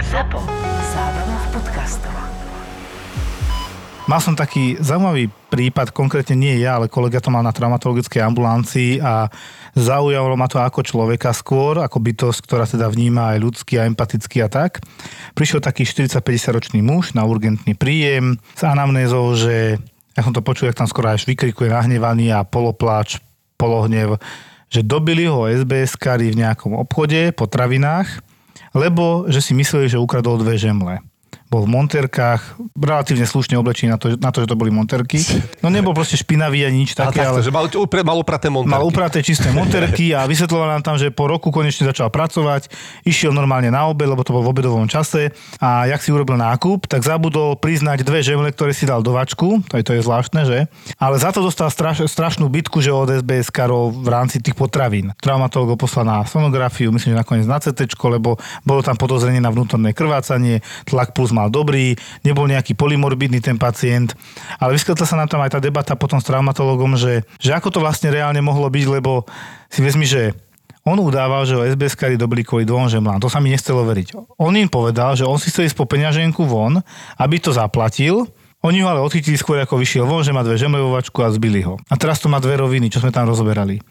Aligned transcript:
ZAPO. 0.00 0.40
Zábrná 0.96 1.36
v 1.36 1.46
podcastov. 1.52 2.16
Mal 4.08 4.20
som 4.24 4.32
taký 4.32 4.80
zaujímavý 4.80 5.28
prípad, 5.52 5.92
konkrétne 5.92 6.32
nie 6.32 6.64
ja, 6.64 6.80
ale 6.80 6.88
kolega 6.88 7.20
to 7.20 7.28
mal 7.28 7.44
na 7.44 7.52
traumatologickej 7.52 8.24
ambulancii 8.24 9.04
a 9.04 9.28
zaujalo 9.76 10.32
ma 10.32 10.48
to 10.48 10.64
ako 10.64 10.80
človeka 10.80 11.36
skôr, 11.36 11.84
ako 11.84 12.00
bytosť, 12.00 12.40
ktorá 12.40 12.64
teda 12.64 12.88
vníma 12.88 13.36
aj 13.36 13.38
ľudský 13.44 13.84
a 13.84 13.84
empatický 13.84 14.40
a 14.40 14.48
tak. 14.48 14.80
Prišiel 15.36 15.60
taký 15.60 15.84
40-50 15.84 16.56
ročný 16.56 16.80
muž 16.80 17.12
na 17.12 17.28
urgentný 17.28 17.76
príjem 17.76 18.40
s 18.56 18.64
anamnézou, 18.64 19.36
že 19.36 19.76
ja 20.16 20.20
som 20.24 20.32
to 20.32 20.40
počul, 20.40 20.72
jak 20.72 20.80
tam 20.80 20.88
skoro 20.88 21.12
až 21.12 21.28
vykrikuje 21.28 21.68
nahnevaný 21.68 22.32
a 22.32 22.48
polopláč, 22.48 23.20
polohnev, 23.60 24.16
že 24.72 24.80
dobili 24.80 25.28
ho 25.28 25.44
SBS-kari 25.44 26.32
v 26.32 26.40
nejakom 26.48 26.80
obchode, 26.80 27.36
po 27.36 27.44
travinách, 27.44 28.31
lebo 28.72 29.28
že 29.28 29.44
si 29.44 29.52
mysleli, 29.52 29.88
že 29.88 30.00
ukradol 30.00 30.40
dve 30.40 30.56
žemle 30.56 31.04
bol 31.52 31.68
v 31.68 31.76
monterkách, 31.76 32.56
relatívne 32.72 33.28
slušne 33.28 33.60
oblečený 33.60 33.92
na 33.92 34.00
to, 34.00 34.16
na 34.16 34.32
to, 34.32 34.40
že 34.40 34.48
to 34.48 34.56
boli 34.56 34.72
monterky. 34.72 35.20
No 35.60 35.68
nebol 35.68 35.92
proste 35.92 36.16
špinavý 36.16 36.64
ani 36.64 36.88
nič 36.88 36.96
také, 36.96 37.20
ale 37.20 37.44
že 37.44 37.52
mal, 37.52 37.68
upre, 37.68 38.00
mal 38.00 38.16
upraté 38.16 38.48
monterky. 38.48 38.72
mal 38.72 38.88
upraté 38.88 39.20
čisté 39.20 39.52
monterky 39.52 40.16
a 40.16 40.24
vysvetloval 40.24 40.72
nám 40.72 40.82
tam, 40.82 40.96
že 40.96 41.12
po 41.12 41.28
roku 41.28 41.52
konečne 41.52 41.84
začal 41.84 42.08
pracovať, 42.08 42.72
išiel 43.04 43.36
normálne 43.36 43.68
na 43.68 43.84
obed, 43.84 44.08
lebo 44.08 44.24
to 44.24 44.32
bol 44.32 44.40
v 44.40 44.48
obedovom 44.48 44.88
čase 44.88 45.28
a 45.60 45.84
jak 45.92 46.00
si 46.00 46.08
urobil 46.08 46.40
nákup, 46.40 46.88
tak 46.88 47.04
zabudol 47.04 47.60
priznať 47.60 48.00
dve 48.00 48.24
žemle, 48.24 48.48
ktoré 48.48 48.72
si 48.72 48.88
dal 48.88 49.04
do 49.04 49.12
vačku, 49.12 49.60
to 49.68 49.76
je, 49.76 49.84
to 49.84 49.92
je 49.92 50.00
zvláštne, 50.00 50.40
že? 50.48 50.72
Ale 50.96 51.20
za 51.20 51.36
to 51.36 51.44
dostal 51.44 51.68
straš, 51.68 52.08
strašnú 52.08 52.48
bitku, 52.48 52.80
že 52.80 52.88
od 52.88 53.12
SBS 53.12 53.52
karov 53.52 53.92
v 53.92 54.08
rámci 54.08 54.40
tých 54.40 54.56
potravín. 54.56 55.12
Traumatolog 55.20 55.74
ho 55.74 55.78
poslal 55.78 56.08
na 56.08 56.24
sonografiu, 56.24 56.88
myslím, 56.96 57.12
že 57.12 57.20
nakoniec 57.20 57.44
na 57.44 57.60
CT, 57.60 57.92
lebo 58.08 58.40
bolo 58.64 58.80
tam 58.80 58.96
podozrenie 58.96 59.42
na 59.42 59.52
vnútorné 59.52 59.92
krvácanie, 59.92 60.64
tlak 60.88 61.12
puls 61.12 61.34
mal 61.42 61.50
dobrý, 61.50 61.98
nebol 62.22 62.46
nejaký 62.46 62.78
polymorbidný 62.78 63.42
ten 63.42 63.58
pacient, 63.58 64.14
ale 64.62 64.78
vyskytla 64.78 65.02
sa 65.02 65.18
nám 65.18 65.26
tam 65.26 65.42
aj 65.42 65.58
tá 65.58 65.60
debata 65.60 65.98
potom 65.98 66.22
s 66.22 66.28
traumatologom, 66.30 66.94
že, 66.94 67.26
že 67.42 67.50
ako 67.50 67.74
to 67.74 67.78
vlastne 67.82 68.14
reálne 68.14 68.38
mohlo 68.38 68.70
byť, 68.70 68.86
lebo 69.02 69.26
si 69.66 69.82
vezmi, 69.82 70.06
že 70.06 70.30
on 70.82 70.98
udával, 70.98 71.46
že 71.46 71.54
o 71.54 71.62
SBS 71.62 71.94
dobili 72.18 72.42
kvôli 72.42 72.66
dvom 72.66 72.90
žemlám. 72.90 73.22
To 73.22 73.30
sa 73.30 73.38
mi 73.38 73.54
nechcelo 73.54 73.86
veriť. 73.86 74.18
On 74.38 74.50
im 74.50 74.66
povedal, 74.66 75.14
že 75.14 75.22
on 75.22 75.38
si 75.38 75.50
chce 75.50 75.70
ísť 75.70 75.78
po 75.78 75.86
peňaženku 75.86 76.42
von, 76.42 76.82
aby 77.22 77.38
to 77.38 77.54
zaplatil, 77.54 78.26
oni 78.62 78.78
ho 78.78 78.86
ale 78.86 79.02
odchytili 79.02 79.34
skôr, 79.34 79.58
ako 79.58 79.74
vyšiel 79.74 80.06
von, 80.06 80.22
že 80.22 80.30
má 80.30 80.46
dve 80.46 80.54
žemle 80.54 80.78
vo 80.78 80.94
vačku 80.94 81.18
a 81.22 81.34
zbili 81.34 81.66
ho. 81.66 81.82
A 81.90 81.98
teraz 81.98 82.22
to 82.22 82.30
má 82.30 82.38
dve 82.38 82.62
roviny, 82.62 82.94
čo 82.94 83.02
sme 83.02 83.10
tam 83.10 83.26
rozoberali 83.26 83.82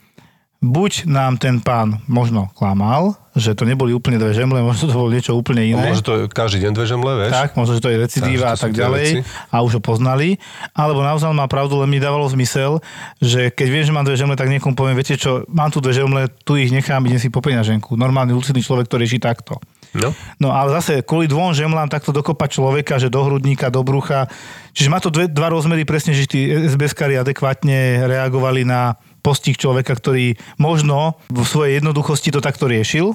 buď 0.61 1.09
nám 1.09 1.41
ten 1.41 1.57
pán 1.57 2.05
možno 2.05 2.53
klamal, 2.53 3.17
že 3.33 3.57
to 3.57 3.65
neboli 3.65 3.97
úplne 3.97 4.21
dve 4.21 4.29
žemle, 4.37 4.61
možno 4.61 4.93
to 4.93 4.93
bolo 4.93 5.09
niečo 5.09 5.33
úplne 5.33 5.65
iné. 5.65 5.89
No, 5.89 5.89
možno 5.89 6.05
to 6.05 6.13
je 6.13 6.21
každý 6.29 6.61
deň 6.61 6.71
dve 6.77 6.85
žemle, 6.85 7.11
vieš? 7.17 7.33
Tak, 7.33 7.57
možno, 7.57 7.73
že 7.79 7.81
to 7.81 7.89
je 7.89 7.97
recidíva 7.97 8.53
a 8.53 8.55
to 8.55 8.69
tak 8.69 8.77
ďalej 8.77 9.25
veci. 9.25 9.49
a 9.49 9.55
už 9.65 9.79
ho 9.79 9.81
poznali. 9.81 10.37
Alebo 10.77 11.01
naozaj 11.01 11.33
má 11.33 11.49
pravdu, 11.49 11.81
len 11.81 11.89
mi 11.89 11.97
dávalo 11.97 12.29
zmysel, 12.29 12.77
že 13.17 13.49
keď 13.49 13.67
viem, 13.73 13.83
že 13.89 13.95
mám 13.95 14.05
dve 14.05 14.13
žemle, 14.13 14.37
tak 14.37 14.53
niekomu 14.53 14.77
poviem, 14.77 14.93
viete 14.93 15.17
čo, 15.17 15.41
mám 15.49 15.73
tu 15.73 15.81
dve 15.81 15.97
žemle, 15.97 16.29
tu 16.45 16.53
ich 16.61 16.69
nechám, 16.69 17.01
idem 17.09 17.17
si 17.17 17.33
po 17.33 17.41
peňaženku. 17.41 17.97
Normálny 17.97 18.29
lucidný 18.37 18.61
človek, 18.61 18.85
ktorý 18.85 19.09
žije 19.09 19.25
takto. 19.25 19.57
No. 19.91 20.15
No 20.39 20.55
ale 20.55 20.71
zase 20.79 21.03
kvôli 21.03 21.27
dvom 21.27 21.51
žemlám 21.51 21.91
takto 21.91 22.15
dokopať 22.15 22.49
človeka, 22.61 22.95
že 22.95 23.11
do 23.11 23.27
hrudníka, 23.27 23.67
do 23.67 23.83
brucha. 23.83 24.31
Čiže 24.71 24.87
má 24.87 25.03
to 25.03 25.11
dve, 25.11 25.27
dva 25.27 25.51
rozmery 25.51 25.83
presne, 25.83 26.15
že 26.15 26.31
tí 26.31 26.47
SBS-kari 26.47 27.19
adekvátne 27.19 28.07
reagovali 28.07 28.63
na 28.63 28.95
postih 29.21 29.55
človeka, 29.55 29.93
ktorý 29.95 30.35
možno 30.57 31.17
v 31.29 31.45
svojej 31.45 31.79
jednoduchosti 31.79 32.33
to 32.33 32.41
takto 32.41 32.65
riešil, 32.67 33.13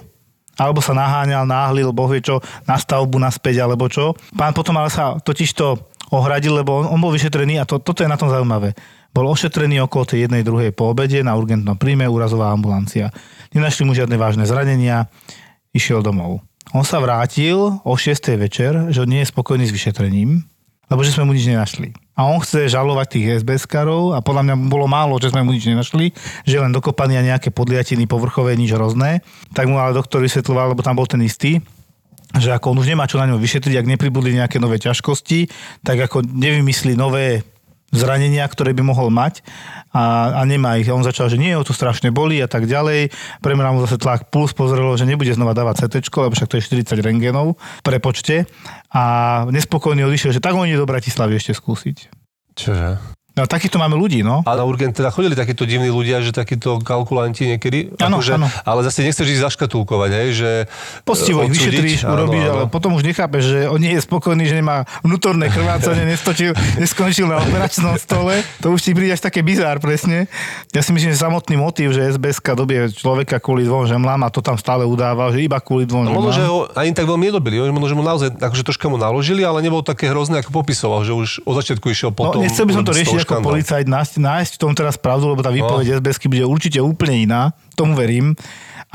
alebo 0.56 0.80
sa 0.80 0.96
naháňal, 0.96 1.44
náhlil, 1.44 1.92
boh 1.92 2.08
vie 2.08 2.24
čo, 2.24 2.40
na 2.64 2.80
stavbu 2.80 3.20
naspäť, 3.20 3.60
alebo 3.60 3.92
čo. 3.92 4.16
Pán 4.32 4.56
potom 4.56 4.80
ale 4.80 4.88
sa 4.88 5.20
totižto 5.20 5.76
ohradil, 6.16 6.56
lebo 6.56 6.80
on, 6.80 6.96
on 6.96 6.98
bol 7.02 7.12
vyšetrený 7.12 7.60
a 7.60 7.68
to, 7.68 7.76
toto 7.82 8.00
je 8.00 8.08
na 8.08 8.16
tom 8.16 8.32
zaujímavé. 8.32 8.72
Bol 9.12 9.28
ošetrený 9.28 9.84
okolo 9.84 10.04
tej 10.08 10.28
jednej 10.28 10.44
druhej 10.44 10.72
po 10.72 10.92
obede 10.92 11.20
na 11.24 11.36
urgentnom 11.36 11.76
príjme, 11.76 12.08
úrazová 12.08 12.52
ambulancia. 12.52 13.12
Nenašli 13.52 13.88
mu 13.88 13.92
žiadne 13.96 14.16
vážne 14.16 14.44
zranenia, 14.44 15.08
išiel 15.72 16.00
domov. 16.00 16.44
On 16.74 16.84
sa 16.84 16.98
vrátil 16.98 17.56
o 17.56 17.92
6. 17.94 18.36
večer, 18.36 18.72
že 18.90 19.06
nie 19.06 19.22
je 19.22 19.30
spokojný 19.30 19.64
s 19.68 19.72
vyšetrením, 19.72 20.44
lebo 20.86 21.00
že 21.02 21.14
sme 21.14 21.26
mu 21.26 21.34
nič 21.34 21.46
nenašli. 21.50 21.94
A 22.16 22.24
on 22.24 22.40
chce 22.40 22.72
žalovať 22.72 23.06
tých 23.12 23.26
SBS-karov 23.44 24.16
a 24.16 24.24
podľa 24.24 24.42
mňa 24.48 24.54
bolo 24.72 24.88
málo, 24.88 25.20
že 25.20 25.28
sme 25.28 25.44
mu 25.44 25.52
nič 25.52 25.68
nenašli, 25.68 26.16
že 26.48 26.56
len 26.56 26.72
dokopaní 26.72 27.20
a 27.20 27.26
nejaké 27.36 27.52
podliatiny 27.52 28.08
povrchové, 28.08 28.56
nič 28.56 28.72
hrozné. 28.72 29.20
Tak 29.52 29.68
mu 29.68 29.76
ale 29.76 29.92
doktor 29.92 30.24
vysvetloval, 30.24 30.72
lebo 30.72 30.80
tam 30.80 30.96
bol 30.96 31.04
ten 31.04 31.20
istý, 31.20 31.60
že 32.34 32.50
ako 32.56 32.72
on 32.72 32.80
už 32.80 32.88
nemá 32.88 33.04
čo 33.04 33.20
na 33.20 33.28
ňom 33.28 33.36
vyšetriť, 33.36 33.76
ak 33.76 33.90
nepribudli 33.90 34.32
nejaké 34.32 34.56
nové 34.56 34.80
ťažkosti, 34.80 35.52
tak 35.84 36.08
ako 36.08 36.24
nevymyslí 36.24 36.96
nové 36.96 37.44
zranenia, 37.94 38.42
ktoré 38.50 38.74
by 38.74 38.82
mohol 38.82 39.14
mať 39.14 39.46
a, 39.94 40.36
a 40.36 40.42
nemá 40.42 40.74
ich. 40.76 40.90
A 40.90 40.96
on 40.96 41.06
začal, 41.06 41.30
že 41.30 41.38
nie, 41.38 41.54
ho 41.54 41.62
to 41.62 41.70
strašne 41.70 42.10
boli 42.10 42.42
a 42.42 42.50
tak 42.50 42.66
ďalej. 42.66 43.14
Premeral 43.40 43.78
mu 43.78 43.80
zase 43.86 43.96
tlak 43.96 44.28
puls, 44.28 44.50
pozrelo, 44.52 44.98
že 44.98 45.06
nebude 45.06 45.30
znova 45.30 45.54
dávať 45.54 45.86
CT, 45.86 46.10
lebo 46.10 46.34
však 46.34 46.50
to 46.50 46.58
je 46.58 46.66
40 46.82 46.98
rengenov 47.06 47.56
pre 47.86 48.02
počte. 48.02 48.50
A 48.96 49.02
nespokojný 49.52 50.08
odišiel, 50.08 50.32
že 50.32 50.40
tak 50.40 50.56
oni 50.56 50.72
do 50.72 50.88
Bratislavy 50.88 51.36
ešte 51.36 51.52
skúsiť. 51.52 51.96
Čože? 52.56 53.15
No 53.36 53.44
takýchto 53.44 53.76
máme 53.76 54.00
ľudí, 54.00 54.24
no. 54.24 54.40
A 54.48 54.56
na 54.56 54.64
urgent 54.64 54.96
teda 54.96 55.12
chodili 55.12 55.36
takíto 55.36 55.68
divní 55.68 55.92
ľudia, 55.92 56.24
že 56.24 56.32
takíto 56.32 56.80
kalkulanti 56.80 57.44
niekedy. 57.52 57.92
Áno, 58.00 58.24
akože, 58.24 58.32
áno. 58.40 58.48
Ale 58.64 58.80
zase 58.88 59.04
nechceš 59.04 59.28
ich 59.28 59.44
zaškatulkovať, 59.44 60.10
hej, 60.16 60.28
že... 60.32 60.50
Postivo 61.04 61.44
ich 61.44 61.52
vyšetríš, 61.52 62.08
urobíš, 62.08 62.48
áno. 62.48 62.52
ale 62.56 62.62
potom 62.72 62.96
už 62.96 63.04
nechápeš, 63.04 63.44
že 63.44 63.58
on 63.68 63.76
nie 63.76 63.92
je 63.92 64.00
spokojný, 64.00 64.48
že 64.48 64.56
nemá 64.56 64.88
vnútorné 65.04 65.52
krvácanie, 65.52 66.08
nestočil, 66.16 66.56
neskončil 66.80 67.28
na 67.28 67.36
operačnom 67.44 68.00
stole. 68.00 68.40
To 68.64 68.72
už 68.72 68.80
ti 68.80 68.96
príde 68.96 69.12
až 69.12 69.20
také 69.20 69.44
bizár, 69.44 69.84
presne. 69.84 70.32
Ja 70.72 70.80
si 70.80 70.96
myslím, 70.96 71.12
že 71.12 71.20
samotný 71.20 71.60
motív, 71.60 71.92
že 71.92 72.08
SBSK 72.16 72.56
dobie 72.56 72.88
človeka 72.88 73.36
kvôli 73.36 73.68
dvom 73.68 73.84
žemlám 73.84 74.24
a 74.24 74.32
to 74.32 74.40
tam 74.40 74.56
stále 74.56 74.88
udával, 74.88 75.36
že 75.36 75.44
iba 75.44 75.60
kvôli 75.60 75.84
dvom 75.84 76.08
No 76.08 76.24
možno, 76.24 76.32
že 76.32 76.40
žemlám. 76.40 76.72
ho 76.72 76.72
ani 76.72 76.96
tak 76.96 77.04
veľmi 77.04 77.28
nedobili, 77.28 77.60
možno, 77.68 77.92
že 77.92 77.96
mu 78.00 78.00
naozaj 78.00 78.28
akože 78.40 78.64
troška 78.64 78.88
mu 78.88 78.96
naložili, 78.96 79.44
ale 79.44 79.60
nebolo 79.60 79.84
také 79.84 80.08
hrozné, 80.08 80.40
ako 80.40 80.56
popisoval, 80.56 81.04
že 81.04 81.12
už 81.12 81.44
od 81.44 81.52
začiatku 81.60 81.92
išiel 81.92 82.16
No, 82.16 82.16
potom... 82.16 82.40
nechcel 82.40 82.64
by 82.64 82.72
som 82.72 82.84
to 82.88 82.96
riešiť 82.96 83.25
ako 83.26 83.42
škandál. 83.42 83.50
policajt, 83.50 83.86
nájsť, 83.90 84.14
nájsť 84.22 84.52
v 84.54 84.60
tom 84.62 84.72
teraz 84.78 84.94
pravdu, 84.94 85.34
lebo 85.34 85.42
tá 85.42 85.50
výpoveď 85.50 85.98
SBSky 85.98 86.30
bude 86.30 86.46
určite 86.46 86.78
úplne 86.78 87.26
iná, 87.26 87.42
tomu 87.74 87.98
verím, 87.98 88.38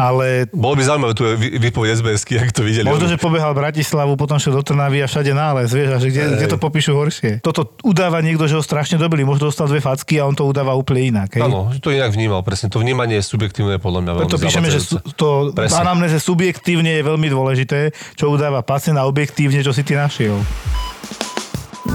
ale 0.01 0.47
Bolo 0.49 0.79
by 0.79 0.83
zaujímavé 0.87 1.13
tu 1.13 1.27
vypoveď 1.37 1.99
SBS-ky, 1.99 2.39
ak 2.39 2.55
to 2.55 2.63
videli. 2.63 2.87
Možno, 2.87 3.11
že 3.11 3.19
pobehal 3.19 3.51
Bratislavu, 3.51 4.15
potom 4.15 4.39
šiel 4.39 4.57
do 4.57 4.63
Trnavy 4.63 5.03
a 5.03 5.07
všade 5.07 5.35
nález, 5.35 5.69
vieš, 5.69 5.89
a 5.93 5.97
že 5.99 6.09
kde, 6.09 6.39
kde 6.39 6.47
to 6.47 6.57
popíšu 6.57 6.95
horšie. 6.95 7.43
Toto 7.43 7.75
udáva 7.83 8.23
niekto, 8.23 8.47
že 8.47 8.55
ho 8.55 8.63
strašne 8.63 8.95
dobili, 8.95 9.27
možno 9.27 9.51
dostal 9.51 9.67
dve 9.67 9.83
facky 9.83 10.17
a 10.17 10.25
on 10.25 10.33
to 10.33 10.47
udáva 10.47 10.73
úplne 10.73 11.11
inak. 11.11 11.35
Áno, 11.37 11.75
to 11.83 11.91
inak 11.91 12.15
vnímal, 12.15 12.41
presne. 12.41 12.71
To 12.71 12.79
vnímanie 12.79 13.19
je 13.19 13.25
subjektívne 13.27 13.77
podľa 13.77 13.99
mňa 14.01 14.11
veľmi 14.15 14.25
Preto 14.31 14.39
píšeme, 14.39 14.67
že 14.71 14.79
to 15.19 15.51
anamnéze 15.53 16.17
subjektívne 16.23 16.97
je 16.97 17.03
veľmi 17.03 17.27
dôležité, 17.27 17.91
čo 18.15 18.31
udáva 18.31 18.63
pacient 18.63 18.95
a 18.95 19.03
objektívne, 19.05 19.59
čo 19.59 19.75
si 19.75 19.83
ty 19.83 19.99
našiel. 19.99 20.39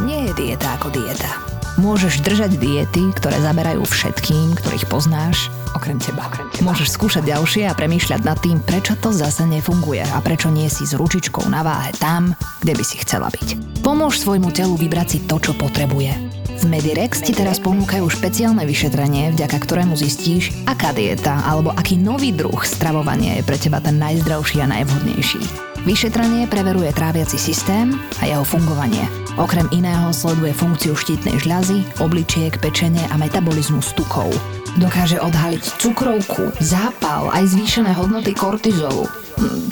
Nie 0.05 0.29
je 0.29 0.33
dieta 0.37 0.77
ako 0.77 0.93
dieta. 0.93 1.46
Môžeš 1.77 2.25
držať 2.25 2.57
diety, 2.57 3.13
ktoré 3.13 3.37
zaberajú 3.45 3.85
všetkým, 3.85 4.57
ktorých 4.57 4.89
poznáš, 4.89 5.53
okrem 5.77 6.01
teba. 6.01 6.25
Môžeš 6.65 6.97
skúšať 6.97 7.29
ďalšie 7.29 7.69
a 7.69 7.77
premýšľať 7.77 8.21
nad 8.25 8.41
tým, 8.41 8.65
prečo 8.65 8.97
to 8.97 9.13
zase 9.13 9.45
nefunguje 9.45 10.01
a 10.01 10.19
prečo 10.25 10.49
nie 10.49 10.73
si 10.73 10.89
s 10.89 10.97
ručičkou 10.97 11.45
na 11.53 11.61
váhe 11.61 11.93
tam, 12.01 12.33
kde 12.65 12.73
by 12.81 12.85
si 12.85 12.97
chcela 13.05 13.29
byť. 13.29 13.81
Pomôž 13.85 14.17
svojmu 14.17 14.57
telu 14.57 14.73
vybrať 14.73 15.09
si 15.09 15.19
to, 15.29 15.37
čo 15.37 15.53
potrebuje. 15.53 16.17
V 16.57 16.65
Medirex 16.65 17.21
ti 17.21 17.37
teraz 17.37 17.61
ponúkajú 17.61 18.09
špeciálne 18.09 18.65
vyšetrenie, 18.65 19.37
vďaka 19.37 19.61
ktorému 19.61 19.93
zistíš, 20.01 20.57
aká 20.65 20.97
dieta 20.97 21.45
alebo 21.45 21.77
aký 21.77 22.01
nový 22.01 22.33
druh 22.33 22.65
stravovania 22.65 23.37
je 23.37 23.45
pre 23.45 23.61
teba 23.61 23.85
ten 23.85 24.01
najzdravší 24.01 24.65
a 24.65 24.71
najvhodnejší. 24.81 25.45
Vyšetrenie 25.85 26.49
preveruje 26.49 26.89
tráviaci 26.97 27.37
systém 27.37 27.93
a 28.25 28.25
jeho 28.25 28.43
fungovanie. 28.49 29.26
Okrem 29.37 29.69
iného 29.69 30.17
sleduje 30.17 30.57
funkciu 30.57 30.97
štítnej 30.97 31.37
žľazy, 31.45 32.01
obličiek, 32.01 32.57
pečenie 32.57 33.05
a 33.13 33.21
metabolizmus 33.21 33.93
tukov. 33.93 34.33
Dokáže 34.81 35.21
odhaliť 35.21 35.77
cukrovku, 35.77 36.57
zápal, 36.57 37.29
aj 37.37 37.53
zvýšené 37.53 37.93
hodnoty 37.93 38.33
kortizolu. 38.33 39.05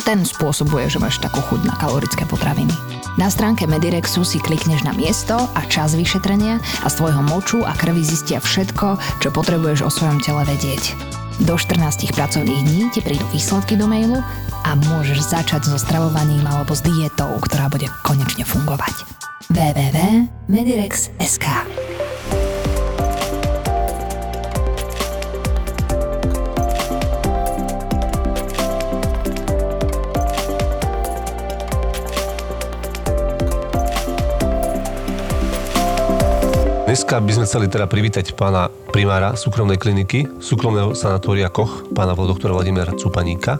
Ten 0.04 0.20
spôsobuje, 0.20 0.92
že 0.92 1.00
máš 1.00 1.16
takú 1.16 1.40
chuť 1.40 1.64
na 1.64 1.72
kalorické 1.80 2.28
potraviny. 2.28 2.76
Na 3.16 3.32
stránke 3.32 3.64
Medirexu 3.64 4.20
si 4.20 4.36
klikneš 4.36 4.84
na 4.84 4.92
miesto 4.92 5.48
a 5.56 5.60
čas 5.72 5.96
vyšetrenia 5.96 6.60
a 6.84 6.86
z 6.92 6.94
tvojho 7.00 7.24
moču 7.24 7.64
a 7.64 7.72
krvi 7.72 8.04
zistia 8.04 8.44
všetko, 8.44 9.00
čo 9.24 9.32
potrebuješ 9.32 9.80
o 9.80 9.88
svojom 9.88 10.20
tele 10.20 10.44
vedieť. 10.44 10.92
Do 11.48 11.56
14 11.56 12.12
pracovných 12.12 12.62
dní 12.68 12.82
ti 12.92 13.00
prídu 13.00 13.24
výsledky 13.32 13.80
do 13.80 13.88
mailu 13.88 14.20
a 14.68 14.76
môžeš 14.76 15.24
začať 15.24 15.72
so 15.72 15.80
stravovaním 15.80 16.44
alebo 16.44 16.76
s 16.76 16.84
dietou, 16.84 17.32
ktorá 17.40 17.72
bude 17.72 17.88
konečne 18.04 18.44
fungovať 18.44 19.24
www.medirex.sk 19.52 21.46
Dneska 36.84 37.18
by 37.18 37.32
sme 37.34 37.44
chceli 37.44 37.66
teda 37.66 37.90
privítať 37.90 38.38
pána 38.38 38.70
primára 38.94 39.34
súkromnej 39.34 39.76
kliniky, 39.76 40.24
súkromného 40.38 40.94
sanatória 40.94 41.50
Koch, 41.50 41.90
pána 41.90 42.14
doktora 42.14 42.54
Vladimíra 42.54 42.94
Cupaníka. 42.94 43.58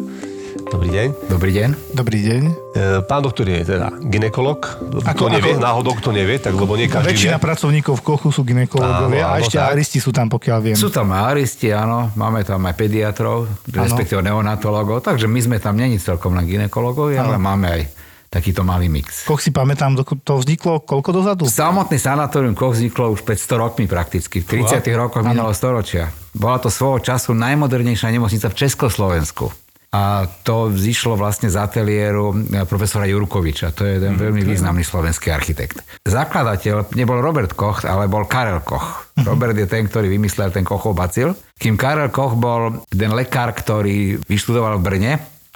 Dobrý 0.74 0.90
deň. 0.90 1.08
Dobrý 1.30 1.50
deň. 1.54 1.68
Dobrý 1.94 2.18
deň. 2.18 2.42
E, 2.74 2.82
Pán 3.06 3.22
doktor 3.22 3.46
je 3.46 3.62
teda 3.62 3.94
ginekolog. 4.02 4.58
Ako, 5.06 5.30
kto 5.30 5.38
nevie, 5.38 5.54
ako- 5.54 5.62
náhodou 5.62 5.94
kto 5.94 6.10
nevie, 6.10 6.42
tak 6.42 6.50
lebo 6.50 6.74
nie 6.74 6.90
každý 6.90 7.14
Väčšina 7.14 7.38
vie. 7.38 7.46
pracovníkov 7.46 7.94
v 7.94 8.02
Kochu 8.02 8.34
sú 8.34 8.42
ginekológovia 8.42 9.22
a 9.22 9.38
ešte 9.38 9.54
tak. 9.54 9.70
aristi 9.70 10.02
sú 10.02 10.10
tam, 10.10 10.26
pokiaľ 10.26 10.58
viem. 10.58 10.74
Sú 10.74 10.90
tam 10.90 11.14
aristi, 11.14 11.70
áno, 11.70 12.10
máme 12.18 12.42
tam 12.42 12.58
aj 12.66 12.74
pediatrov, 12.74 13.46
respektíve 13.70 14.18
neonatologov, 14.18 15.06
takže 15.06 15.30
my 15.30 15.38
sme 15.38 15.56
tam 15.62 15.78
není 15.78 16.02
celkom 16.02 16.34
len 16.34 16.42
ginekológovia, 16.42 17.22
ale 17.22 17.38
máme 17.38 17.66
aj 17.70 17.82
takýto 18.26 18.66
malý 18.66 18.90
mix. 18.90 19.22
Koch 19.30 19.38
si 19.38 19.54
pamätám, 19.54 19.94
to 20.02 20.34
vzniklo 20.34 20.82
koľko 20.82 21.10
dozadu? 21.14 21.46
Samotný 21.46 22.02
sanatórium 22.02 22.58
Koch 22.58 22.74
vzniklo 22.74 23.14
už 23.14 23.22
pred 23.22 23.38
100 23.38 23.62
rokmi 23.62 23.86
prakticky, 23.86 24.42
v 24.42 24.66
30 24.66 24.82
rokoch 24.98 25.22
minulého 25.22 25.54
storočia. 25.54 26.10
Bola 26.34 26.58
to 26.58 26.66
svojho 26.66 26.98
času 26.98 27.30
najmodernejšia 27.30 28.10
nemocnica 28.10 28.50
v 28.50 28.58
Československu. 28.58 29.63
A 29.94 30.26
to 30.42 30.74
vzýšlo 30.74 31.14
vlastne 31.14 31.46
z 31.46 31.54
ateliéru 31.54 32.34
eh, 32.34 32.66
profesora 32.66 33.06
Jurkoviča. 33.06 33.70
To 33.78 33.86
je 33.86 34.02
jeden 34.02 34.18
veľmi 34.18 34.42
významný 34.42 34.82
slovenský 34.82 35.30
architekt. 35.30 35.86
Zakladateľ 36.02 36.90
nebol 36.98 37.22
Robert 37.22 37.54
Koch, 37.54 37.86
ale 37.86 38.10
bol 38.10 38.26
Karel 38.26 38.58
Koch. 38.66 39.06
Robert 39.22 39.54
je 39.54 39.70
ten, 39.70 39.86
ktorý 39.86 40.10
vymyslel 40.10 40.50
ten 40.50 40.66
Kochov 40.66 40.98
bacil. 40.98 41.38
Kým 41.54 41.78
Karel 41.78 42.10
Koch 42.10 42.34
bol 42.34 42.82
ten 42.90 43.14
lekár, 43.14 43.54
ktorý 43.54 44.18
vyštudoval 44.26 44.82
v 44.82 44.84
Brne, 44.84 45.12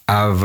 a 0.08 0.32
v 0.32 0.42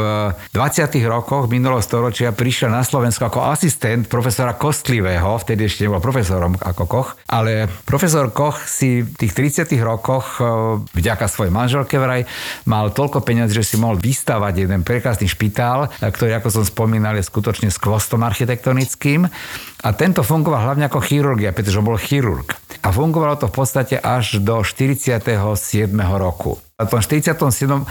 20. 0.51 0.91
rokoch 1.07 1.47
minulého 1.47 1.79
storočia 1.79 2.35
prišiel 2.35 2.67
na 2.67 2.83
Slovensko 2.83 3.31
ako 3.31 3.47
asistent 3.47 4.11
profesora 4.11 4.59
Kostlivého, 4.59 5.39
vtedy 5.39 5.71
ešte 5.71 5.87
nebol 5.87 6.03
profesorom 6.03 6.59
ako 6.59 6.83
Koch, 6.83 7.09
ale 7.31 7.71
profesor 7.87 8.27
Koch 8.35 8.59
si 8.67 9.07
v 9.07 9.15
tých 9.15 9.31
30. 9.63 9.71
rokoch 9.79 10.43
e, 10.43 10.43
vďaka 10.83 11.31
svojej 11.31 11.55
manželke 11.55 11.95
vraj 11.95 12.27
mal 12.67 12.91
toľko 12.91 13.23
peniaz, 13.23 13.55
že 13.55 13.63
si 13.63 13.79
mohol 13.79 14.03
vystavať 14.03 14.67
jeden 14.67 14.83
prekrásny 14.83 15.31
špitál, 15.31 15.87
e, 15.87 16.11
ktorý, 16.11 16.43
ako 16.43 16.59
som 16.59 16.63
spomínal, 16.67 17.15
je 17.15 17.23
skutočne 17.23 17.71
skvostom 17.71 18.19
architektonickým. 18.27 19.31
A 19.83 19.89
tento 19.95 20.23
fungoval 20.27 20.63
hlavne 20.67 20.91
ako 20.91 20.99
chirurgia, 21.03 21.55
pretože 21.55 21.79
bol 21.79 21.95
chirurg. 21.95 22.62
A 22.81 22.89
fungovalo 22.89 23.37
to 23.37 23.45
v 23.51 23.55
podstate 23.55 23.95
až 23.99 24.41
do 24.41 24.63
47. 24.65 25.21
roku. 26.17 26.57
A 26.73 26.89
v 26.89 26.97
tom 26.97 27.05
47. 27.05 27.37
e, 27.69 27.85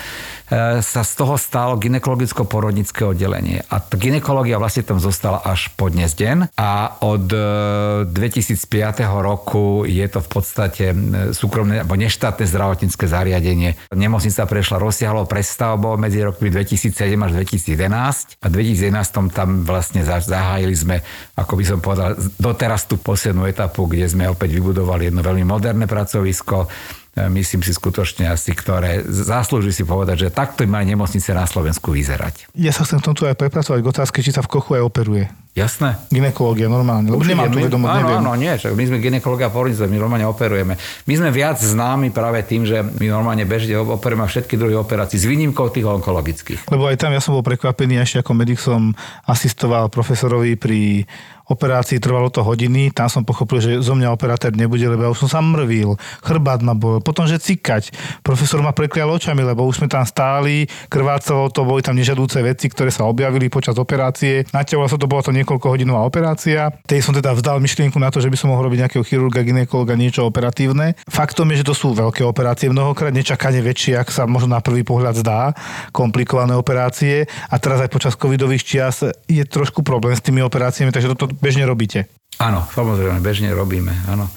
sa 0.83 1.01
z 1.07 1.13
toho 1.15 1.39
stalo 1.39 1.79
ginekologicko-porodnické 1.79 3.07
oddelenie. 3.07 3.63
A 3.71 3.79
ginekológia 3.79 4.59
vlastne 4.59 4.83
tam 4.83 4.99
zostala 4.99 5.39
až 5.39 5.71
po 5.79 5.87
dnes 5.87 6.19
deň. 6.19 6.51
A 6.59 6.99
od 6.99 7.31
e, 7.31 8.11
2005. 8.11 9.07
roku 9.23 9.87
je 9.87 10.03
to 10.11 10.19
v 10.19 10.29
podstate 10.29 10.85
e, 10.91 10.95
súkromné 11.31 11.87
alebo 11.87 11.95
neštátne 11.95 12.43
zdravotnícke 12.43 13.07
zariadenie. 13.07 13.79
Nemocnica 13.95 14.51
prešla 14.51 14.83
rozsiahlou 14.83 15.31
prestavbou 15.31 15.95
medzi 15.95 16.19
rokmi 16.19 16.51
2007 16.51 16.91
až 17.23 17.31
2011. 17.39 18.43
A 18.43 18.47
v 18.51 18.53
2011 18.67 19.31
tam 19.31 19.63
vlastne 19.63 20.03
za- 20.03 20.27
zahájili 20.27 20.75
sme, 20.75 20.97
ako 21.39 21.55
by 21.55 21.65
som 21.65 21.79
povedal, 21.79 22.19
doteraz 22.35 22.91
tú 22.91 22.99
poslednú 22.99 23.47
etapu, 23.47 23.87
kde 23.87 24.11
sme 24.11 24.27
opäť 24.27 24.59
vybudovali 24.59 24.72
jedno 24.81 25.21
veľmi 25.21 25.45
moderné 25.45 25.85
pracovisko, 25.85 26.67
E, 27.13 27.29
myslím 27.29 27.61
si 27.61 27.77
skutočne 27.77 28.25
asi, 28.33 28.57
ktoré 28.57 29.05
zaslúži 29.05 29.69
si 29.69 29.85
povedať, 29.85 30.29
že 30.29 30.29
takto 30.33 30.65
majú 30.65 30.89
nemocnice 30.89 31.37
na 31.37 31.45
Slovensku 31.45 31.93
vyzerať. 31.93 32.49
Ja 32.57 32.73
sa 32.73 32.89
chcem 32.89 33.05
v 33.05 33.13
tomto 33.13 33.29
aj 33.29 33.37
prepracovať 33.37 33.85
k 33.85 33.91
otázke, 33.93 34.19
či 34.25 34.33
sa 34.33 34.41
v 34.41 34.49
Kochu 34.49 34.81
aj 34.81 34.83
operuje. 34.89 35.29
Jasné? 35.53 36.01
Ginekológia 36.09 36.73
normálne, 36.73 37.13
lebo 37.13 37.21
nemám 37.21 37.53
tu 37.53 37.61
vedomosť, 37.61 37.93
áno, 37.93 38.01
neviem. 38.01 38.21
áno, 38.25 38.33
nie, 38.41 38.53
však 38.57 38.73
my 38.73 38.85
sme 38.89 38.97
ginekológia 39.05 39.53
porodnice, 39.53 39.85
my 39.85 40.01
normálne 40.01 40.25
operujeme. 40.25 40.81
My 40.81 41.15
sme 41.21 41.29
viac 41.29 41.61
známi 41.61 42.09
práve 42.09 42.41
tým, 42.49 42.65
že 42.65 42.81
my 42.81 43.13
normálne 43.13 43.45
bežne 43.45 43.77
operujeme 43.77 44.25
všetky 44.25 44.57
druhy 44.57 44.73
operácií 44.73 45.21
s 45.21 45.29
výnimkou 45.29 45.69
tých 45.69 45.85
onkologických. 45.85 46.73
Lebo 46.73 46.89
aj 46.89 46.97
tam 46.97 47.13
ja 47.13 47.21
som 47.21 47.37
bol 47.37 47.45
prekvapený, 47.45 48.01
ešte 48.01 48.25
ako 48.25 48.33
medic 48.33 48.57
som 48.57 48.97
asistoval 49.29 49.93
profesorovi 49.93 50.57
pri 50.57 51.05
operácii, 51.49 51.99
trvalo 51.99 52.29
to 52.31 52.45
hodiny, 52.45 52.93
tam 52.95 53.11
som 53.11 53.27
pochopil, 53.27 53.59
že 53.59 53.71
zo 53.83 53.95
mňa 53.97 54.15
operátor 54.15 54.55
nebude, 54.55 54.85
lebo 54.87 55.07
ja 55.07 55.11
už 55.11 55.27
som 55.27 55.31
sa 55.31 55.41
mrvil, 55.43 55.97
chrbát 56.23 56.63
ma 56.63 56.77
bol, 56.77 57.03
potom, 57.03 57.27
že 57.27 57.41
cikať. 57.41 57.95
Profesor 58.23 58.63
ma 58.63 58.71
preklial 58.71 59.11
očami, 59.11 59.43
lebo 59.43 59.67
už 59.67 59.83
sme 59.83 59.89
tam 59.91 60.07
stáli, 60.07 60.71
krvácalo 60.89 61.51
to, 61.51 61.67
boli 61.67 61.83
tam 61.83 61.99
nežadúce 61.99 62.39
veci, 62.43 62.71
ktoré 62.71 62.93
sa 62.95 63.09
objavili 63.09 63.51
počas 63.51 63.75
operácie. 63.77 64.47
Naťahovalo 64.55 64.91
sa 64.91 64.99
to, 64.99 65.11
bola 65.11 65.23
to 65.25 65.35
niekoľko 65.35 65.67
hodinová 65.67 66.07
operácia. 66.07 66.71
Tej 66.87 67.03
som 67.03 67.13
teda 67.17 67.35
vzdal 67.35 67.59
myšlienku 67.59 67.99
na 67.99 68.13
to, 68.13 68.23
že 68.23 68.31
by 68.31 68.37
som 68.39 68.55
mohol 68.55 68.71
robiť 68.71 68.87
nejakého 68.87 69.05
chirurga, 69.05 69.43
ginekologa, 69.43 69.99
niečo 69.99 70.27
operatívne. 70.27 70.95
Faktom 71.11 71.51
je, 71.53 71.63
že 71.63 71.69
to 71.69 71.75
sú 71.75 71.93
veľké 71.93 72.23
operácie, 72.23 72.71
mnohokrát 72.71 73.11
nečakane 73.11 73.61
väčšie, 73.61 73.99
ak 73.99 74.09
sa 74.09 74.25
možno 74.25 74.55
na 74.57 74.61
prvý 74.63 74.87
pohľad 74.87 75.19
zdá, 75.19 75.57
komplikované 75.91 76.55
operácie. 76.55 77.27
A 77.51 77.57
teraz 77.59 77.83
aj 77.83 77.91
počas 77.91 78.15
covidových 78.15 78.65
čias 78.65 79.05
je 79.27 79.45
trošku 79.45 79.83
problém 79.85 80.15
s 80.15 80.23
tými 80.25 80.41
operáciami, 80.45 80.95
takže 80.95 81.13
toto 81.13 81.33
bežne 81.43 81.67
robíte. 81.67 82.07
Áno, 82.39 82.65
samozrejme, 82.73 83.19
bežne 83.21 83.51
robíme, 83.53 83.93
áno. 84.09 84.31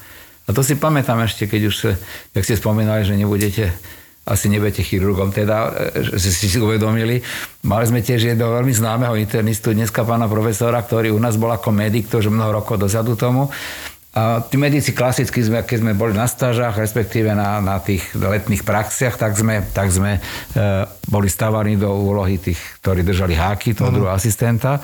A 0.46 0.54
to 0.54 0.62
si 0.62 0.78
pamätám 0.78 1.22
ešte, 1.22 1.46
keď 1.46 1.62
už, 1.70 1.76
jak 2.34 2.44
ste 2.44 2.58
spomínali, 2.58 3.02
že 3.06 3.14
nebudete 3.14 3.70
asi 4.26 4.50
nebudete 4.50 4.82
chirurgom, 4.82 5.30
teda, 5.30 5.70
e, 5.94 6.18
že 6.18 6.34
si 6.34 6.50
si 6.50 6.58
uvedomili. 6.58 7.22
Mali 7.62 7.84
sme 7.86 8.02
tiež 8.02 8.34
jedného 8.34 8.58
veľmi 8.58 8.74
známeho 8.74 9.14
internistu, 9.14 9.70
dneska 9.70 10.02
pána 10.02 10.26
profesora, 10.26 10.82
ktorý 10.82 11.14
u 11.14 11.20
nás 11.22 11.38
bol 11.38 11.54
ako 11.54 11.70
medic, 11.70 12.10
to 12.10 12.18
už 12.18 12.34
mnoho 12.34 12.58
rokov 12.58 12.74
dozadu 12.74 13.14
tomu. 13.14 13.46
A 14.16 14.40
tí 14.40 14.56
medici 14.56 14.96
klasicky, 14.96 15.44
sme, 15.44 15.60
keď 15.60 15.84
sme 15.84 15.92
boli 15.92 16.16
na 16.16 16.24
stážach, 16.24 16.80
respektíve 16.80 17.36
na, 17.36 17.60
na 17.60 17.76
tých 17.84 18.00
letných 18.16 18.64
praxiach, 18.64 19.20
tak 19.20 19.36
sme, 19.36 19.60
tak 19.76 19.92
sme 19.92 20.16
e, 20.16 20.20
boli 21.04 21.28
stavaní 21.28 21.76
do 21.76 21.92
úlohy 21.92 22.40
tých, 22.40 22.56
ktorí 22.80 23.04
držali 23.04 23.36
háky, 23.36 23.76
toho 23.76 23.92
druhého 23.92 24.16
asistenta. 24.16 24.80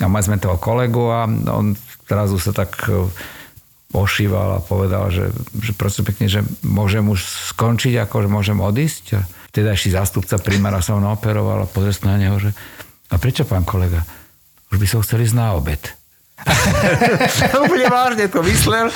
A 0.00 0.08
mali 0.08 0.24
sme 0.24 0.40
toho 0.40 0.56
kolegu 0.56 1.12
a 1.12 1.28
on 1.28 1.76
teraz 2.08 2.32
sa 2.40 2.56
tak 2.56 2.72
e, 2.88 3.04
ošíval 3.92 4.56
a 4.56 4.64
povedal, 4.64 5.12
že, 5.12 5.28
že 5.60 5.76
prosím 5.76 6.08
pekne, 6.08 6.32
že 6.32 6.40
môžem 6.64 7.04
už 7.04 7.52
skončiť, 7.52 8.00
ako 8.00 8.24
že 8.24 8.28
môžem 8.32 8.58
odísť. 8.64 9.04
A 9.12 9.20
teda 9.52 9.76
ešte 9.76 9.92
zástupca 9.92 10.40
primára 10.40 10.80
sa 10.80 10.96
mnou 10.96 11.20
operoval 11.20 11.68
a 11.68 11.70
pozrel 11.70 11.92
na 12.08 12.16
neho, 12.16 12.40
že 12.40 12.56
a 13.12 13.20
prečo 13.20 13.44
pán 13.44 13.68
kolega? 13.68 14.08
Už 14.72 14.80
by 14.80 14.86
som 14.88 15.04
chcel 15.04 15.20
ísť 15.20 15.36
na 15.36 15.52
obed. 15.52 15.99
Úplne 17.64 17.86
vážne 17.92 18.26
to 18.32 18.40
myslel. 18.44 18.88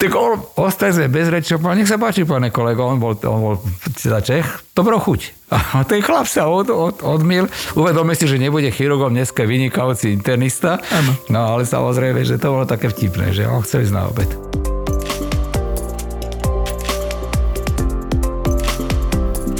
Tak 0.00 0.10
on, 0.16 0.40
ostali 0.58 0.92
sme 0.96 1.06
bez 1.12 1.28
reči, 1.28 1.56
povedal, 1.56 1.78
nech 1.80 1.90
sa 1.90 2.00
páči, 2.00 2.24
pane 2.24 2.48
kolego, 2.50 2.88
on 2.88 2.98
bol, 3.00 3.14
on 3.24 3.40
bol 3.40 3.54
teda 3.96 4.20
Čech, 4.24 4.64
dobrou 4.72 4.98
chuť. 5.00 5.52
A 5.54 5.86
ten 5.86 6.02
chlap 6.02 6.26
sa 6.26 6.50
od, 6.50 6.66
od, 6.72 7.04
odmil, 7.04 7.46
uvedome 7.78 8.16
si, 8.18 8.26
že 8.26 8.40
nebude 8.40 8.68
chirurgom, 8.74 9.14
dneska 9.14 9.46
vynikajúci 9.46 10.10
internista. 10.10 10.82
Ano. 10.90 11.12
No 11.30 11.40
ale 11.56 11.62
samozrejme, 11.68 12.26
že 12.26 12.40
to 12.40 12.52
bolo 12.52 12.66
také 12.66 12.90
vtipné, 12.90 13.30
že 13.30 13.46
on 13.46 13.62
chcel 13.62 13.86
ísť 13.86 13.94
na 13.94 14.02
obed. 14.10 14.30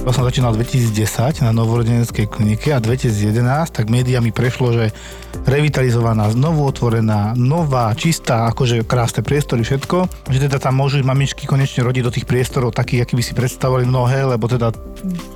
Ja 0.04 0.12
som 0.12 0.28
začínal 0.28 0.52
2010 0.52 1.40
na 1.40 1.56
novorodeneckej 1.56 2.28
klinike 2.28 2.76
a 2.76 2.78
2011, 2.78 3.40
tak 3.72 3.88
médiami 3.88 4.36
prešlo, 4.36 4.76
že 4.76 4.92
revitalizovaná, 5.44 6.28
znovu 6.32 6.64
otvorená, 6.66 7.32
nová, 7.36 7.92
čistá, 7.96 8.48
akože 8.50 8.84
krásne 8.84 9.24
priestory, 9.24 9.62
všetko. 9.64 10.28
Že 10.28 10.48
teda 10.50 10.56
tam 10.60 10.80
môžu 10.80 11.00
mamičky 11.04 11.44
konečne 11.48 11.84
rodiť 11.84 12.02
do 12.04 12.12
tých 12.12 12.26
priestorov 12.28 12.76
takých, 12.76 13.08
aký 13.08 13.14
by 13.16 13.24
si 13.24 13.32
predstavovali 13.32 13.84
mnohé, 13.86 14.26
lebo 14.36 14.44
teda 14.48 14.72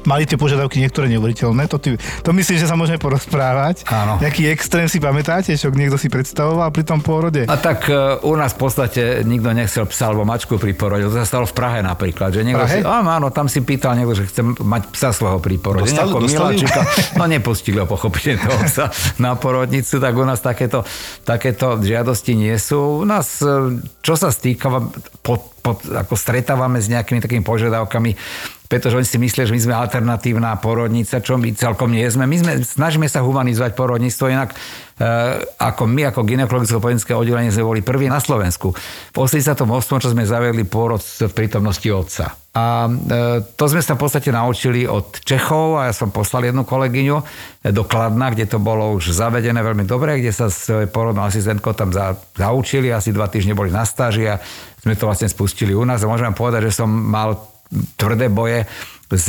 mali 0.08 0.24
tie 0.24 0.40
požiadavky 0.40 0.80
niektoré 0.80 1.08
neuveriteľné. 1.12 1.68
To, 1.68 1.76
ty, 1.76 1.96
to 2.24 2.30
myslím, 2.32 2.56
že 2.56 2.68
sa 2.68 2.76
môžeme 2.76 2.96
porozprávať. 3.00 3.84
Áno. 3.88 4.16
Jaký 4.18 4.48
extrém 4.48 4.88
si 4.88 4.98
pamätáte, 4.98 5.52
čo 5.54 5.68
niekto 5.72 6.00
si 6.00 6.08
predstavoval 6.08 6.72
pri 6.72 6.84
tom 6.84 7.04
pôrode? 7.04 7.44
A 7.44 7.56
tak 7.60 7.86
e, 7.88 8.20
u 8.24 8.34
nás 8.34 8.56
v 8.56 8.58
podstate 8.64 9.02
nikto 9.22 9.52
nechcel 9.52 9.84
psa 9.86 10.10
alebo 10.10 10.24
mačku 10.24 10.56
pri 10.56 10.72
porode. 10.72 11.04
To 11.06 11.12
sa 11.12 11.28
stalo 11.28 11.44
v 11.44 11.54
Prahe 11.54 11.84
napríklad. 11.84 12.32
Že 12.32 12.40
niekto 12.48 12.64
Prahe? 12.64 12.80
Si, 12.80 12.86
áno, 12.86 13.28
tam 13.28 13.46
si 13.46 13.60
pýtal 13.60 13.94
niekto, 14.00 14.16
že 14.16 14.24
chce 14.28 14.40
mať 14.56 14.82
psa 14.92 15.12
svojho 15.12 15.38
pri 15.38 15.56
porode. 15.60 15.88
Dostali- 15.88 16.12
dostali? 16.12 16.56
miláčika. 16.56 16.80
No 17.18 17.24
nepustili 17.26 17.76
ho 17.78 17.86
pochopiteľne 17.86 18.40
toho 18.40 18.58
psa 18.64 18.84
na 19.20 19.34
porodnicu, 19.36 19.97
tak 19.98 20.14
u 20.16 20.24
nás 20.24 20.40
takéto, 20.42 20.82
takéto 21.22 21.78
žiadosti 21.78 22.34
nie 22.34 22.54
sú. 22.58 23.02
U 23.02 23.06
nás, 23.06 23.42
e, 23.42 23.78
čo 24.02 24.14
sa 24.18 24.32
stýka, 24.32 24.70
pod, 25.22 25.40
pod, 25.62 25.78
ako 25.84 26.14
stretávame 26.18 26.80
s 26.80 26.90
nejakými 26.90 27.22
takými 27.22 27.44
požiadavkami, 27.44 28.14
pretože 28.68 29.00
oni 29.00 29.08
si 29.08 29.16
myslia, 29.16 29.48
že 29.48 29.56
my 29.56 29.62
sme 29.64 29.74
alternatívna 29.74 30.52
porodnica, 30.60 31.24
čo 31.24 31.40
my 31.40 31.48
celkom 31.56 31.88
nie 31.88 32.04
sme. 32.04 32.28
My 32.28 32.36
sme, 32.36 32.52
snažíme 32.60 33.08
sa 33.08 33.24
humanizovať 33.24 33.72
porodníctvo, 33.72 34.24
inak 34.28 34.52
e, 34.52 34.56
ako 35.56 35.88
my, 35.88 36.12
ako 36.12 36.20
ginekologické 36.28 37.16
oddelenie 37.16 37.48
sme 37.48 37.64
boli 37.64 37.80
prví 37.80 38.12
na 38.12 38.20
Slovensku. 38.20 38.76
V 38.76 39.16
88. 39.16 39.64
čo 40.04 40.12
sme 40.12 40.28
zavedli 40.28 40.68
pôrod 40.68 41.00
v 41.00 41.32
prítomnosti 41.32 41.88
otca. 41.88 42.36
A 42.52 42.84
e, 42.84 42.92
to 43.56 43.64
sme 43.72 43.80
sa 43.80 43.96
v 43.96 44.04
podstate 44.04 44.28
naučili 44.28 44.84
od 44.84 45.16
Čechov 45.24 45.80
a 45.80 45.88
ja 45.88 45.94
som 45.96 46.12
poslal 46.12 46.52
jednu 46.52 46.68
kolegyňu 46.68 47.16
do 47.72 47.82
Kladna, 47.88 48.36
kde 48.36 48.52
to 48.52 48.60
bolo 48.60 49.00
už 49.00 49.16
zavedené 49.16 49.64
veľmi 49.64 49.88
dobre, 49.88 50.20
kde 50.20 50.32
sa 50.36 50.52
s 50.52 50.68
porodnou 50.92 51.24
asistentkou 51.24 51.72
tam 51.72 51.88
za, 51.88 52.20
zaučili, 52.36 52.92
asi 52.92 53.16
dva 53.16 53.32
týždne 53.32 53.56
boli 53.56 53.72
na 53.72 53.88
stáži 53.88 54.28
a 54.28 54.36
sme 54.84 54.92
to 54.92 55.08
vlastne 55.08 55.28
spustili 55.32 55.72
u 55.72 55.88
nás 55.88 56.04
a 56.04 56.10
môžem 56.10 56.36
povedať, 56.36 56.68
že 56.68 56.84
som 56.84 56.88
mal 56.88 57.36
tvrdé 57.70 58.32
boje 58.32 58.64
s 59.08 59.28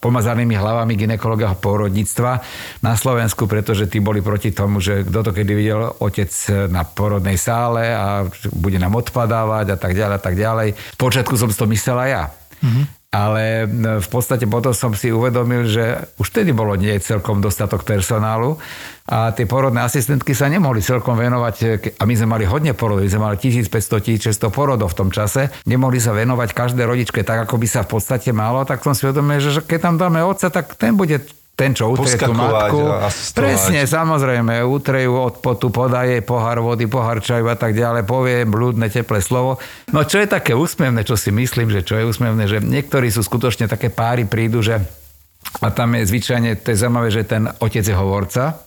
pomazanými 0.00 0.56
hlavami 0.56 0.96
ginekologa 0.96 1.52
porodníctva 1.52 2.32
na 2.80 2.96
Slovensku, 2.96 3.44
pretože 3.44 3.84
tí 3.84 4.00
boli 4.00 4.24
proti 4.24 4.56
tomu, 4.56 4.80
že 4.80 5.04
kto 5.04 5.20
to 5.20 5.30
kedy 5.36 5.52
videl 5.52 5.92
otec 6.00 6.32
na 6.72 6.88
porodnej 6.88 7.36
sále 7.36 7.92
a 7.92 8.24
bude 8.56 8.80
nám 8.80 8.96
odpadávať 8.96 9.66
a 9.68 9.76
tak 9.76 9.92
ďalej 9.92 10.16
a 10.16 10.22
tak 10.22 10.34
ďalej. 10.36 10.68
Počiatku 10.96 11.36
som 11.36 11.52
si 11.52 11.60
to 11.60 11.68
myslela 11.68 12.04
ja. 12.08 12.22
Mm-hmm. 12.64 13.01
Ale 13.12 13.68
v 14.00 14.08
podstate 14.08 14.48
potom 14.48 14.72
som 14.72 14.96
si 14.96 15.12
uvedomil, 15.12 15.68
že 15.68 16.08
už 16.16 16.32
vtedy 16.32 16.56
bolo 16.56 16.72
nie 16.80 16.96
celkom 16.96 17.44
dostatok 17.44 17.84
personálu 17.84 18.56
a 19.04 19.36
tie 19.36 19.44
porodné 19.44 19.84
asistentky 19.84 20.32
sa 20.32 20.48
nemohli 20.48 20.80
celkom 20.80 21.20
venovať, 21.20 21.54
a 22.00 22.02
my 22.08 22.14
sme 22.16 22.28
mali 22.32 22.48
hodne 22.48 22.72
porodov, 22.72 23.04
my 23.04 23.12
sme 23.12 23.22
mali 23.28 23.36
1500-1600 23.36 24.48
porodov 24.48 24.96
v 24.96 24.98
tom 25.04 25.10
čase, 25.12 25.52
nemohli 25.68 26.00
sa 26.00 26.16
venovať 26.16 26.56
každej 26.56 26.88
rodičke 26.88 27.20
tak, 27.20 27.44
ako 27.44 27.60
by 27.60 27.68
sa 27.68 27.84
v 27.84 28.00
podstate 28.00 28.32
malo, 28.32 28.64
tak 28.64 28.80
som 28.80 28.96
si 28.96 29.04
uvedomil, 29.04 29.44
že 29.44 29.60
keď 29.60 29.92
tam 29.92 29.94
dáme 30.00 30.24
otca, 30.24 30.48
tak 30.48 30.72
ten 30.80 30.96
bude 30.96 31.20
ten, 31.62 31.78
čo 31.78 31.94
utrie 31.94 32.18
tú 32.18 32.34
matku. 32.34 32.90
Presne, 33.38 33.86
samozrejme, 33.86 34.66
utrejú 34.66 35.14
od 35.14 35.38
potu, 35.38 35.70
podaje 35.70 36.18
pohár 36.26 36.58
vody, 36.58 36.90
pohár 36.90 37.22
čaju 37.22 37.46
a 37.46 37.54
tak 37.54 37.78
ďalej, 37.78 38.02
povie 38.02 38.42
blúdne 38.42 38.90
teplé 38.90 39.22
slovo. 39.22 39.62
No 39.94 40.02
čo 40.02 40.18
je 40.18 40.26
také 40.26 40.58
úsmevné, 40.58 41.06
čo 41.06 41.14
si 41.14 41.30
myslím, 41.30 41.70
že 41.70 41.86
čo 41.86 41.94
je 41.94 42.04
úsmevné, 42.10 42.50
že 42.50 42.58
niektorí 42.58 43.14
sú 43.14 43.22
skutočne 43.22 43.70
také 43.70 43.94
páry 43.94 44.26
prídu, 44.26 44.58
že 44.58 44.82
a 45.62 45.68
tam 45.70 45.94
je 45.94 46.08
zvyčajne, 46.08 46.58
to 46.64 46.72
je 46.72 46.80
zaujímavé, 46.80 47.08
že 47.12 47.22
ten 47.28 47.44
otec 47.46 47.84
je 47.84 47.94
hovorca, 47.94 48.62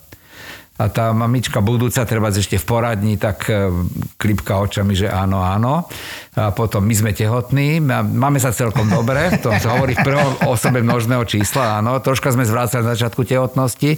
a 0.76 0.92
tá 0.92 1.16
mamička 1.16 1.64
budúca, 1.64 2.04
treba 2.04 2.28
ešte 2.36 2.60
v 2.60 2.66
poradni, 2.68 3.16
tak 3.16 3.48
e, 3.48 3.72
klipka 4.20 4.60
očami, 4.60 4.92
že 4.92 5.08
áno, 5.08 5.40
áno. 5.40 5.88
A 6.36 6.52
potom 6.52 6.84
my 6.84 6.92
sme 6.92 7.12
tehotní, 7.16 7.80
máme 7.80 8.44
sa 8.44 8.52
celkom 8.52 8.92
dobre, 8.92 9.40
to 9.40 9.56
sa 9.56 9.80
hovorí 9.80 9.96
v 9.96 10.04
prvom 10.04 10.36
osobe 10.52 10.84
množného 10.84 11.24
čísla, 11.24 11.80
áno. 11.80 12.04
Troška 12.04 12.36
sme 12.36 12.44
zvrácali 12.44 12.84
na 12.84 12.92
začiatku 12.92 13.24
tehotnosti. 13.24 13.96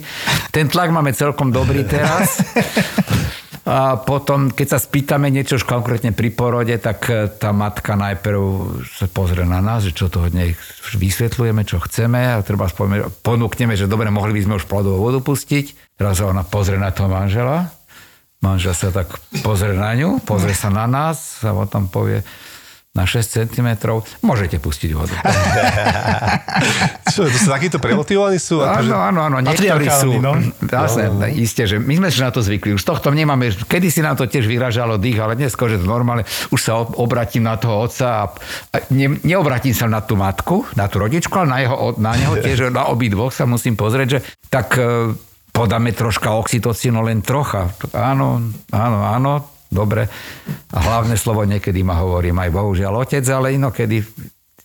Ten 0.54 0.70
tlak 0.70 0.94
máme 0.94 1.10
celkom 1.18 1.50
dobrý 1.50 1.82
teraz. 1.82 2.46
A 3.68 4.00
potom, 4.00 4.48
keď 4.48 4.66
sa 4.72 4.78
spýtame 4.80 5.28
niečo 5.28 5.60
už 5.60 5.68
konkrétne 5.68 6.16
pri 6.16 6.32
porode, 6.32 6.72
tak 6.80 7.04
e, 7.12 7.28
tá 7.28 7.52
matka 7.52 8.00
najprv 8.00 8.40
sa 8.88 9.04
pozrie 9.12 9.44
na 9.44 9.60
nás, 9.60 9.84
že 9.84 9.92
čo 9.92 10.08
to 10.08 10.24
od 10.24 10.32
nej 10.32 10.56
vysvetľujeme, 10.96 11.68
čo 11.68 11.76
chceme 11.84 12.32
a 12.32 12.40
treba 12.40 12.64
spomínať, 12.64 13.20
ponúkneme, 13.20 13.76
že 13.76 13.84
dobre, 13.84 14.08
mohli 14.08 14.32
by 14.32 14.40
sme 14.40 14.54
už 14.56 14.64
plodovú 14.64 15.12
vodu 15.12 15.20
pustiť. 15.20 16.00
Teraz 16.00 16.16
ona 16.24 16.48
pozrie 16.48 16.80
na 16.80 16.96
toho 16.96 17.12
manžela, 17.12 17.68
manžel 18.40 18.72
sa 18.72 18.88
tak 18.88 19.20
pozrie 19.44 19.76
na 19.76 19.92
ňu, 19.92 20.24
pozrie 20.24 20.56
sa 20.56 20.72
na 20.72 20.88
nás 20.88 21.44
a 21.44 21.52
potom 21.52 21.92
povie, 21.92 22.24
na 22.96 23.04
6 23.06 23.52
cm, 23.52 23.68
môžete 24.24 24.58
pustiť 24.58 24.90
vodu. 24.96 25.12
Čo, 27.14 27.28
to 27.28 27.38
sú 27.38 27.48
takíto 27.52 27.78
premotivovaní 27.78 28.40
sú? 28.40 28.64
Áno, 28.64 28.98
áno, 28.98 29.28
áno, 29.28 29.38
niektorí 29.44 29.86
sú. 29.86 30.18
No? 30.18 30.34
Zase, 30.66 31.12
no, 31.12 31.22
no. 31.22 31.30
Isté, 31.30 31.68
že 31.68 31.78
my 31.78 32.00
sme 32.00 32.08
si 32.10 32.18
na 32.18 32.34
to 32.34 32.42
zvykli. 32.42 32.74
Už 32.74 32.82
tohto 32.82 33.14
nemáme, 33.14 33.54
kedy 33.54 33.92
si 33.92 34.00
nám 34.02 34.18
to 34.18 34.26
tiež 34.26 34.50
vyražalo 34.50 34.98
dých, 34.98 35.20
ale 35.20 35.38
dnes, 35.38 35.54
že 35.54 35.78
to 35.78 35.86
normálne, 35.86 36.26
už 36.50 36.58
sa 36.58 36.80
obratím 36.80 37.46
na 37.46 37.60
toho 37.60 37.86
otca 37.86 38.06
a, 38.06 38.24
a 38.74 38.76
ne, 38.90 39.20
neobratím 39.22 39.76
sa 39.76 39.86
na 39.86 40.02
tú 40.02 40.18
matku, 40.18 40.66
na 40.74 40.90
tú 40.90 40.98
rodičku, 40.98 41.30
ale 41.38 41.48
na, 41.48 41.58
jeho, 41.62 41.76
na 42.00 42.12
neho 42.18 42.34
tiež, 42.42 42.74
na 42.74 42.90
obidvoch 42.90 43.30
sa 43.30 43.46
musím 43.46 43.78
pozrieť, 43.78 44.08
že 44.08 44.18
tak 44.50 44.74
e, 44.74 45.14
podáme 45.54 45.94
troška 45.94 46.34
oxytocínu, 46.34 46.98
len 47.04 47.22
trocha. 47.22 47.70
Áno, 47.94 48.42
áno, 48.74 48.98
áno, 49.06 49.57
dobre. 49.68 50.08
A 50.72 50.78
hlavné 50.80 51.16
slovo 51.16 51.44
niekedy 51.44 51.80
ma 51.84 52.00
hovorím 52.00 52.40
aj 52.40 52.50
bohužiaľ 52.52 53.04
otec, 53.04 53.24
ale 53.28 53.56
inokedy 53.56 54.04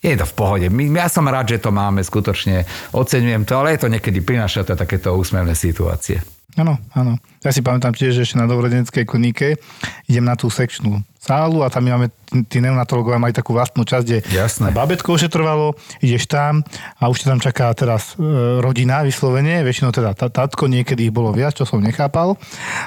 je 0.03 0.15
to 0.19 0.25
v 0.27 0.36
pohode. 0.36 0.67
My, 0.67 0.83
ja 1.00 1.07
som 1.07 1.24
rád, 1.24 1.55
že 1.55 1.63
to 1.63 1.72
máme, 1.72 2.03
skutočne 2.03 2.67
oceňujem 2.91 3.48
to, 3.48 3.53
ale 3.55 3.79
je 3.79 3.88
to 3.88 3.91
niekedy 3.91 4.19
prináša 4.19 4.67
to 4.67 4.75
takéto 4.75 5.15
úsmevné 5.15 5.55
situácie. 5.55 6.19
Áno, 6.53 6.77
áno. 6.93 7.17
Ja 7.41 7.50
si 7.50 7.65
pamätám 7.65 7.98
tiež, 7.98 8.13
že 8.13 8.29
ešte 8.29 8.38
na 8.38 8.45
dobrodenskej 8.45 9.10
klinike 9.10 9.57
idem 10.05 10.22
na 10.22 10.38
tú 10.38 10.53
sekčnú 10.53 11.01
sálu 11.17 11.65
a 11.65 11.72
tam 11.74 11.89
máme, 11.89 12.13
tí 12.45 12.62
neonatológovia 12.62 13.17
majú 13.17 13.33
takú 13.33 13.57
vlastnú 13.57 13.81
časť, 13.81 14.05
kde 14.05 14.19
Jasné. 14.29 14.69
babetko 14.69 15.17
ošetrovalo, 15.17 15.74
ideš 16.03 16.29
tam 16.29 16.62
a 17.01 17.10
už 17.10 17.25
tam 17.25 17.41
čaká 17.41 17.74
teraz 17.74 18.13
e, 18.13 18.62
rodina 18.62 19.01
vyslovene, 19.01 19.65
väčšinou 19.65 19.89
teda 19.89 20.13
tatko, 20.13 20.69
niekedy 20.69 21.10
ich 21.10 21.15
bolo 21.15 21.33
viac, 21.33 21.57
čo 21.57 21.65
som 21.65 21.81
nechápal. 21.81 22.38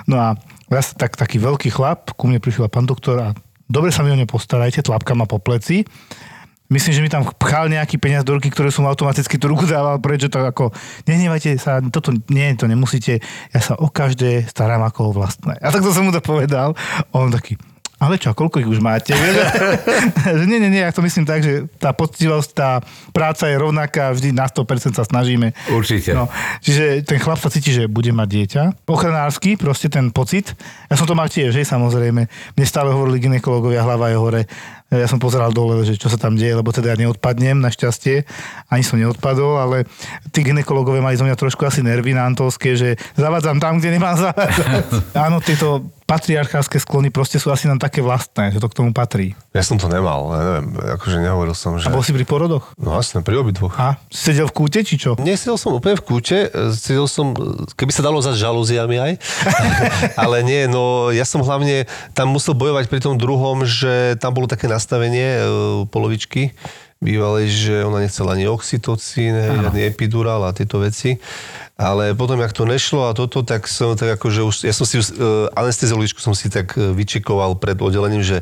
No 0.07 0.15
a 0.15 0.39
ja 0.71 0.83
tak, 0.83 1.15
taký 1.15 1.39
veľký 1.39 1.71
chlap, 1.71 2.15
ku 2.19 2.27
mne 2.27 2.43
prišiel 2.43 2.67
pán 2.67 2.87
doktor 2.87 3.17
a 3.23 3.29
dobre 3.71 3.95
sa 3.95 4.03
mi 4.03 4.11
o 4.11 4.19
ne 4.19 4.27
postarajte, 4.27 4.83
tlapka 4.83 5.15
ma 5.15 5.27
po 5.27 5.39
pleci. 5.39 5.87
Myslím, 6.67 6.93
že 6.99 7.03
mi 7.03 7.07
tam 7.07 7.23
pchal 7.23 7.71
nejaký 7.71 7.95
peniaz 8.03 8.27
do 8.27 8.35
ruky, 8.35 8.51
ktoré 8.51 8.75
som 8.75 8.91
automaticky 8.91 9.39
tú 9.39 9.47
ruku 9.47 9.71
dával 9.71 10.03
preč, 10.03 10.27
že 10.27 10.35
to 10.35 10.43
ako, 10.43 10.75
nehnevajte 11.07 11.55
sa, 11.63 11.79
toto 11.79 12.11
nie, 12.35 12.59
to 12.59 12.67
nemusíte, 12.67 13.23
ja 13.55 13.61
sa 13.63 13.79
o 13.79 13.87
každé 13.87 14.51
starám 14.51 14.83
ako 14.83 15.15
o 15.15 15.15
vlastné. 15.15 15.55
A 15.63 15.71
tak 15.71 15.87
to 15.87 15.95
som 15.95 16.03
mu 16.03 16.11
to 16.11 16.19
povedal. 16.19 16.75
On 17.15 17.31
taký, 17.31 17.55
ale 17.97 18.21
čo, 18.21 18.37
koľko 18.37 18.61
ich 18.61 18.69
už 18.69 18.85
máte? 18.85 19.17
nie, 20.51 20.61
nie, 20.61 20.69
nie, 20.69 20.85
ja 20.85 20.93
to 20.93 21.01
myslím 21.01 21.25
tak, 21.25 21.41
že 21.41 21.65
tá 21.81 21.97
poctivosť, 21.97 22.51
tá 22.53 22.85
práca 23.09 23.49
je 23.49 23.57
rovnaká, 23.57 24.13
vždy 24.13 24.37
na 24.37 24.45
100% 24.45 24.93
sa 24.93 25.05
snažíme. 25.09 25.57
Určite. 25.73 26.13
No, 26.13 26.29
čiže 26.61 27.01
ten 27.09 27.17
chlap 27.17 27.41
sa 27.41 27.49
cíti, 27.49 27.73
že 27.73 27.89
bude 27.89 28.13
mať 28.13 28.29
dieťa. 28.29 28.63
Ochranársky, 28.85 29.57
proste 29.57 29.89
ten 29.89 30.13
pocit. 30.13 30.53
Ja 30.93 31.01
som 31.01 31.09
to 31.09 31.17
mal 31.17 31.33
tiež, 31.33 31.57
že 31.57 31.65
samozrejme. 31.65 32.29
Mne 32.29 32.67
stále 32.69 32.93
hovorili 32.93 33.33
ginekologovia, 33.33 33.81
hlava 33.81 34.13
je 34.13 34.17
hore. 34.21 34.43
Ja 34.87 35.11
som 35.11 35.19
pozeral 35.19 35.51
dole, 35.51 35.83
že 35.83 35.99
čo 35.99 36.07
sa 36.07 36.15
tam 36.15 36.39
deje, 36.39 36.55
lebo 36.55 36.71
teda 36.71 36.95
ja 36.95 37.01
neodpadnem, 37.01 37.59
našťastie. 37.59 38.23
Ani 38.71 38.87
som 38.87 39.03
neodpadol, 39.03 39.59
ale 39.59 39.83
tí 40.31 40.47
ginekologové 40.47 41.03
mali 41.03 41.19
zo 41.19 41.27
mňa 41.27 41.35
trošku 41.35 41.67
asi 41.67 41.83
nervy 41.83 42.15
na 42.15 42.23
Antolské, 42.23 42.79
že 42.79 42.95
zavádzam 43.19 43.59
tam, 43.59 43.83
kde 43.83 43.99
nemám 43.99 44.15
zavádzať. 44.15 44.63
Áno, 45.27 45.43
tieto 45.43 45.91
patriarchálske 46.17 46.81
sklony 46.81 47.13
proste 47.13 47.37
sú 47.37 47.53
asi 47.53 47.69
nám 47.69 47.77
také 47.77 48.01
vlastné, 48.01 48.49
že 48.49 48.57
to 48.57 48.73
k 48.73 48.77
tomu 48.81 48.97
patrí. 48.97 49.37
Ja 49.53 49.61
som 49.61 49.77
to 49.77 49.93
nemal, 49.93 50.33
ja 50.33 50.41
neviem, 50.41 50.67
akože 50.97 51.17
nehovoril 51.21 51.53
som, 51.53 51.77
že... 51.77 51.89
A 51.89 51.93
bol 51.93 52.01
si 52.01 52.17
pri 52.17 52.25
porodoch? 52.25 52.73
No 52.81 52.97
jasne, 52.97 53.21
pri 53.21 53.37
obidvoch. 53.37 53.77
A 53.77 54.01
sedel 54.09 54.49
v 54.49 54.57
kúte, 54.57 54.81
či 54.81 54.97
čo? 54.97 55.13
Nesedel 55.21 55.61
som 55.61 55.77
úplne 55.77 56.01
v 56.01 56.05
kúte, 56.09 56.49
sedel 56.73 57.05
som, 57.05 57.37
keby 57.77 57.93
sa 57.93 58.01
dalo 58.01 58.25
za 58.25 58.33
žalúziami 58.33 58.97
aj, 58.97 59.13
ale 60.25 60.41
nie, 60.41 60.65
no 60.65 61.13
ja 61.13 61.29
som 61.29 61.45
hlavne 61.45 61.85
tam 62.17 62.33
musel 62.33 62.57
bojovať 62.57 62.89
pri 62.89 63.05
tom 63.05 63.21
druhom, 63.21 63.69
že 63.69 64.17
tam 64.17 64.33
bolo 64.33 64.49
také 64.49 64.73
nastavenie 64.73 65.37
e, 65.37 65.41
polovičky, 65.93 66.57
bývalej, 67.01 67.47
že 67.53 67.75
ona 67.85 68.01
nechcela 68.03 68.33
ani 68.33 68.49
oxytocín, 68.49 69.37
ani 69.37 69.85
epidural 69.85 70.41
a 70.49 70.57
tieto 70.57 70.81
veci. 70.81 71.21
Ale 71.77 72.17
potom, 72.17 72.41
jak 72.41 72.57
to 72.57 72.65
nešlo 72.65 73.13
a 73.13 73.13
toto, 73.13 73.45
tak 73.45 73.69
som 73.69 73.93
tak 73.93 74.17
akože 74.17 74.41
už, 74.41 74.55
ja 74.65 74.73
som 74.73 74.89
si 74.89 74.97
uh, 74.97 75.53
anesteziologičku 75.53 76.25
som 76.25 76.33
si 76.33 76.49
tak 76.49 76.73
e, 76.73 76.97
vyčekoval 76.97 77.61
pred 77.61 77.77
oddelením, 77.77 78.25
že 78.25 78.41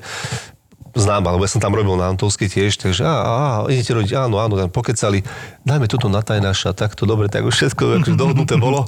znám, 0.94 1.26
alebo 1.26 1.42
ja 1.42 1.50
som 1.50 1.58
tam 1.58 1.74
robil 1.74 1.98
na 1.98 2.14
Antolsky 2.14 2.46
tiež, 2.46 2.78
takže 2.78 3.02
á, 3.02 3.10
á, 3.10 3.36
idete 3.66 3.90
rodiť, 3.90 4.14
áno, 4.14 4.38
áno, 4.38 4.54
tam 4.54 4.70
pokecali, 4.70 5.26
dajme 5.66 5.90
toto 5.90 6.06
na 6.06 6.22
tajnáša, 6.22 6.70
takto 6.78 7.02
dobre, 7.10 7.26
tak 7.26 7.42
už 7.42 7.50
všetko 7.50 8.06
akože 8.06 8.14
dohodnuté 8.14 8.54
bolo. 8.54 8.86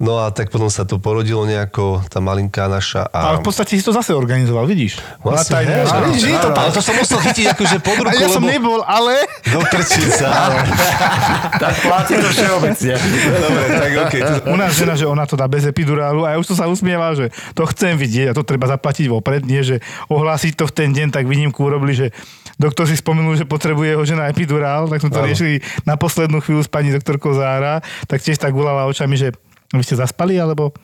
No 0.00 0.16
a 0.16 0.32
tak 0.32 0.48
potom 0.48 0.72
sa 0.72 0.88
to 0.88 0.96
porodilo 0.96 1.44
nejako, 1.44 2.00
tá 2.08 2.24
malinká 2.24 2.72
naša. 2.72 3.04
A... 3.12 3.36
Ale 3.36 3.44
v 3.44 3.52
podstate 3.52 3.76
si 3.76 3.84
to 3.84 3.92
zase 3.92 4.16
organizoval, 4.16 4.64
vidíš? 4.64 4.96
Vlastne, 5.20 5.60
hej, 5.60 5.84
áno, 5.84 6.08
vidíš, 6.08 6.40
áno, 6.40 6.40
to, 6.40 6.48
ale 6.56 6.70
to 6.72 6.80
som 6.80 6.96
musel 6.96 7.20
chytiť 7.20 7.46
akože 7.52 7.76
pod 7.84 8.00
ruku, 8.00 8.08
a 8.08 8.16
ja 8.16 8.24
lebo... 8.24 8.36
som 8.40 8.44
nebol, 8.48 8.80
ale... 8.80 9.28
Do 9.44 9.60
krčica. 9.60 10.56
tak 11.68 11.74
platí 11.84 12.16
to 12.16 12.28
všeobecne. 12.32 12.94
Dobre, 13.28 13.64
tak 13.76 13.92
okej. 14.08 14.20
Okay. 14.24 14.48
U 14.48 14.56
nás 14.56 14.72
žena, 14.72 14.96
že 14.96 15.04
ona 15.04 15.28
to 15.28 15.36
dá 15.36 15.44
bez 15.52 15.68
epidurálu 15.68 16.24
a 16.24 16.32
ja 16.32 16.36
už 16.40 16.48
som 16.48 16.56
sa 16.56 16.66
usmieval, 16.72 17.12
že 17.12 17.28
to 17.52 17.68
chcem 17.68 18.00
vidieť 18.00 18.32
a 18.32 18.36
to 18.36 18.40
treba 18.40 18.72
zaplatiť 18.72 19.04
vopred, 19.04 19.44
nie, 19.44 19.60
že 19.60 19.84
ohlásiť 20.08 20.56
to 20.56 20.64
v 20.64 20.72
ten 20.80 20.96
deň, 20.96 21.12
tak 21.12 21.28
výnimku 21.28 21.60
urobili, 21.60 21.92
že 21.92 22.06
doktor 22.56 22.88
si 22.88 22.96
spomenul, 22.96 23.36
že 23.36 23.44
potrebuje 23.44 23.92
jeho 23.92 24.04
žena 24.08 24.32
epidurál, 24.32 24.88
tak 24.88 25.04
sme 25.04 25.12
to 25.12 25.20
riešili 25.20 25.60
na 25.84 26.00
poslednú 26.00 26.40
chvíľu 26.40 26.64
s 26.64 26.72
pani 26.72 26.88
doktorkou 26.88 27.36
Zára, 27.36 27.84
tak 28.08 28.24
tiež 28.24 28.40
tak 28.40 28.56
gulala 28.56 28.88
očami, 28.88 29.20
že 29.20 29.36
vy 29.74 29.84
ste 29.86 29.98
zaspali, 29.98 30.38
alebo... 30.38 30.74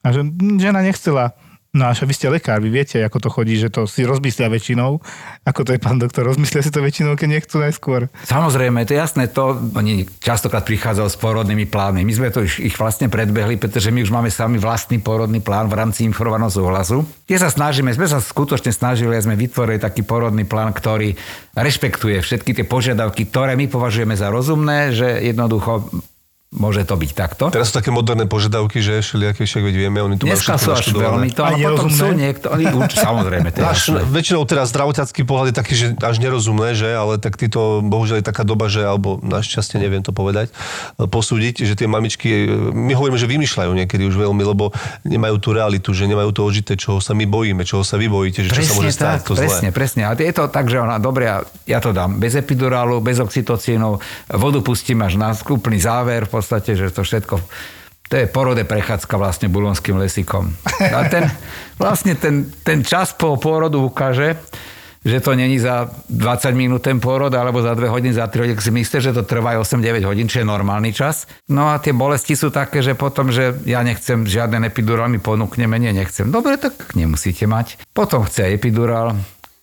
A 0.00 0.16
že 0.16 0.24
žena 0.56 0.80
nechcela. 0.80 1.36
No 1.70 1.86
a 1.86 1.94
vy 1.94 2.10
ste 2.10 2.26
lekár, 2.26 2.58
vy 2.58 2.66
viete, 2.66 2.98
ako 2.98 3.22
to 3.22 3.28
chodí, 3.30 3.54
že 3.54 3.70
to 3.70 3.86
si 3.86 4.02
rozmyslia 4.02 4.50
väčšinou. 4.50 4.98
Ako 5.46 5.62
to 5.62 5.70
je, 5.70 5.78
pán 5.78 6.02
doktor, 6.02 6.26
rozmyslia 6.26 6.66
si 6.66 6.74
to 6.74 6.82
väčšinou, 6.82 7.14
keď 7.14 7.38
nechcú 7.38 7.62
najskôr. 7.62 8.10
Samozrejme, 8.26 8.82
to 8.90 8.96
je 8.96 8.98
jasné, 8.98 9.30
to 9.30 9.54
oni 9.78 10.02
častokrát 10.18 10.66
prichádzajú 10.66 11.06
s 11.06 11.20
porodnými 11.22 11.70
plánmi. 11.70 12.02
My 12.02 12.10
sme 12.10 12.34
to 12.34 12.42
ich, 12.42 12.58
ich 12.58 12.74
vlastne 12.74 13.06
predbehli, 13.06 13.54
pretože 13.54 13.94
my 13.94 14.02
už 14.02 14.10
máme 14.10 14.34
sami 14.34 14.58
vlastný 14.58 14.98
porodný 14.98 15.38
plán 15.38 15.70
v 15.70 15.78
rámci 15.78 16.02
informovaného 16.02 16.50
súhlasu. 16.50 17.06
Kde 17.30 17.38
sa 17.38 17.54
snažíme, 17.54 17.94
sme 17.94 18.10
sa 18.10 18.18
skutočne 18.18 18.74
snažili, 18.74 19.14
sme 19.22 19.38
vytvorili 19.38 19.78
taký 19.78 20.02
porodný 20.02 20.50
plán, 20.50 20.74
ktorý 20.74 21.14
rešpektuje 21.54 22.18
všetky 22.18 22.50
tie 22.50 22.66
požiadavky, 22.66 23.30
ktoré 23.30 23.54
my 23.54 23.70
považujeme 23.70 24.18
za 24.18 24.26
rozumné, 24.26 24.90
že 24.90 25.22
jednoducho 25.22 25.86
Môže 26.50 26.82
to 26.82 26.98
byť 26.98 27.10
takto. 27.14 27.46
Teraz 27.54 27.70
sú 27.70 27.78
také 27.78 27.94
moderné 27.94 28.26
požiadavky, 28.26 28.82
že 28.82 29.06
všelijaké 29.06 29.46
však 29.46 29.70
veď 29.70 29.74
vieme, 29.86 30.02
oni 30.02 30.18
tu 30.18 30.26
Dneska 30.26 30.58
sú 30.58 30.74
až 30.74 30.90
veľmi 30.90 31.30
to, 31.30 31.46
ale 31.46 31.62
potom 31.62 31.86
sú 31.86 32.10
niektorí, 32.10 32.66
samozrejme. 33.06 33.54
To 33.54 33.70
až, 33.70 33.94
väčšinou 34.10 34.42
teraz 34.50 34.74
zdravotnícky 34.74 35.22
pohľad 35.22 35.54
je 35.54 35.56
taký, 35.62 35.74
že 35.78 35.86
až 36.02 36.18
nerozumné, 36.18 36.74
že, 36.74 36.90
ale 36.90 37.22
tak 37.22 37.38
títo, 37.38 37.86
bohužiaľ 37.86 38.18
je 38.18 38.26
taká 38.26 38.42
doba, 38.42 38.66
že, 38.66 38.82
alebo 38.82 39.22
našťastie 39.22 39.78
neviem 39.78 40.02
to 40.02 40.10
povedať, 40.10 40.50
posúdiť, 40.98 41.70
že 41.70 41.78
tie 41.78 41.86
mamičky, 41.86 42.50
my 42.74 42.98
hovoríme, 42.98 43.14
že 43.14 43.30
vymýšľajú 43.30 43.70
niekedy 43.86 44.10
už 44.10 44.18
veľmi, 44.18 44.42
lebo 44.42 44.74
nemajú 45.06 45.38
tú 45.38 45.54
realitu, 45.54 45.94
že 45.94 46.10
nemajú 46.10 46.34
to 46.34 46.42
ožité, 46.42 46.74
čoho 46.74 46.98
sa 46.98 47.14
my 47.14 47.30
bojíme, 47.30 47.62
čoho 47.62 47.86
sa 47.86 47.94
vy 47.94 48.10
bojíte, 48.10 48.42
že 48.42 48.50
presne 48.50 48.66
čo 48.66 48.74
sa 48.74 48.74
môže 48.74 48.90
stať, 48.98 49.18
tak, 49.22 49.22
to 49.22 49.32
presne, 49.38 49.70
zlé. 49.70 49.78
Presne, 49.78 50.02
A 50.02 50.18
je 50.18 50.34
to 50.34 50.50
tak, 50.50 50.66
že 50.66 50.82
ona, 50.82 50.98
dobre, 50.98 51.30
ja 51.70 51.78
to 51.78 51.94
dám 51.94 52.18
bez 52.18 52.34
epidurálu, 52.34 52.98
bez 52.98 53.22
oxytocínu, 53.22 54.02
vodu 54.34 54.58
pustím 54.66 55.06
až 55.06 55.14
na 55.14 55.30
úplný 55.30 55.78
záver, 55.78 56.26
v 56.26 56.39
podstate, 56.40 56.72
že 56.74 56.88
to 56.88 57.04
všetko 57.04 57.36
to 58.10 58.18
je 58.18 58.26
porode 58.26 58.66
prechádzka 58.66 59.14
vlastne 59.14 59.46
bulonským 59.46 59.94
lesikom. 59.94 60.50
A 60.82 61.06
ten, 61.06 61.30
vlastne 61.82 62.18
ten, 62.18 62.50
ten 62.66 62.82
čas 62.82 63.14
po 63.14 63.38
pôrodu 63.38 63.78
ukáže, 63.78 64.34
že 65.00 65.22
to 65.22 65.32
není 65.32 65.56
za 65.56 65.88
20 66.10 66.52
minút 66.52 66.84
ten 66.84 67.00
pôrod, 67.00 67.32
alebo 67.32 67.62
za 67.64 67.72
2 67.72 67.88
hodiny, 67.88 68.12
za 68.12 68.28
3 68.28 68.44
hodiny, 68.44 68.58
si 68.58 68.74
myslíte, 68.74 69.00
že 69.00 69.16
to 69.16 69.22
trvá 69.24 69.56
8-9 69.56 70.04
hodín, 70.04 70.28
čo 70.28 70.42
je 70.42 70.46
normálny 70.50 70.92
čas. 70.92 71.24
No 71.48 71.72
a 71.72 71.80
tie 71.80 71.96
bolesti 71.96 72.36
sú 72.36 72.52
také, 72.52 72.84
že 72.84 72.92
potom, 72.98 73.32
že 73.32 73.56
ja 73.64 73.80
nechcem 73.80 74.28
žiaden 74.28 74.66
epidurál, 74.66 75.08
mi 75.08 75.22
ponúkneme, 75.22 75.80
nie, 75.80 75.94
nechcem. 75.94 76.28
Dobre, 76.28 76.60
tak 76.60 76.92
nemusíte 76.92 77.48
mať. 77.48 77.80
Potom 77.96 78.28
chce 78.28 78.52
epidurál, 78.52 79.16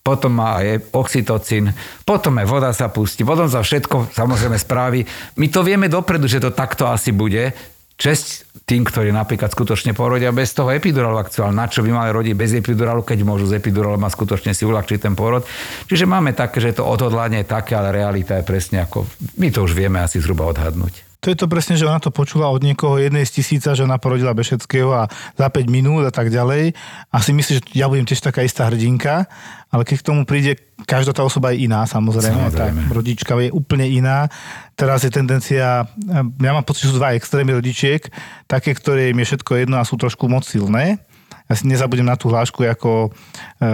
potom 0.07 0.39
má 0.39 0.63
aj 0.63 0.95
oxytocín, 0.95 1.75
potom 2.07 2.39
aj 2.39 2.47
voda 2.47 2.71
sa 2.71 2.87
pustí, 2.87 3.27
potom 3.27 3.51
sa 3.51 3.59
všetko 3.59 4.15
samozrejme 4.15 4.55
správi. 4.55 5.03
My 5.35 5.51
to 5.51 5.67
vieme 5.67 5.91
dopredu, 5.91 6.31
že 6.31 6.39
to 6.39 6.55
takto 6.55 6.87
asi 6.87 7.11
bude. 7.11 7.51
Česť 7.97 8.47
tým, 8.63 8.87
ktorí 8.87 9.09
napríklad 9.11 9.51
skutočne 9.51 9.91
porodia 9.97 10.29
bez 10.29 10.53
toho 10.53 10.69
epidurálu 10.69 11.17
aktuálne. 11.17 11.57
Na 11.57 11.67
čo 11.67 11.81
by 11.81 11.89
mali 11.91 12.11
rodiť 12.13 12.35
bez 12.37 12.51
epidurálu, 12.53 13.01
keď 13.01 13.25
môžu 13.25 13.49
z 13.49 13.57
epidurálu 13.57 13.97
a 13.99 14.11
skutočne 14.11 14.51
si 14.53 14.67
uľahčiť 14.67 15.01
ten 15.01 15.17
porod. 15.17 15.43
Čiže 15.89 16.05
máme 16.05 16.35
také, 16.35 16.61
že 16.61 16.77
to 16.77 16.85
odhodlanie 16.85 17.41
je 17.43 17.51
také, 17.51 17.79
ale 17.79 17.95
realita 17.95 18.37
je 18.37 18.45
presne 18.45 18.83
ako... 18.83 19.07
My 19.41 19.49
to 19.49 19.65
už 19.65 19.71
vieme 19.71 20.03
asi 20.03 20.19
zhruba 20.19 20.45
odhadnúť. 20.45 21.06
To 21.25 21.33
je 21.33 21.37
to 21.37 21.49
presne, 21.49 21.73
že 21.73 21.89
ona 21.89 21.97
to 21.97 22.13
počula 22.13 22.45
od 22.53 22.61
niekoho 22.61 23.01
jednej 23.01 23.25
z 23.25 23.41
tisíca, 23.41 23.73
že 23.73 23.81
ona 23.81 23.97
porodila 23.97 24.37
bez 24.37 24.53
všetkého 24.53 24.93
a 24.93 25.09
za 25.33 25.47
5 25.49 25.65
minút 25.65 26.05
a 26.05 26.13
tak 26.13 26.29
ďalej. 26.29 26.77
A 27.09 27.17
si 27.25 27.33
myslí, 27.33 27.51
že 27.57 27.63
ja 27.73 27.89
budem 27.89 28.05
tiež 28.05 28.21
taká 28.21 28.45
istá 28.45 28.69
hrdinka, 28.69 29.25
ale 29.73 29.81
keď 29.81 30.05
k 30.05 30.07
tomu 30.13 30.29
príde, 30.29 30.61
každá 30.85 31.17
tá 31.17 31.25
osoba 31.25 31.51
je 31.51 31.65
iná 31.65 31.89
samozrejme. 31.89 32.53
samozrejme. 32.53 32.81
Tá 32.85 32.93
rodička 32.93 33.33
je 33.41 33.49
úplne 33.49 33.89
iná. 33.89 34.29
Teraz 34.77 35.01
je 35.01 35.09
tendencia, 35.09 35.89
ja 36.21 36.51
mám 36.53 36.63
pocit, 36.63 36.85
že 36.85 36.93
sú 36.93 37.01
dva 37.01 37.17
extrémy 37.17 37.57
rodičiek, 37.57 38.05
také, 38.45 38.77
ktoré 38.77 39.09
im 39.09 39.17
je 39.17 39.33
všetko 39.33 39.51
jedno 39.57 39.81
a 39.81 39.87
sú 39.89 39.97
trošku 39.97 40.29
moc 40.29 40.45
silné. 40.45 41.01
Ja 41.49 41.53
si 41.57 41.65
nezabudem 41.65 42.05
na 42.05 42.19
tú 42.19 42.29
hlášku, 42.29 42.61
ako 42.61 43.09
e, 43.09 43.69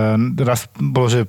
raz 0.45 0.69
bolo, 0.77 1.09
že 1.09 1.25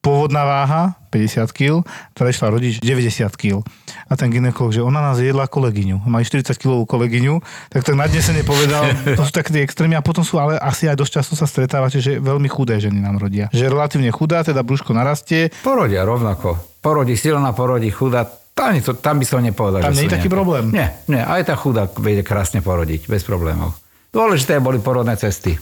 pôvodná 0.00 0.48
váha 0.48 0.96
50 1.12 1.52
kg, 1.52 1.84
išla 2.16 2.48
rodič 2.48 2.80
90 2.80 3.28
kg. 3.36 3.60
A 4.08 4.16
ten 4.16 4.32
ginekolog, 4.32 4.72
že 4.72 4.80
ona 4.80 5.04
nás 5.04 5.20
jedla 5.20 5.44
kolegyňu. 5.44 6.08
Mali 6.08 6.24
40 6.24 6.56
kg 6.56 6.88
kolegyňu, 6.88 7.40
tak 7.68 7.84
tak 7.84 7.94
nadnesene 7.94 8.40
povedal, 8.40 8.88
to 9.18 9.22
sú 9.28 9.32
také 9.32 9.60
extrémy 9.60 9.98
a 9.98 10.02
potom 10.02 10.24
sú 10.24 10.40
ale 10.40 10.56
asi 10.56 10.88
aj 10.88 10.96
dosť 10.96 11.12
často 11.20 11.34
sa 11.36 11.44
stretávate, 11.44 12.00
že 12.00 12.16
veľmi 12.16 12.48
chudé 12.48 12.80
ženy 12.80 13.02
nám 13.02 13.20
rodia. 13.20 13.52
Že 13.52 13.76
relatívne 13.76 14.08
chudá, 14.08 14.40
teda 14.40 14.64
brúško 14.64 14.96
narastie. 14.96 15.52
Porodia 15.60 16.06
rovnako. 16.08 16.56
Porodí 16.80 17.18
silná, 17.20 17.52
porodí 17.52 17.92
chudá, 17.92 18.24
tam, 18.56 18.72
to, 18.80 18.96
tam 18.96 19.20
by 19.20 19.26
som 19.28 19.44
nepovedal, 19.44 19.84
tam 19.84 19.92
nie 19.92 20.08
je 20.08 20.16
taký 20.16 20.32
nejaké. 20.32 20.36
problém. 20.36 20.64
Nie, 20.72 20.96
nie, 21.12 21.20
aj 21.20 21.52
tá 21.52 21.54
chudá 21.60 21.84
vie 21.88 22.24
krásne 22.24 22.64
porodiť, 22.64 23.04
bez 23.04 23.20
problémov. 23.24 23.76
Dôležité 24.10 24.58
boli 24.64 24.80
porodné 24.80 25.14
cesty 25.20 25.54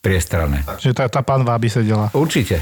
priestranné. 0.00 0.64
Takže 0.64 0.96
tá, 0.96 1.04
tá 1.10 1.20
panva 1.20 1.58
by 1.60 1.68
sedela. 1.68 2.06
Určite. 2.16 2.58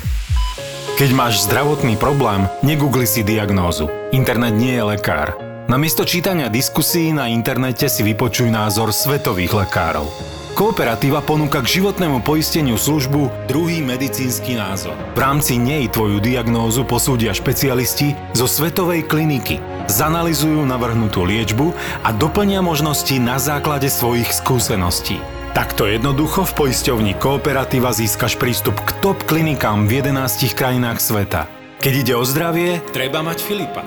Keď 0.99 1.15
máš 1.15 1.47
zdravotný 1.47 1.95
problém, 1.95 2.50
negoogli 2.58 3.06
si 3.06 3.23
diagnózu. 3.23 3.87
Internet 4.11 4.58
nie 4.58 4.75
je 4.75 4.82
lekár. 4.82 5.39
Namiesto 5.71 6.02
čítania 6.02 6.50
diskusí 6.50 7.15
na 7.15 7.30
internete 7.30 7.87
si 7.87 8.02
vypočuj 8.02 8.50
názor 8.50 8.91
svetových 8.91 9.63
lekárov. 9.63 10.11
Kooperatíva 10.58 11.23
ponúka 11.23 11.63
k 11.63 11.78
životnému 11.78 12.26
poisteniu 12.26 12.75
službu 12.75 13.30
druhý 13.47 13.78
medicínsky 13.78 14.58
názor. 14.58 14.99
V 15.15 15.23
rámci 15.23 15.54
nej 15.54 15.87
tvoju 15.87 16.19
diagnózu 16.19 16.82
posúdia 16.82 17.30
špecialisti 17.30 18.19
zo 18.34 18.50
svetovej 18.50 19.06
kliniky. 19.06 19.63
Zanalizujú 19.87 20.67
navrhnutú 20.67 21.23
liečbu 21.23 21.78
a 22.02 22.11
doplnia 22.11 22.58
možnosti 22.58 23.15
na 23.23 23.39
základe 23.39 23.87
svojich 23.87 24.34
skúseností. 24.34 25.37
Takto 25.56 25.89
jednoducho 25.89 26.45
v 26.45 26.52
poisťovni 26.67 27.17
Kooperativa 27.17 27.95
získaš 27.95 28.37
prístup 28.37 28.76
k 28.84 28.93
top 29.00 29.25
klinikám 29.25 29.89
v 29.89 30.04
11 30.04 30.52
krajinách 30.52 31.00
sveta. 31.00 31.49
Keď 31.80 31.93
ide 31.95 32.15
o 32.19 32.25
zdravie, 32.26 32.82
treba 32.93 33.25
mať 33.25 33.39
Filipa. 33.41 33.82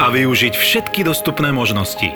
A 0.00 0.10
využiť 0.10 0.54
všetky 0.56 1.06
dostupné 1.06 1.54
možnosti. 1.54 2.10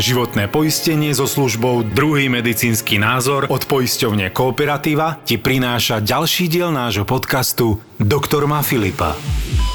Životné 0.00 0.48
poistenie 0.48 1.12
so 1.12 1.28
službou 1.28 1.84
Druhý 1.84 2.32
medicínsky 2.32 2.96
názor 2.96 3.48
od 3.52 3.62
poisťovne 3.68 4.32
Kooperativa 4.32 5.20
ti 5.22 5.36
prináša 5.36 6.00
ďalší 6.00 6.48
diel 6.48 6.72
nášho 6.72 7.04
podcastu 7.04 7.76
Doktor 8.00 8.48
má 8.48 8.64
Filipa 8.64 9.12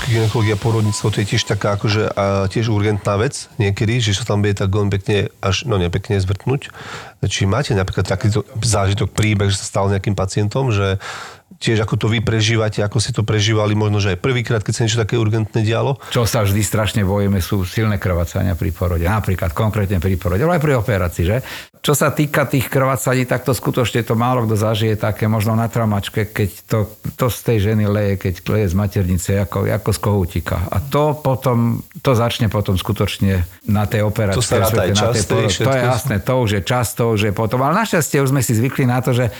ginekologia 0.07 0.55
porodníctvo 0.55 1.11
to 1.11 1.19
je 1.21 1.35
tiež 1.35 1.43
taká 1.43 1.75
akože 1.75 2.09
a 2.15 2.47
tiež 2.47 2.71
urgentná 2.71 3.19
vec 3.19 3.51
niekedy, 3.59 3.99
že 3.99 4.15
sa 4.15 4.23
tam 4.23 4.41
bude 4.41 4.55
tak 4.55 4.71
veľmi 4.71 4.91
pekne 4.91 5.27
až, 5.43 5.67
no 5.67 5.75
nepekne 5.75 6.17
zvrtnúť. 6.17 6.71
Či 7.27 7.43
máte 7.43 7.75
napríklad 7.75 8.07
takýto 8.07 8.47
zážitok, 8.63 9.11
príbeh, 9.11 9.51
že 9.51 9.59
sa 9.59 9.67
stal 9.67 9.85
nejakým 9.91 10.15
pacientom, 10.15 10.71
že 10.71 10.97
tiež 11.57 11.83
ako 11.83 11.95
to 11.97 12.07
vy 12.07 12.21
prežívate, 12.21 12.85
ako 12.85 12.97
si 13.01 13.09
to 13.11 13.25
prežívali, 13.25 13.73
možno, 13.73 13.97
že 13.97 14.13
aj 14.13 14.21
prvýkrát, 14.21 14.61
keď 14.61 14.73
sa 14.73 14.81
niečo 14.85 15.01
také 15.01 15.17
urgentné 15.17 15.65
dialo? 15.65 15.97
Čo 16.13 16.29
sa 16.29 16.45
vždy 16.45 16.61
strašne 16.61 17.01
bojíme, 17.01 17.41
sú 17.41 17.65
silné 17.65 17.97
krvácania 17.97 18.53
pri 18.53 18.69
porode. 18.69 19.05
Napríklad 19.09 19.57
konkrétne 19.57 19.97
pri 19.97 20.15
porode, 20.21 20.45
ale 20.45 20.61
aj 20.61 20.63
pri 20.63 20.73
operácii, 20.77 21.23
že? 21.25 21.37
Čo 21.87 21.95
sa 21.95 22.11
týka 22.11 22.43
tých 22.43 22.67
krvácaní, 22.67 23.23
tak 23.23 23.47
to 23.47 23.55
skutočne 23.55 24.03
to 24.03 24.19
málo 24.19 24.43
kto 24.43 24.59
zažije 24.59 24.99
také 24.99 25.31
možno 25.31 25.55
na 25.55 25.71
traumačke, 25.71 26.27
keď 26.27 26.49
to, 26.67 26.79
to 27.15 27.31
z 27.31 27.39
tej 27.47 27.57
ženy 27.71 27.87
leje, 27.87 28.19
keď 28.19 28.43
leje 28.43 28.67
z 28.67 28.75
maternice, 28.75 29.31
ako, 29.47 29.71
ako 29.71 29.89
z 29.95 29.99
kohútika. 30.03 30.67
A 30.67 30.83
to 30.83 31.15
potom, 31.15 31.79
to 32.03 32.11
začne 32.11 32.51
potom 32.51 32.75
skutočne 32.75 33.47
na 33.71 33.87
tej 33.87 34.03
operácii. 34.03 34.35
To 34.35 34.43
sa 34.43 34.67
ráta 34.67 34.83
aj 34.83 34.91
čas, 34.99 35.15
To 35.31 35.71
je 35.71 35.79
jasné, 35.79 36.15
to 36.19 36.33
už 36.43 36.49
je 36.59 36.61
čas, 36.67 36.91
to 36.91 37.15
už 37.15 37.31
je 37.31 37.31
potom. 37.31 37.63
Ale 37.63 37.79
našťastie 37.79 38.19
už 38.19 38.35
sme 38.35 38.43
si 38.43 38.51
zvykli 38.51 38.83
na 38.83 38.99
to, 38.99 39.15
že 39.15 39.31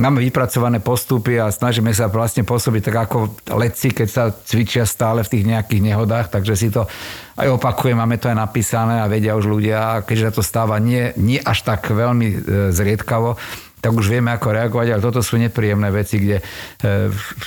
máme 0.00 0.24
vypracované 0.24 0.80
postupy 0.80 1.36
a 1.36 1.52
snažíme 1.52 1.92
sa 1.92 2.08
vlastne 2.08 2.42
pôsobiť 2.42 2.82
tak 2.88 2.96
ako 3.06 3.18
letci, 3.52 3.92
keď 3.92 4.08
sa 4.08 4.32
cvičia 4.32 4.88
stále 4.88 5.20
v 5.20 5.32
tých 5.36 5.44
nejakých 5.44 5.82
nehodách, 5.92 6.32
takže 6.32 6.56
si 6.56 6.72
to 6.72 6.88
aj 7.36 7.48
opakujem, 7.60 8.00
máme 8.00 8.16
to 8.16 8.32
aj 8.32 8.36
napísané 8.40 9.04
a 9.04 9.10
vedia 9.12 9.36
už 9.36 9.46
ľudia, 9.46 10.02
keďže 10.08 10.24
sa 10.24 10.32
to 10.32 10.42
stáva 10.42 10.80
nie, 10.80 11.12
nie 11.20 11.36
až 11.36 11.68
tak 11.68 11.92
veľmi 11.92 12.28
e, 12.32 12.36
zriedkavo, 12.72 13.36
tak 13.80 13.96
už 13.96 14.12
vieme, 14.12 14.28
ako 14.28 14.52
reagovať, 14.52 14.88
ale 14.92 15.04
toto 15.04 15.24
sú 15.24 15.40
nepríjemné 15.40 15.88
veci, 15.88 16.20
kde 16.20 16.40
e, 16.40 16.44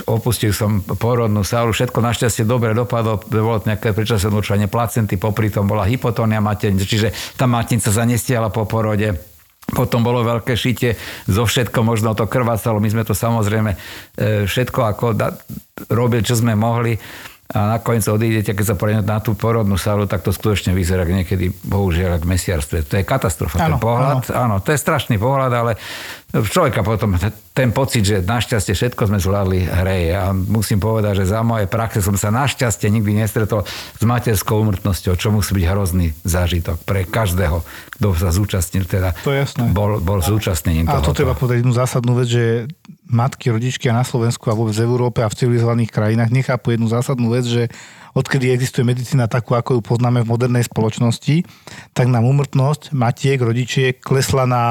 opustil 0.10 0.50
som 0.54 0.82
porodnú 0.82 1.46
sálu, 1.46 1.74
všetko 1.74 2.02
našťastie 2.02 2.46
dobre 2.46 2.74
dopadlo, 2.74 3.22
bolo 3.22 3.62
nejaké 3.66 3.94
predčasné 3.94 4.34
určovanie 4.34 4.70
placenty, 4.70 5.18
popri 5.18 5.54
tom 5.54 5.70
bola 5.70 5.86
hypotónia 5.86 6.42
maternice, 6.42 6.86
čiže 6.90 7.14
tá 7.38 7.46
maternica 7.46 7.94
sa 7.94 8.06
nestiala 8.06 8.50
po 8.50 8.66
porode 8.66 9.33
potom 9.72 10.04
bolo 10.04 10.28
veľké 10.28 10.60
šitie, 10.60 11.00
zo 11.26 11.48
všetko 11.48 11.80
možno 11.88 12.12
to 12.14 12.28
krvácalo. 12.28 12.84
My 12.84 12.92
sme 12.92 13.08
to 13.08 13.16
samozrejme 13.16 13.72
e, 13.74 13.78
všetko 14.44 14.80
ako 14.84 15.06
da, 15.16 15.32
robili, 15.88 16.22
čo 16.22 16.36
sme 16.36 16.54
mohli 16.54 17.00
a 17.52 17.78
nakoniec 17.78 18.08
odídete, 18.08 18.56
keď 18.56 18.66
sa 18.72 18.76
poradíte 18.80 19.04
na 19.04 19.20
tú 19.20 19.36
porodnú 19.36 19.76
sálu, 19.76 20.08
tak 20.08 20.24
to 20.24 20.32
skutočne 20.32 20.72
vyzerá 20.72 21.04
niekedy, 21.04 21.52
bohužiaľ, 21.68 22.18
ako 22.18 22.26
mesiarstve. 22.26 22.88
To 22.88 22.94
je 22.98 23.04
katastrofa. 23.04 23.60
Áno, 23.60 23.78
ten 23.78 23.84
pohľad, 23.84 24.22
áno. 24.32 24.40
áno, 24.40 24.56
to 24.64 24.72
je 24.72 24.80
strašný 24.80 25.20
pohľad, 25.20 25.52
ale 25.52 25.72
človeka 26.34 26.82
potom 26.82 27.14
ten 27.54 27.70
pocit, 27.70 28.02
že 28.02 28.26
našťastie 28.26 28.74
všetko 28.74 29.06
sme 29.06 29.20
zvládli, 29.22 29.70
hreje. 29.70 30.18
A 30.18 30.34
musím 30.34 30.82
povedať, 30.82 31.22
že 31.22 31.30
za 31.30 31.46
moje 31.46 31.70
praxe 31.70 32.02
som 32.02 32.18
sa 32.18 32.34
našťastie 32.34 32.90
nikdy 32.90 33.22
nestretol 33.22 33.68
s 33.70 34.02
materskou 34.02 34.58
umrtnosťou, 34.64 35.14
čo 35.14 35.30
musí 35.30 35.54
byť 35.54 35.66
hrozný 35.70 36.16
zážitok 36.26 36.82
pre 36.88 37.06
každého, 37.06 37.62
kto 38.00 38.08
sa 38.18 38.34
zúčastnil, 38.34 38.90
teda 38.90 39.14
to 39.22 39.30
je 39.30 39.46
jasné. 39.46 39.70
bol, 39.70 40.02
bol 40.02 40.26
zúčastnením 40.26 40.90
A 40.90 41.06
to 41.06 41.14
treba 41.14 41.38
povedať 41.38 41.62
jednu 41.62 41.76
zásadnú 41.78 42.18
vec, 42.18 42.34
že 42.34 42.72
matky, 43.08 43.52
rodičky 43.52 43.92
a 43.92 44.00
na 44.00 44.06
Slovensku 44.08 44.48
a 44.48 44.58
vôbec 44.58 44.74
v 44.74 44.86
Európe 44.88 45.20
a 45.20 45.28
v 45.28 45.38
civilizovaných 45.38 45.92
krajinách 45.92 46.32
nechápu 46.32 46.74
jednu 46.74 46.88
zásadnú 46.88 47.32
vec, 47.36 47.44
že 47.44 47.68
odkedy 48.16 48.54
existuje 48.54 48.88
medicína 48.88 49.28
takú, 49.28 49.58
ako 49.58 49.80
ju 49.80 49.82
poznáme 49.84 50.24
v 50.24 50.32
modernej 50.32 50.64
spoločnosti, 50.64 51.44
tak 51.92 52.08
nám 52.08 52.24
umrtnosť 52.24 52.96
matiek, 52.96 53.42
rodičiek 53.42 54.00
klesla 54.00 54.48
na 54.48 54.64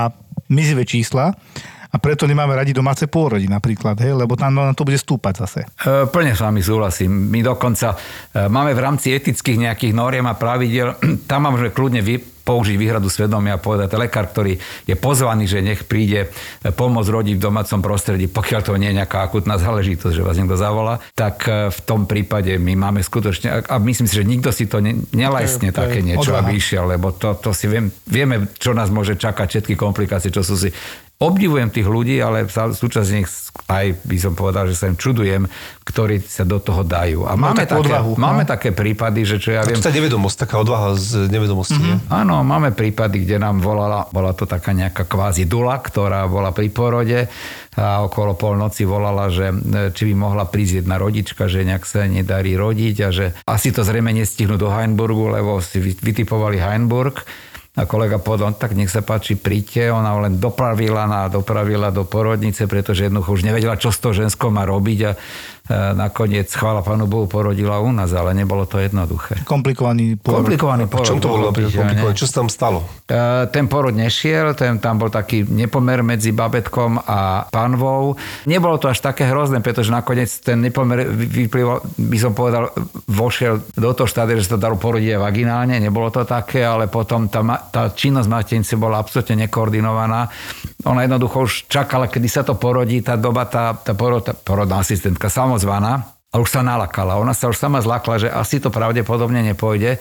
mizivé 0.48 0.88
čísla 0.88 1.36
a 1.92 2.00
preto 2.00 2.24
nemáme 2.24 2.56
radi 2.56 2.72
domáce 2.72 3.04
pôrody 3.04 3.44
napríklad, 3.44 4.00
hej, 4.00 4.16
lebo 4.16 4.32
tam 4.32 4.56
na 4.56 4.72
to 4.72 4.88
bude 4.88 4.96
stúpať 4.96 5.44
zase. 5.44 5.60
E, 5.84 6.08
plne 6.08 6.32
s 6.32 6.40
vami 6.40 6.64
súhlasím. 6.64 7.12
My 7.28 7.44
dokonca 7.44 7.92
e, 8.32 8.48
máme 8.48 8.72
v 8.72 8.80
rámci 8.80 9.12
etických 9.12 9.68
nejakých 9.68 9.92
noriem 9.92 10.24
a 10.24 10.32
pravidel, 10.32 10.96
tam 11.30 11.52
môžeme 11.52 11.68
kľudne 11.68 12.00
vy, 12.00 12.32
použiť 12.42 12.74
výhradu 12.74 13.06
svedomia 13.06 13.54
a 13.54 13.62
povedať, 13.62 13.94
lekár, 13.94 14.26
ktorý 14.26 14.58
je 14.82 14.96
pozvaný, 14.98 15.46
že 15.46 15.62
nech 15.62 15.84
príde 15.84 16.26
e, 16.26 16.28
pomôcť 16.72 17.12
rodiť 17.12 17.34
v 17.36 17.44
domácom 17.44 17.84
prostredí, 17.84 18.24
pokiaľ 18.26 18.60
to 18.64 18.80
nie 18.80 18.88
je 18.88 18.98
nejaká 18.98 19.28
akutná 19.28 19.60
záležitosť, 19.60 20.16
že 20.16 20.24
vás 20.24 20.40
niekto 20.40 20.56
zavolá, 20.56 20.96
tak 21.12 21.44
v 21.46 21.80
tom 21.84 22.08
prípade 22.08 22.56
my 22.56 22.72
máme 22.72 23.04
skutočne, 23.04 23.68
a 23.68 23.74
myslím 23.84 24.08
si, 24.08 24.16
že 24.16 24.24
nikto 24.24 24.48
si 24.48 24.64
to 24.64 24.80
ne, 24.80 24.96
nelajsne 25.12 25.70
to 25.70 25.76
je, 25.76 25.80
také 25.86 26.00
to 26.00 26.08
niečo, 26.08 26.32
odvaha. 26.32 26.48
aby 26.48 26.52
išiel, 26.56 26.84
lebo 26.88 27.12
to, 27.14 27.36
to 27.36 27.52
si 27.52 27.68
viem, 27.68 27.92
vieme, 28.08 28.48
čo 28.56 28.72
nás 28.72 28.88
môže 28.88 29.14
čakať, 29.14 29.60
všetky 29.60 29.74
komplikácie, 29.76 30.32
čo 30.32 30.40
sú 30.40 30.56
si 30.56 30.72
obdivujem 31.22 31.70
tých 31.70 31.86
ľudí, 31.86 32.18
ale 32.18 32.50
súčasne 32.50 33.22
aj 33.68 33.86
by 34.08 34.16
som 34.16 34.32
povedal, 34.32 34.64
že 34.66 34.74
sa 34.74 34.88
im 34.88 34.96
čudujem, 34.96 35.44
ktorí 35.84 36.24
sa 36.24 36.42
do 36.48 36.56
toho 36.56 36.82
dajú. 36.82 37.28
A 37.28 37.36
máme, 37.36 37.68
také, 37.68 37.78
odvahu, 37.78 38.16
no. 38.16 38.20
máme 38.20 38.42
také 38.48 38.72
prípady, 38.72 39.28
že 39.28 39.36
čo 39.36 39.52
ja 39.52 39.62
viem... 39.62 39.76
To 39.76 39.92
je 39.92 39.98
nevedomosť, 40.00 40.48
taká 40.48 40.56
odvaha 40.60 40.96
z 40.96 41.28
nevedomosti. 41.28 41.76
Mm-hmm. 41.76 42.10
Áno, 42.10 42.40
máme 42.42 42.72
prípady, 42.72 43.22
kde 43.28 43.36
nám 43.38 43.60
volala, 43.60 44.08
bola 44.08 44.32
to 44.32 44.48
taká 44.48 44.72
nejaká 44.72 45.04
kvázi 45.04 45.44
dula, 45.44 45.78
ktorá 45.78 46.24
bola 46.26 46.50
pri 46.50 46.68
porode 46.72 47.28
a 47.76 48.04
okolo 48.04 48.36
polnoci 48.36 48.84
volala, 48.84 49.32
že 49.32 49.48
e, 49.48 49.56
či 49.96 50.12
by 50.12 50.14
mohla 50.16 50.44
prísť 50.44 50.84
jedna 50.84 51.00
rodička, 51.00 51.48
že 51.48 51.64
nejak 51.64 51.84
sa 51.88 52.04
nedarí 52.04 52.52
rodiť 52.52 52.96
a 53.04 53.08
že 53.08 53.32
asi 53.48 53.72
to 53.72 53.80
zrejme 53.80 54.12
nestihnú 54.12 54.60
do 54.60 54.68
Heinburgu, 54.68 55.32
lebo 55.32 55.60
si 55.64 55.80
vytipovali 55.80 56.60
Heinburg 56.60 57.24
a 57.72 57.88
kolega 57.88 58.20
povedal, 58.20 58.52
no 58.52 58.60
tak 58.60 58.76
nech 58.76 58.92
sa 58.92 59.00
páči, 59.00 59.32
príďte. 59.32 59.88
Ona 59.88 60.28
len 60.28 60.36
dopravila 60.36 61.08
na, 61.08 61.32
dopravila 61.32 61.88
do 61.88 62.04
porodnice, 62.04 62.68
pretože 62.68 63.08
jednoducho 63.08 63.40
už 63.40 63.48
nevedela, 63.48 63.80
čo 63.80 63.88
s 63.88 63.96
to 63.96 64.12
žensko 64.12 64.52
má 64.52 64.68
robiť 64.68 64.98
a 65.08 65.16
nakoniec, 65.70 66.50
chvála 66.50 66.82
Pánu 66.82 67.06
Bohu, 67.06 67.30
porodila 67.30 67.78
u 67.78 67.94
nás, 67.94 68.10
ale 68.12 68.34
nebolo 68.34 68.66
to 68.66 68.82
jednoduché. 68.82 69.46
Komplikovaný 69.46 70.18
porod. 70.18 70.42
Komplikovaný 70.42 70.84
porod. 70.90 71.06
Čom 71.06 71.22
to 71.22 71.28
bolo 71.30 71.54
komplikované? 71.54 72.02
Čo 72.18 72.26
sa 72.26 72.34
tam 72.42 72.48
stalo? 72.50 72.82
E, 73.06 73.46
ten 73.48 73.70
porod 73.70 73.94
nešiel, 73.94 74.58
ten, 74.58 74.82
tam 74.82 74.98
bol 74.98 75.08
taký 75.08 75.46
nepomer 75.46 76.02
medzi 76.02 76.34
babetkom 76.34 76.98
a 77.06 77.46
panvou. 77.46 78.18
Nebolo 78.50 78.76
to 78.82 78.90
až 78.90 79.00
také 79.00 79.30
hrozné, 79.30 79.62
pretože 79.62 79.94
nakoniec 79.94 80.28
ten 80.42 80.58
nepomer 80.58 81.06
vyplýval, 81.06 81.86
by 81.94 82.18
som 82.18 82.34
povedal, 82.34 82.74
vošiel 83.06 83.62
do 83.78 83.90
toho 83.94 84.10
štádia, 84.10 84.42
že 84.42 84.50
sa 84.50 84.58
to 84.58 84.66
dalo 84.66 84.74
porodiť 84.76 85.14
aj 85.14 85.20
vaginálne. 85.22 85.78
Nebolo 85.78 86.10
to 86.10 86.26
také, 86.26 86.66
ale 86.66 86.90
potom 86.90 87.30
tá, 87.30 87.40
tá 87.70 87.94
činnosť 87.94 88.28
maternice 88.28 88.74
bola 88.74 88.98
absolútne 88.98 89.46
nekoordinovaná. 89.46 90.26
Ona 90.82 91.06
jednoducho 91.06 91.46
už 91.46 91.52
čakala, 91.70 92.10
kedy 92.10 92.28
sa 92.28 92.42
to 92.42 92.58
porodí, 92.58 93.02
tá 93.02 93.14
doba, 93.14 93.46
tá, 93.46 93.74
tá, 93.74 93.94
porod, 93.94 94.22
tá 94.26 94.34
porodná 94.34 94.82
asistentka 94.82 95.30
samozvaná 95.30 96.10
a 96.32 96.36
už 96.40 96.48
sa 96.48 96.60
nalakala. 96.64 97.20
Ona 97.20 97.36
sa 97.36 97.52
už 97.52 97.60
sama 97.60 97.84
zlakla, 97.84 98.18
že 98.22 98.28
asi 98.32 98.58
to 98.58 98.72
pravdepodobne 98.72 99.44
nepôjde 99.44 100.00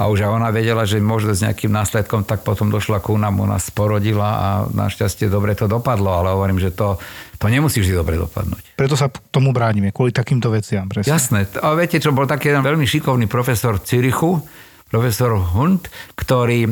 a 0.00 0.08
už 0.08 0.24
aj 0.24 0.30
ona 0.32 0.48
vedela, 0.48 0.88
že 0.88 0.96
môže 0.96 1.28
s 1.28 1.44
nejakým 1.44 1.68
následkom, 1.68 2.24
tak 2.24 2.40
potom 2.40 2.72
došla 2.72 3.04
ku 3.04 3.20
nám, 3.20 3.36
u 3.36 3.44
nás 3.44 3.68
porodila 3.68 4.30
a 4.32 4.48
našťastie 4.72 5.28
dobre 5.28 5.52
to 5.52 5.68
dopadlo, 5.68 6.08
ale 6.08 6.32
hovorím, 6.32 6.56
že 6.56 6.72
to, 6.72 6.96
to 7.36 7.46
nemusí 7.52 7.84
vždy 7.84 8.00
dobre 8.00 8.16
dopadnúť. 8.16 8.80
Preto 8.80 8.96
sa 8.96 9.12
tomu 9.28 9.52
bránime, 9.52 9.92
kvôli 9.92 10.08
takýmto 10.08 10.48
veciam. 10.48 10.88
Presne. 10.88 11.12
Jasné. 11.12 11.38
A 11.60 11.76
viete, 11.76 12.00
čo 12.00 12.16
bol 12.16 12.24
taký 12.24 12.48
jeden 12.48 12.64
veľmi 12.64 12.88
šikovný 12.88 13.28
profesor 13.28 13.76
v 13.76 13.84
Cirichu, 13.84 14.40
profesor 14.88 15.36
Hund, 15.36 15.92
ktorý 16.16 16.60
e, 16.64 16.70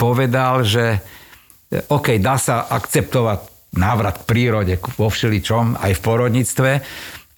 povedal, 0.00 0.64
že 0.64 1.04
OK, 1.68 2.16
dá 2.16 2.40
sa 2.40 2.64
akceptovať 2.72 3.70
návrat 3.76 4.24
k 4.24 4.28
prírode 4.28 4.74
vo 4.96 5.12
všeličom, 5.12 5.76
aj 5.76 5.92
v 5.92 6.00
porodníctve, 6.00 6.70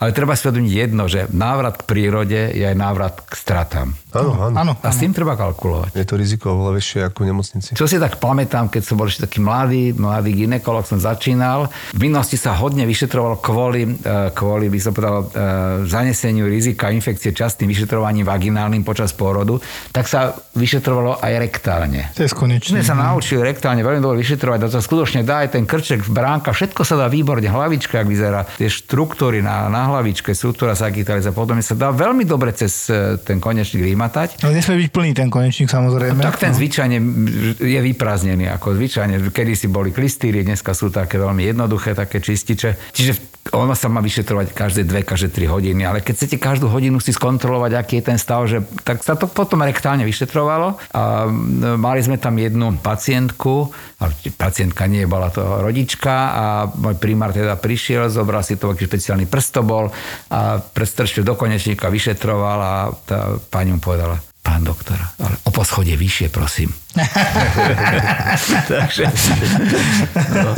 ale 0.01 0.17
treba 0.17 0.33
si 0.39 0.49
jedno, 0.71 1.11
že 1.11 1.29
návrat 1.35 1.83
k 1.83 1.87
prírode 1.91 2.55
je 2.55 2.65
aj 2.65 2.77
návrat 2.79 3.15
k 3.27 3.33
stratám. 3.35 3.89
Áno, 4.11 4.51
áno. 4.51 4.55
áno. 4.59 4.73
A 4.83 4.91
s 4.91 4.99
tým 4.99 5.15
treba 5.15 5.39
kalkulovať. 5.39 5.95
Je 5.95 6.07
to 6.07 6.15
riziko 6.19 6.59
oveľa 6.59 6.73
väčšie 6.83 7.01
ako 7.07 7.19
v 7.23 7.27
nemocnici. 7.31 7.71
Čo 7.79 7.87
si 7.87 7.97
tak 8.03 8.19
pamätám, 8.19 8.67
keď 8.67 8.83
som 8.83 8.99
bol 8.99 9.07
ešte 9.07 9.31
taký 9.31 9.39
mladý, 9.39 9.95
mladý 9.95 10.35
ginekolog, 10.35 10.83
som 10.83 10.99
začínal. 10.99 11.71
V 11.95 12.01
minulosti 12.03 12.35
sa 12.35 12.59
hodne 12.59 12.83
vyšetrovalo 12.91 13.39
kvôli, 13.39 13.87
e, 13.87 14.35
kvôli 14.35 14.67
by 14.67 14.79
som 14.83 14.93
povedal, 14.93 15.19
e, 15.23 15.27
zaneseniu 15.87 16.51
rizika 16.51 16.91
infekcie 16.91 17.31
častým 17.31 17.71
vyšetrovaním 17.71 18.27
vaginálnym 18.27 18.83
počas 18.83 19.15
pôrodu, 19.15 19.63
tak 19.95 20.11
sa 20.11 20.35
vyšetrovalo 20.59 21.23
aj 21.23 21.33
rektálne. 21.39 22.11
To 22.19 22.27
je 22.27 22.31
konečne. 22.35 22.83
Sme 22.83 22.87
sa 22.87 22.99
naučili 22.99 23.47
rektálne 23.47 23.87
veľmi 23.87 24.03
dobre 24.03 24.19
vyšetrovať, 24.27 24.59
to 24.67 24.69
sa 24.75 24.83
skutočne 24.83 25.23
dá 25.23 25.47
aj 25.47 25.55
ten 25.55 25.65
krček, 25.69 26.03
bránka, 26.11 26.51
všetko 26.51 26.83
sa 26.83 26.99
dá 26.99 27.07
výborne, 27.07 27.47
hlavička, 27.47 28.03
ak 28.03 28.09
vyzerá, 28.09 28.43
tie 28.59 28.67
štruktúry 28.67 29.39
na, 29.45 29.71
na 29.71 29.87
hlavičke, 29.87 30.35
sútura 30.35 30.75
sagitaliza, 30.75 31.31
potom 31.31 31.63
sa 31.63 31.79
dá 31.79 31.95
veľmi 31.95 32.27
dobre 32.27 32.51
cez 32.57 32.91
e, 32.91 33.21
ten 33.21 33.39
konečný 33.39 33.85
rým 33.85 34.00
vymatať. 34.01 34.41
Ale 34.41 34.57
nesmie 34.57 34.89
byť 34.89 34.91
plný 34.97 35.11
ten 35.13 35.29
konečník 35.29 35.69
samozrejme. 35.69 36.25
Tak 36.25 36.41
ten 36.41 36.57
no. 36.57 36.57
zvyčajne 36.57 36.99
je 37.61 37.81
vyprázdnený, 37.85 38.49
ako 38.49 38.73
zvyčajne. 38.81 39.21
Kedy 39.29 39.53
si 39.53 39.69
boli 39.69 39.93
klistýry, 39.93 40.41
dneska 40.41 40.73
sú 40.73 40.89
také 40.89 41.21
veľmi 41.21 41.45
jednoduché, 41.45 41.93
také 41.93 42.25
čističe. 42.25 42.97
Čiže 42.97 43.41
ono 43.51 43.73
sa 43.75 43.89
má 43.89 44.05
vyšetrovať 44.05 44.53
každé 44.53 44.83
dve, 44.85 45.01
každé 45.03 45.33
tri 45.33 45.49
hodiny, 45.49 45.83
ale 45.83 46.05
keď 46.05 46.15
chcete 46.23 46.37
každú 46.37 46.69
hodinu 46.69 47.01
si 47.01 47.11
skontrolovať, 47.11 47.73
aký 47.73 47.95
je 47.99 48.05
ten 48.05 48.19
stav, 48.21 48.45
že, 48.47 48.63
tak 48.85 49.03
sa 49.03 49.17
to 49.17 49.27
potom 49.27 49.65
rektálne 49.65 50.05
vyšetrovalo 50.05 50.79
a 50.93 51.27
mali 51.75 52.01
sme 52.05 52.21
tam 52.21 52.37
jednu 52.37 52.79
pacientku, 52.79 53.73
ale 53.99 54.13
pacientka 54.37 54.85
nie, 54.87 55.09
bola 55.09 55.33
to 55.33 55.43
rodička 55.43 56.15
a 56.31 56.45
môj 56.69 57.01
primár 57.01 57.33
teda 57.33 57.57
prišiel, 57.57 58.13
zobral 58.13 58.45
si 58.45 58.61
to, 58.61 58.71
aký 58.71 58.87
špeciálny 58.87 59.27
prstobol 59.27 59.89
a 60.31 60.61
prestrčil 60.61 61.25
do 61.25 61.35
konečníka, 61.35 61.91
vyšetroval 61.91 62.59
a 62.61 62.75
tá 63.09 63.41
pani 63.51 63.75
mu 63.75 63.81
povedala, 63.91 64.23
pán 64.41 64.63
doktor, 64.63 64.95
ale 65.19 65.35
o 65.45 65.51
poschodie 65.51 65.99
vyššie, 65.99 66.31
prosím. 66.31 66.71
takže, 68.71 69.05
no, 70.31 70.51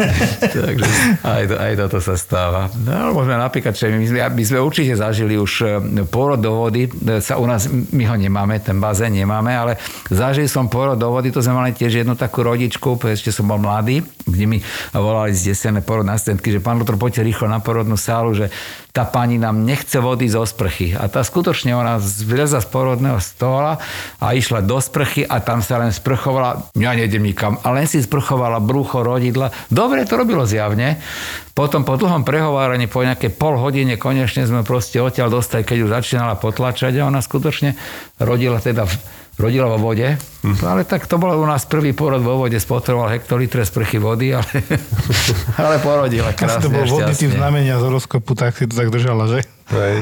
takže 0.52 0.86
aj, 1.24 1.44
to, 1.50 1.56
aj 1.56 1.72
toto 1.80 1.98
sa 1.98 2.14
stáva. 2.20 2.68
No, 2.76 3.16
môžeme 3.16 3.40
napríklad, 3.40 3.72
že 3.72 3.90
my 3.90 4.06
sme, 4.06 4.20
my 4.36 4.44
sme 4.44 4.58
určite 4.60 4.94
zažili 4.94 5.40
už 5.40 5.52
e, 5.64 5.66
pôrod 6.06 6.38
do 6.38 6.62
vody, 6.62 6.92
e, 6.92 7.24
sa 7.24 7.40
u 7.40 7.44
nás, 7.48 7.66
my 7.68 8.04
ho 8.06 8.16
nemáme, 8.20 8.60
ten 8.60 8.76
bazén 8.78 9.16
nemáme, 9.16 9.50
ale 9.50 9.72
zažili 10.12 10.46
som 10.46 10.70
pôrod 10.70 11.00
do 11.00 11.08
vody, 11.08 11.34
to 11.34 11.40
sme 11.40 11.56
mali 11.58 11.72
tiež 11.74 12.04
jednu 12.04 12.14
takú 12.14 12.46
rodičku, 12.46 13.00
ešte 13.08 13.32
som 13.32 13.48
bol 13.48 13.58
mladý, 13.58 14.04
kde 14.28 14.44
mi 14.46 14.58
volali 14.94 15.34
z 15.34 15.56
desené 15.56 15.82
porodné 15.82 16.14
asistentky, 16.14 16.54
že 16.54 16.62
pán 16.62 16.78
doktor, 16.78 17.00
poďte 17.00 17.26
rýchlo 17.26 17.50
na 17.50 17.58
porodnú 17.58 17.98
sálu, 17.98 18.36
že 18.36 18.46
tá 18.92 19.08
pani 19.08 19.40
nám 19.40 19.64
nechce 19.64 19.96
vody 20.04 20.28
zo 20.28 20.44
sprchy. 20.44 20.92
A 20.92 21.08
tá 21.08 21.24
skutočne 21.24 21.72
ona 21.72 21.96
zleza 21.96 22.60
z 22.60 22.68
porodného 22.68 23.16
stola 23.24 23.80
a 24.20 24.36
išla 24.36 24.60
do 24.60 24.76
sprchy 24.76 25.24
a 25.24 25.40
tam 25.40 25.64
sa 25.64 25.80
len 25.80 25.96
sprchovala, 25.96 26.68
ja 26.76 26.92
nejdem 26.92 27.24
nikam, 27.24 27.56
a 27.64 27.72
len 27.72 27.88
si 27.88 28.04
sprchovala 28.04 28.60
brucho, 28.60 29.00
rodidla. 29.00 29.48
Dobre 29.72 30.04
to 30.04 30.20
robilo 30.20 30.44
zjavne. 30.44 31.00
Potom 31.56 31.88
po 31.88 31.96
dlhom 31.96 32.24
prehováraní, 32.24 32.84
po 32.84 33.00
nejaké 33.00 33.32
pol 33.32 33.56
hodine, 33.56 33.96
konečne 33.96 34.44
sme 34.44 34.60
proste 34.60 35.00
odtiaľ 35.00 35.40
dostali, 35.40 35.64
keď 35.64 35.88
už 35.88 35.90
začínala 35.96 36.36
potlačať 36.36 37.00
a 37.00 37.08
ona 37.08 37.24
skutočne 37.24 37.76
rodila 38.20 38.60
teda 38.60 38.84
rodila 39.42 39.66
vo 39.74 39.90
vode, 39.90 40.14
hm. 40.46 40.62
ale 40.62 40.86
tak 40.86 41.10
to 41.10 41.18
bol 41.18 41.34
u 41.34 41.46
nás 41.46 41.66
prvý 41.66 41.90
porod 41.90 42.22
vo 42.22 42.38
vode, 42.38 42.54
spotroval 42.62 43.10
hektolitre 43.10 43.66
sprchy 43.66 43.98
vody, 43.98 44.38
ale, 44.38 44.46
ale 45.60 45.82
porodila 45.82 46.30
krásne 46.30 46.62
Asi 46.62 46.66
to 46.66 46.70
bol 46.70 46.86
vodný 46.86 47.14
typ 47.18 47.34
znamenia 47.34 47.82
z 47.82 47.82
horoskopu, 47.82 48.38
tak 48.38 48.54
si 48.54 48.70
to 48.70 48.78
tak 48.78 48.94
držala, 48.94 49.26
že? 49.26 49.42
Hej. 49.72 49.96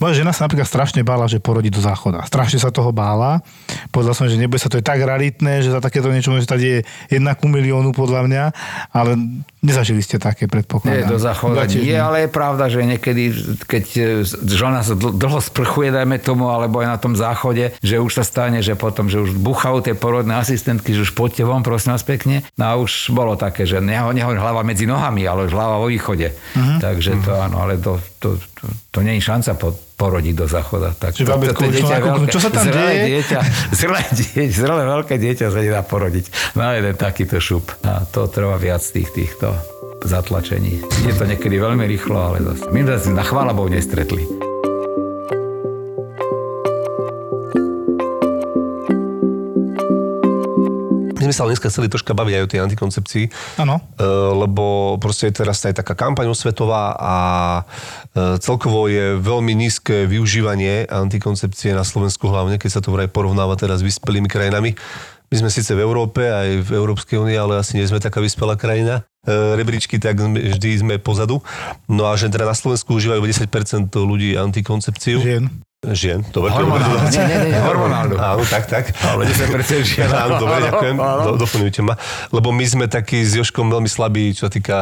Moja 0.00 0.12
žena 0.16 0.32
sa 0.32 0.48
napríklad 0.48 0.64
strašne 0.64 1.04
bála, 1.04 1.28
že 1.28 1.38
porodí 1.38 1.68
do 1.68 1.84
záchoda. 1.84 2.24
Strašne 2.24 2.56
sa 2.56 2.72
toho 2.72 2.88
bála. 2.90 3.44
Povedal 3.92 4.16
som, 4.16 4.24
že 4.24 4.40
nebude 4.40 4.58
sa 4.58 4.72
to 4.72 4.80
je 4.80 4.84
tak 4.84 5.00
raritné, 5.04 5.60
že 5.60 5.68
za 5.68 5.84
takéto 5.84 6.08
niečo 6.08 6.32
môže 6.32 6.48
stať 6.48 6.60
je 6.60 6.76
jedna 7.12 7.36
ku 7.36 7.46
miliónu 7.46 7.92
podľa 7.92 8.24
mňa, 8.24 8.44
ale 8.90 9.20
nezažili 9.62 10.02
ste 10.02 10.16
také 10.18 10.50
predpoklady. 10.50 11.06
Nie, 11.06 11.12
do 11.12 11.20
záchoda 11.20 11.68
nie, 11.70 11.94
ale 11.94 12.26
je 12.26 12.30
pravda, 12.32 12.66
že 12.66 12.82
niekedy, 12.82 13.30
keď 13.62 13.84
e, 13.94 14.02
žena 14.48 14.82
sa 14.82 14.98
dlho 14.98 15.38
sprchuje, 15.38 15.94
dajme 15.94 16.18
tomu, 16.18 16.50
alebo 16.50 16.82
aj 16.82 16.88
na 16.88 16.98
tom 16.98 17.14
záchode, 17.14 17.70
že 17.78 18.02
už 18.02 18.10
sa 18.10 18.24
stane, 18.26 18.58
že 18.58 18.74
potom, 18.74 19.06
že 19.06 19.22
už 19.22 19.38
buchajú 19.38 19.84
tie 19.86 19.94
porodné 19.94 20.40
asistentky, 20.40 20.90
že 20.96 21.06
už 21.06 21.14
poďte 21.14 21.46
von, 21.46 21.62
prosím 21.62 21.94
vás 21.94 22.02
pekne. 22.02 22.42
No 22.58 22.64
a 22.64 22.72
už 22.80 23.14
bolo 23.14 23.38
také, 23.38 23.62
že 23.62 23.78
nehovorím 23.78 24.42
hlava 24.42 24.66
medzi 24.66 24.88
nohami, 24.88 25.22
ale 25.28 25.46
už 25.46 25.54
hlava 25.54 25.78
vo 25.78 25.86
východe. 25.86 26.34
Uh-huh. 26.34 26.78
Takže 26.82 27.22
to 27.22 27.30
áno, 27.36 27.62
ale 27.62 27.78
to 27.78 28.02
to, 28.22 28.38
to, 28.38 28.64
to 28.94 28.98
nie 29.02 29.18
je 29.18 29.22
šanca 29.26 29.58
po, 29.58 29.74
porodiť 29.74 30.34
do 30.38 30.46
záchoda. 30.46 30.94
Tak 30.94 31.18
to, 31.18 31.26
to, 31.26 31.52
to 31.58 31.66
dieťa 31.74 31.96
veľké, 31.98 32.30
čo 32.30 32.40
sa 32.40 32.50
tam 32.54 32.64
zrelé 32.70 32.92
deje? 32.94 33.06
Dieťa, 33.10 33.38
zrelé, 33.78 34.00
dieťa, 34.14 34.54
zrelé 34.54 34.82
veľké 34.86 35.14
dieťa 35.18 35.46
sa 35.50 35.58
nedá 35.58 35.82
porodiť 35.82 36.54
na 36.54 36.78
jeden 36.78 36.94
takýto 36.94 37.42
šup. 37.42 37.66
A 37.82 38.06
to 38.06 38.30
trvá 38.30 38.54
viac 38.56 38.80
tých 38.86 39.10
týchto 39.10 39.50
zatlačení. 40.06 40.82
Je 41.06 41.14
to 41.14 41.26
niekedy 41.26 41.58
veľmi 41.58 41.86
rýchlo, 41.86 42.18
ale 42.18 42.38
zase. 42.42 42.70
My 42.70 42.86
sme 42.86 43.18
na 43.18 43.24
chvála 43.26 43.54
Bohu 43.54 43.70
nestretli. 43.70 44.41
My 51.22 51.30
sme 51.30 51.38
sa 51.38 51.46
dneska 51.46 51.70
chceli 51.70 51.86
troška 51.86 52.18
baviť 52.18 52.34
aj 52.34 52.42
o 52.42 52.50
tej 52.50 52.60
antikoncepcii. 52.66 53.24
Áno. 53.62 53.78
E, 53.78 54.02
lebo 54.34 54.98
proste 54.98 55.30
je 55.30 55.38
teraz 55.38 55.62
aj 55.62 55.78
taká 55.78 55.94
kampaň 55.94 56.34
osvetová 56.34 56.98
a 56.98 57.14
e, 58.10 58.42
celkovo 58.42 58.90
je 58.90 59.22
veľmi 59.22 59.54
nízke 59.54 60.10
využívanie 60.10 60.90
antikoncepcie 60.90 61.78
na 61.78 61.86
Slovensku 61.86 62.26
hlavne, 62.26 62.58
keď 62.58 62.70
sa 62.74 62.80
to 62.82 62.90
vraj 62.90 63.06
porovnáva 63.06 63.54
teraz 63.54 63.78
s 63.78 63.86
vyspelými 63.86 64.26
krajinami. 64.26 64.74
My 65.30 65.46
sme 65.46 65.50
síce 65.54 65.70
v 65.78 65.86
Európe, 65.86 66.26
aj 66.26 66.66
v 66.66 66.70
Európskej 66.74 67.22
únii, 67.22 67.38
ale 67.38 67.62
asi 67.62 67.78
nie 67.78 67.86
sme 67.86 68.02
taká 68.02 68.18
vyspelá 68.18 68.58
krajina. 68.58 69.06
E, 69.22 69.54
rebríčky, 69.54 70.02
tak 70.02 70.18
vždy 70.18 70.82
sme 70.82 70.94
pozadu. 70.98 71.38
No 71.86 72.10
a 72.10 72.18
že 72.18 72.34
teda 72.34 72.50
na 72.50 72.58
Slovensku 72.58 72.98
užívajú 72.98 73.22
10% 73.22 73.94
ľudí 73.94 74.34
antikoncepciu. 74.34 75.22
Žien. 75.22 75.46
Žien, 75.82 76.22
dobre. 76.30 76.54
Hormonálnu, 76.54 77.10
nie, 77.10 77.24
nie, 77.26 77.38
nie, 77.50 77.58
hormonálnu. 77.58 78.14
Áno, 78.14 78.46
tak, 78.46 78.70
tak. 78.70 78.94
Ale 79.02 79.26
10% 79.26 79.82
žien. 79.82 80.06
Áno, 80.14 80.38
dobre, 80.38 80.70
ďakujem. 80.70 80.94
Do, 80.94 81.34
doplňujte 81.42 81.80
ma. 81.82 81.98
Lebo 82.30 82.54
my 82.54 82.62
sme 82.62 82.84
takí 82.86 83.18
s 83.26 83.34
Joškom 83.34 83.66
veľmi 83.66 83.90
slabí, 83.90 84.30
čo 84.30 84.46
sa 84.46 84.54
týka 84.54 84.78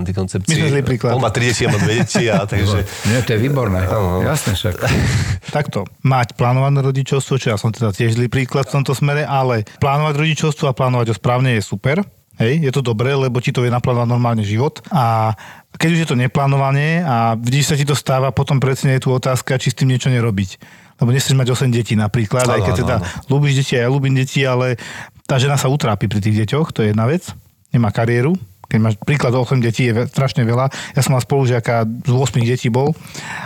antikoncepcie. 0.00 0.48
My 0.48 0.56
sme 0.56 0.72
zlý 0.72 0.82
príklad. 0.88 1.12
On 1.12 1.20
má 1.20 1.28
tri 1.28 1.52
deti, 1.52 1.68
ja 1.68 1.76
mám 1.76 1.84
dve 1.84 2.00
deti, 2.00 2.32
a 2.32 2.46
takže... 2.48 2.80
Nie, 3.12 3.20
to 3.28 3.36
je 3.36 3.44
výborné. 3.44 3.92
Áno. 3.92 4.24
Jasné 4.24 4.56
však. 4.56 4.74
Takto, 5.60 5.84
mať 6.00 6.32
plánované 6.32 6.80
rodičovstvo, 6.80 7.36
čo 7.36 7.52
ja 7.52 7.60
som 7.60 7.68
teda 7.68 7.92
tiež 7.92 8.16
zlý 8.16 8.32
príklad 8.32 8.72
v 8.72 8.80
tomto 8.80 8.96
smere, 8.96 9.28
ale 9.28 9.68
plánovať 9.84 10.16
rodičovstvo 10.16 10.64
a 10.64 10.72
plánovať 10.72 11.12
ho 11.12 11.14
správne 11.20 11.60
je 11.60 11.62
super. 11.68 12.00
Hej, 12.38 12.62
je 12.64 12.70
to 12.70 12.80
dobré, 12.80 13.18
lebo 13.18 13.42
ti 13.42 13.50
to 13.50 13.66
vie 13.66 13.68
naplánovať 13.68 14.08
normálne 14.08 14.46
život. 14.46 14.78
A 14.94 15.34
keď 15.78 15.88
už 15.94 16.00
je 16.02 16.08
to 16.10 16.18
neplánovanie 16.18 17.06
a 17.06 17.38
vidíš 17.38 17.72
sa 17.72 17.78
ti 17.78 17.86
to 17.86 17.94
stáva, 17.94 18.34
potom 18.34 18.58
presne 18.58 18.98
je 18.98 19.06
tu 19.06 19.14
otázka, 19.14 19.56
či 19.62 19.70
s 19.70 19.78
tým 19.78 19.94
niečo 19.94 20.10
nerobiť. 20.10 20.58
Lebo 20.98 21.14
nechceš 21.14 21.38
mať 21.38 21.54
8 21.54 21.70
detí 21.70 21.94
napríklad, 21.94 22.50
aj 22.50 22.60
keď 22.66 22.74
teda 22.82 22.96
ľúbiš 23.30 23.62
deti 23.62 23.78
a 23.78 23.86
ja 23.86 23.88
ľúbim 23.88 24.10
deti, 24.18 24.42
ale 24.42 24.74
tá 25.30 25.38
žena 25.38 25.54
sa 25.54 25.70
utrápi 25.70 26.10
pri 26.10 26.18
tých 26.18 26.42
deťoch, 26.42 26.74
to 26.74 26.82
je 26.82 26.90
jedna 26.90 27.06
vec. 27.06 27.30
Nemá 27.70 27.94
kariéru, 27.94 28.34
keď 28.66 28.78
máš 28.82 28.94
príklad 29.06 29.30
8 29.30 29.62
detí, 29.62 29.86
je 29.86 30.10
strašne 30.10 30.42
veľa. 30.42 30.74
Ja 30.98 31.00
som 31.06 31.14
mal 31.14 31.22
spolužiaka, 31.22 31.86
z 31.86 32.10
8 32.10 32.42
detí 32.42 32.66
bol 32.66 32.98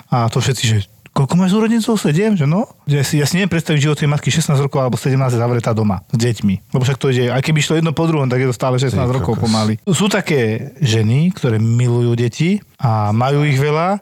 a 0.09 0.33
to 0.33 0.41
všetci, 0.41 0.65
že 0.65 0.77
koľko 1.13 1.35
máš 1.37 1.53
súrodencov? 1.53 1.95
7, 2.01 2.41
že 2.41 2.47
no? 2.49 2.67
Že 2.89 2.99
si, 3.05 3.15
ja 3.21 3.27
si 3.29 3.37
neviem 3.37 3.53
predstaviť 3.53 3.81
život 3.81 3.97
tej 4.01 4.09
matky 4.09 4.33
16 4.33 4.57
rokov 4.59 4.81
alebo 4.81 4.97
17 4.97 5.17
je 5.17 5.39
zavretá 5.39 5.77
doma 5.77 6.01
s 6.09 6.17
deťmi. 6.17 6.73
Lebo 6.73 6.83
však 6.83 6.99
to 6.99 7.13
ide, 7.13 7.29
aj 7.29 7.45
keby 7.45 7.61
išlo 7.61 7.79
jedno 7.79 7.93
po 7.93 8.09
druhom, 8.09 8.27
tak 8.27 8.41
je 8.41 8.49
to 8.49 8.57
stále 8.57 8.77
16 8.81 8.97
Ty 8.97 9.13
rokov 9.13 9.37
kokos. 9.37 9.45
pomaly. 9.45 9.75
Sú 9.93 10.09
také 10.09 10.73
ženy, 10.81 11.31
ktoré 11.37 11.61
milujú 11.61 12.17
deti 12.17 12.65
a 12.81 13.13
majú 13.13 13.45
ich 13.45 13.61
veľa 13.61 14.01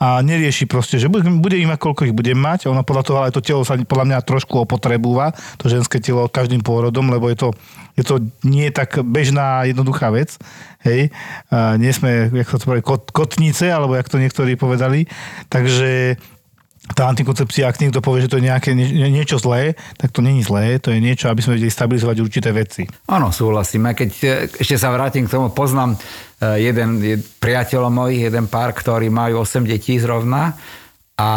a 0.00 0.24
nerieši 0.24 0.64
proste, 0.64 0.96
že 0.96 1.12
bude, 1.12 1.28
bude 1.28 1.60
im 1.60 1.68
koľko 1.68 2.08
ich 2.08 2.16
bude 2.16 2.32
mať. 2.32 2.72
Ono 2.72 2.80
podľa 2.80 3.04
toho, 3.04 3.18
ale 3.20 3.36
to 3.36 3.44
telo 3.44 3.68
sa 3.68 3.76
podľa 3.76 4.08
mňa 4.08 4.24
trošku 4.24 4.64
opotrebúva, 4.64 5.36
to 5.60 5.68
ženské 5.68 6.00
telo 6.00 6.24
každým 6.24 6.64
pôrodom, 6.64 7.12
lebo 7.12 7.28
je 7.28 7.36
to, 7.36 7.48
je 8.00 8.04
to 8.08 8.16
nie 8.40 8.72
tak 8.72 8.96
bežná, 9.04 9.68
jednoduchá 9.68 10.08
vec. 10.08 10.40
Hej, 10.80 11.12
a 11.52 11.76
nie 11.76 11.92
sme, 11.92 12.32
jak 12.32 12.48
sa 12.48 12.56
to 12.56 12.72
povie, 12.72 12.80
kot, 12.80 13.12
kotnice, 13.12 13.68
alebo 13.68 13.92
jak 13.92 14.08
to 14.08 14.16
niektorí 14.16 14.56
povedali. 14.56 15.04
Takže 15.52 16.16
tá 16.94 17.06
antikoncepcia, 17.06 17.70
ak 17.70 17.78
niekto 17.78 18.02
povie, 18.02 18.26
že 18.26 18.30
to 18.30 18.38
je 18.38 18.48
nejaké 18.50 18.70
nie, 18.74 19.10
niečo 19.10 19.38
zlé, 19.38 19.78
tak 19.96 20.10
to 20.10 20.20
není 20.20 20.42
zlé, 20.42 20.78
to 20.82 20.90
je 20.90 20.98
niečo, 20.98 21.30
aby 21.30 21.40
sme 21.42 21.56
vedeli 21.56 21.70
stabilizovať 21.70 22.16
určité 22.18 22.50
veci. 22.50 22.86
Áno, 23.06 23.30
súhlasím. 23.30 23.86
A 23.86 23.94
keď 23.94 24.10
e, 24.20 24.26
ešte 24.58 24.76
sa 24.76 24.90
vrátim 24.90 25.26
k 25.26 25.32
tomu, 25.32 25.54
poznám 25.54 25.94
e, 25.94 25.98
jeden, 26.62 26.98
jeden 26.98 27.22
priateľov 27.38 27.90
mojich, 27.90 28.26
jeden 28.26 28.46
pár, 28.50 28.74
ktorí 28.74 29.06
majú 29.08 29.42
8 29.46 29.66
detí 29.66 29.98
zrovna 30.02 30.58
a 31.20 31.28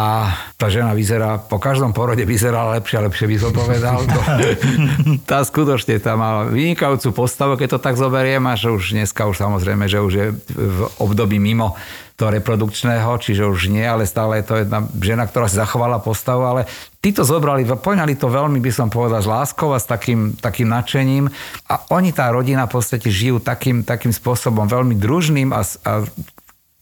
tá 0.55 0.71
žena 0.71 0.95
vyzerá, 0.95 1.43
po 1.43 1.59
každom 1.59 1.91
porode 1.91 2.23
vyzerá 2.23 2.71
lepšie 2.79 3.03
a 3.03 3.05
lepšie 3.11 3.27
by 3.27 3.35
som 3.35 3.51
povedal. 3.51 3.99
To, 3.99 4.19
tá 5.29 5.43
skutočne 5.43 5.99
tá 5.99 6.15
má 6.15 6.47
vynikajúcu 6.47 7.11
postavu, 7.11 7.59
keď 7.59 7.75
to 7.75 7.79
tak 7.83 7.99
zoberiem, 7.99 8.47
a 8.47 8.55
že 8.55 8.71
už 8.71 8.95
dneska 8.95 9.27
už 9.27 9.43
samozrejme, 9.43 9.91
že 9.91 9.99
už 9.99 10.13
je 10.15 10.27
v 10.55 10.79
období 11.03 11.35
mimo 11.35 11.75
toho 12.13 12.29
reprodukčného, 12.29 13.09
čiže 13.17 13.49
už 13.49 13.73
nie, 13.73 13.81
ale 13.81 14.05
stále 14.05 14.39
je 14.39 14.45
to 14.45 14.55
jedna 14.61 14.85
žena, 15.01 15.25
ktorá 15.25 15.49
si 15.49 15.57
zachovala 15.57 15.97
postavu, 15.97 16.45
ale 16.45 16.69
tí 17.01 17.09
to 17.09 17.25
zobrali, 17.25 17.65
poňali 17.65 18.13
to 18.13 18.29
veľmi, 18.29 18.61
by 18.61 18.71
som 18.71 18.87
povedal, 18.93 19.17
s 19.17 19.29
láskou 19.29 19.73
a 19.73 19.81
s 19.81 19.89
takým, 19.89 20.37
takým 20.37 20.69
nadšením. 20.69 21.25
A 21.73 21.75
oni, 21.89 22.13
tá 22.13 22.29
rodina 22.29 22.69
v 22.69 22.77
podstate 22.77 23.09
žijú 23.09 23.41
takým, 23.41 23.81
takým 23.81 24.13
spôsobom 24.13 24.69
veľmi 24.69 24.93
družným 24.93 25.49
a, 25.49 25.65
a 25.65 26.05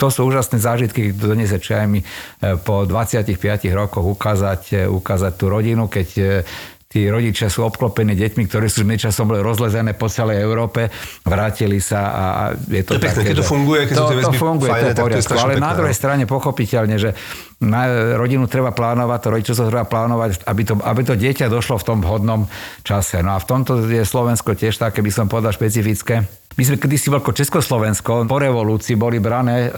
to 0.02 0.10
sú 0.10 0.26
úžasné 0.34 0.58
zážitky, 0.58 1.14
keď 1.14 1.14
donese 1.14 1.62
aj 1.62 1.86
e, 1.86 2.02
po 2.66 2.90
25 2.90 3.38
rokoch 3.70 4.02
ukázať, 4.18 4.62
e, 4.74 4.78
ukázať 4.90 5.34
tú 5.38 5.46
rodinu, 5.46 5.86
keď 5.86 6.08
e, 6.18 6.24
tí 6.92 7.08
rodičia 7.08 7.48
sú 7.48 7.64
obklopení 7.64 8.12
deťmi, 8.20 8.44
ktoré 8.52 8.68
sú 8.68 8.84
medzičasom 8.84 9.32
rozlezené 9.40 9.96
po 9.96 10.12
celej 10.12 10.44
Európe, 10.44 10.92
vrátili 11.24 11.80
sa 11.80 12.02
a 12.12 12.32
a 12.32 12.44
je 12.56 12.84
to, 12.84 12.98
To 12.98 13.02
pekné, 13.02 13.16
také, 13.22 13.28
keď 13.32 13.38
to 13.38 13.48
funguje, 13.48 13.82
keď 13.88 13.96
to, 13.96 14.06
to 14.10 14.34
funguje, 14.36 14.70
fajné, 14.72 14.84
to 14.84 14.90
je 14.90 15.06
poriadku. 15.06 15.34
Ale 15.38 15.54
na 15.56 15.72
pekné, 15.72 15.78
druhej 15.78 15.96
no. 15.96 16.00
strane 16.02 16.24
pochopiteľne, 16.26 16.96
že 16.98 17.10
na 17.62 17.82
rodinu 18.18 18.50
treba 18.50 18.74
plánovať, 18.74 19.20
to 19.22 19.28
rodičovstvo 19.30 19.66
treba 19.70 19.86
plánovať, 19.86 20.44
aby 20.50 20.62
to, 20.66 20.74
aby 20.82 21.02
to 21.06 21.14
dieťa 21.14 21.46
došlo 21.48 21.78
v 21.78 21.86
tom 21.86 22.00
vhodnom 22.02 22.50
čase. 22.82 23.22
No 23.22 23.38
a 23.38 23.40
v 23.40 23.46
tomto 23.48 23.86
je 23.86 24.02
Slovensko 24.02 24.58
tiež 24.58 24.82
také, 24.82 25.06
by 25.06 25.12
som 25.14 25.26
povedal, 25.30 25.54
špecifické. 25.54 26.41
My 26.60 26.64
sme 26.68 26.76
kedysi 26.76 27.08
ako 27.12 27.32
Československo 27.32 28.28
po 28.28 28.38
revolúcii 28.38 29.00
boli 29.00 29.24
brané 29.24 29.68
e, 29.68 29.70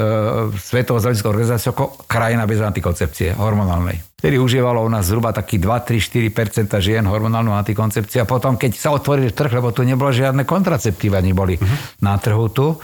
Svetovou 0.58 0.98
zdravotníckou 0.98 1.30
organizáciou 1.30 1.72
ako 1.78 1.86
krajina 2.10 2.50
bez 2.50 2.60
antikoncepcie 2.62 3.38
hormonálnej. 3.38 4.02
Vtedy 4.18 4.40
užívalo 4.40 4.82
u 4.82 4.90
nás 4.90 5.06
zhruba 5.06 5.36
taký 5.36 5.60
2, 5.60 5.70
3, 5.70 6.34
4% 6.34 6.74
žien 6.80 7.04
hormonálnu 7.04 7.54
antikoncepciu 7.54 8.24
a 8.24 8.30
potom, 8.30 8.58
keď 8.58 8.72
sa 8.74 8.90
otvoril 8.96 9.36
trh, 9.36 9.52
lebo 9.54 9.70
tu 9.76 9.86
nebolo 9.86 10.10
žiadne 10.10 10.48
kontraceptíva, 10.48 11.20
neboli 11.20 11.60
uh-huh. 11.60 12.02
na 12.02 12.16
trhu 12.18 12.48
tu, 12.50 12.80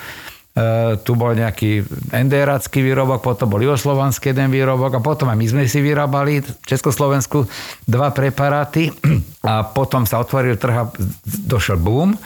E, 0.60 0.97
tu 1.06 1.13
bol 1.13 1.38
nejaký 1.38 1.86
enderácky 2.10 2.82
výrobok, 2.82 3.21
potom 3.21 3.54
bol 3.54 3.62
jugoslovanský 3.62 4.34
jeden 4.34 4.49
výrobok 4.49 4.97
a 4.97 5.04
potom 5.04 5.30
aj 5.30 5.38
my 5.38 5.45
sme 5.45 5.63
si 5.69 5.80
vyrábali 5.80 6.41
v 6.41 6.49
Československu 6.65 7.45
dva 7.86 8.10
preparáty 8.10 8.89
a 9.49 9.63
potom 9.63 10.10
sa 10.10 10.17
otvoril 10.17 10.58
trh 10.58 10.75
a 10.75 10.89
došiel 11.45 11.78
boom 11.78 12.17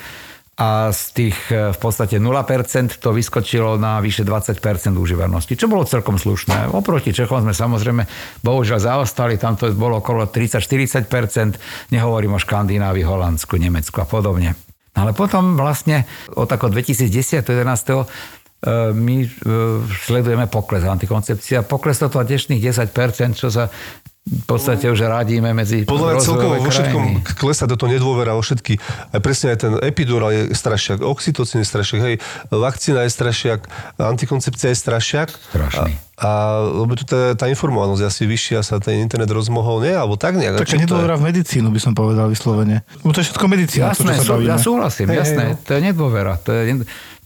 a 0.53 0.93
z 0.93 1.03
tých 1.17 1.37
e, 1.49 1.73
v 1.73 1.79
podstate 1.81 2.21
0% 2.21 3.01
to 3.01 3.09
vyskočilo 3.09 3.81
na 3.81 3.97
vyše 3.97 4.21
20% 4.21 4.61
užívanosti, 4.93 5.57
čo 5.57 5.65
bolo 5.65 5.81
celkom 5.81 6.21
slušné. 6.21 6.69
Oproti 6.69 7.09
Čechom 7.09 7.41
sme 7.41 7.57
samozrejme 7.57 8.05
bohužiaľ 8.45 8.79
zaostali, 8.79 9.41
tam 9.41 9.57
to 9.57 9.73
bolo 9.73 9.97
okolo 9.97 10.29
30-40%, 10.29 11.89
nehovorím 11.89 12.37
o 12.37 12.39
Škandinávii, 12.39 13.01
Holandsku, 13.01 13.57
Nemecku 13.57 13.97
a 13.97 14.05
podobne. 14.05 14.53
No 14.93 15.09
ale 15.09 15.17
potom 15.17 15.57
vlastne 15.57 16.05
od 16.37 16.45
ako 16.45 16.69
2010 16.69 17.41
11 17.41 17.49
e, 17.49 18.05
my 18.93 19.17
e, 19.25 19.29
sledujeme 20.05 20.45
pokles 20.53 20.85
antikoncepcie 20.85 21.57
a 21.57 21.65
pokles 21.65 21.97
to 21.97 22.13
dnešných 22.13 22.61
10%, 22.61 23.41
čo 23.41 23.49
sa 23.49 23.73
v 24.23 24.45
podstate 24.47 24.87
už 24.87 25.03
radíme 25.03 25.51
medzi 25.51 25.83
Podľa 25.83 26.15
mňa 26.15 26.21
celkovo 26.23 26.55
vo 26.55 26.71
všetkom 26.71 27.03
krajiny. 27.19 27.35
klesá 27.35 27.67
toto 27.67 27.91
nedôvera 27.91 28.31
vo 28.31 28.39
všetky. 28.39 28.79
Aj 29.11 29.19
presne 29.19 29.51
aj 29.51 29.57
ten 29.59 29.73
epidural 29.83 30.31
je 30.31 30.41
strašiak, 30.55 31.03
oxytocín 31.03 31.59
je 31.59 31.67
strašiak, 31.67 31.99
hej, 31.99 32.15
vakcína 32.47 33.03
je 33.03 33.11
strašiak, 33.11 33.67
antikoncepcia 33.99 34.71
je 34.71 34.77
strašiak. 34.79 35.27
Strašný. 35.27 35.91
A, 36.23 36.23
a 36.23 36.29
lebo 36.63 36.95
tu 36.95 37.03
tá, 37.03 37.35
tá 37.35 37.51
informovanosť 37.51 38.03
asi 38.07 38.23
vyššia, 38.23 38.63
sa 38.63 38.79
ten 38.79 39.03
internet 39.03 39.27
rozmohol, 39.27 39.83
nie? 39.83 39.91
Alebo 39.91 40.15
tak 40.15 40.39
nejak. 40.39 40.55
Taká 40.55 40.79
to 40.79 40.87
nedôvera 40.87 41.19
v 41.19 41.23
medicínu 41.27 41.67
by 41.67 41.79
som 41.83 41.91
povedal 41.91 42.31
vyslovene. 42.31 42.87
Lebo 43.03 43.11
to 43.11 43.19
je 43.19 43.27
všetko 43.27 43.45
medicína, 43.51 43.91
to, 43.91 44.07
Jasné, 44.07 44.13
čo 44.15 44.23
sa 44.23 44.35
sú, 44.39 44.47
ja 44.47 44.55
súhlasím, 44.55 45.11
Hej, 45.11 45.19
jasné, 45.19 45.43
hej, 45.43 45.53
no. 45.59 45.63
to 45.67 45.71
je 45.75 45.81
nedôvera. 45.83 46.33
To 46.47 46.49
je, 46.55 46.61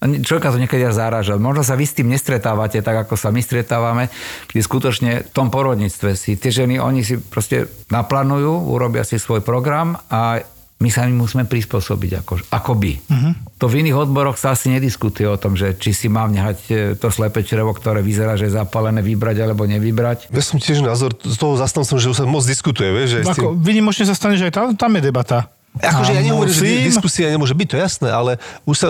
človeka 0.01 0.53
to 0.53 0.61
niekedy 0.61 0.85
aj 0.85 0.95
záraža. 0.95 1.41
Možno 1.41 1.65
sa 1.65 1.73
vy 1.73 1.85
s 1.89 1.97
tým 1.97 2.09
nestretávate 2.13 2.85
tak, 2.85 3.07
ako 3.07 3.17
sa 3.17 3.33
my 3.33 3.41
stretávame, 3.41 4.13
kedy 4.49 4.61
skutočne 4.61 5.11
v 5.25 5.31
tom 5.33 5.49
porodníctve 5.49 6.13
si 6.13 6.37
tie 6.37 6.53
ženy, 6.53 6.77
oni 6.77 7.01
si 7.01 7.17
proste 7.17 7.65
naplánujú, 7.89 8.69
urobia 8.69 9.01
si 9.01 9.17
svoj 9.17 9.41
program 9.41 9.97
a 10.13 10.41
my 10.77 10.89
sa 10.93 11.09
im 11.09 11.17
musíme 11.17 11.49
prispôsobiť 11.49 12.21
ako, 12.21 12.33
akoby. 12.53 13.01
Uh-huh. 13.09 13.33
To 13.57 13.65
v 13.65 13.81
iných 13.81 13.97
odboroch 13.97 14.37
sa 14.37 14.53
asi 14.53 14.69
nediskutuje 14.69 15.25
o 15.25 15.33
tom, 15.33 15.57
že 15.57 15.73
či 15.73 15.89
si 15.89 16.05
mám 16.05 16.29
nehať 16.29 16.57
e, 16.69 16.73
to 16.93 17.09
slepé 17.09 17.41
črevo, 17.41 17.73
ktoré 17.73 18.05
vyzerá, 18.05 18.37
že 18.37 18.45
je 18.45 18.53
zapálené, 18.53 19.01
vybrať 19.01 19.41
alebo 19.41 19.65
nevybrať. 19.65 20.29
Ja 20.29 20.43
som 20.45 20.61
tiež 20.61 20.85
názor, 20.85 21.17
z 21.17 21.33
toho 21.33 21.57
zastancom, 21.57 21.97
že 21.97 22.13
už 22.13 22.17
sa 22.21 22.29
moc 22.29 22.45
diskutuje, 22.45 22.93
vieš, 22.93 23.09
že 23.09 23.19
Ako, 23.25 23.57
tým, 23.57 23.65
vynimočne 23.65 24.05
sa 24.05 24.13
stane, 24.13 24.37
že 24.37 24.45
aj 24.45 24.53
tam, 24.53 24.67
tam 24.77 24.93
je 24.93 25.01
debata. 25.01 25.49
Akože 25.79 26.11
ja 26.13 26.21
nehovorím, 26.21 26.53
že 26.53 26.85
diskusia 26.85 27.31
nemôže 27.31 27.55
byť, 27.55 27.67
to 27.67 27.75
je 27.79 27.81
jasné, 27.81 28.09
ale 28.11 28.31
už 28.67 28.75
sa, 28.75 28.87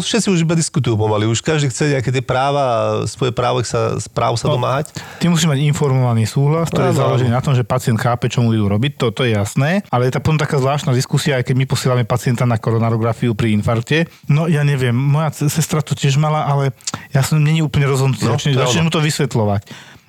všetci 0.00 0.28
už 0.30 0.40
iba 0.46 0.54
diskutujú 0.54 0.94
pomaly. 0.94 1.26
Už 1.26 1.42
každý 1.42 1.68
chce 1.68 1.98
nejaké 1.98 2.14
tie 2.14 2.24
práva, 2.24 3.02
svoje 3.10 3.34
právo 3.34 3.60
sa, 3.66 3.98
právo 4.14 4.38
sa 4.38 4.48
domáhať. 4.48 4.94
Ty 5.18 5.28
musíš 5.28 5.50
mať 5.50 5.60
informovaný 5.66 6.24
súhlas, 6.24 6.70
ktorý 6.70 6.94
je 6.94 7.28
áno. 7.28 7.34
na 7.34 7.42
tom, 7.42 7.52
že 7.52 7.66
pacient 7.66 7.98
chápe, 7.98 8.30
čo 8.30 8.40
mu 8.40 8.54
idú 8.54 8.70
robiť, 8.70 8.96
to, 8.96 9.06
to 9.10 9.26
je 9.26 9.34
jasné. 9.34 9.82
Ale 9.90 10.08
je 10.08 10.14
tam 10.14 10.22
potom 10.24 10.38
taká 10.40 10.60
zvláštna 10.60 10.92
diskusia, 10.92 11.40
aj 11.40 11.48
keď 11.48 11.54
my 11.56 11.64
posielame 11.64 12.04
pacienta 12.04 12.44
na 12.44 12.60
koronarografiu 12.60 13.32
pri 13.32 13.56
infarkte. 13.56 14.06
No 14.28 14.44
ja 14.44 14.60
neviem, 14.60 14.92
moja 14.92 15.32
sestra 15.48 15.80
to 15.80 15.96
tiež 15.96 16.20
mala, 16.20 16.44
ale 16.44 16.76
ja 17.16 17.24
som 17.24 17.40
není 17.40 17.64
úplne 17.64 17.88
rozhodnutý. 17.88 18.28
No, 18.28 18.36
Začne, 18.36 18.52
to 18.52 18.60
je 18.60 18.64
začne 18.68 18.80
ono. 18.84 18.86
mu 18.86 18.90
to 18.92 19.00
vysvetľovať. 19.00 19.62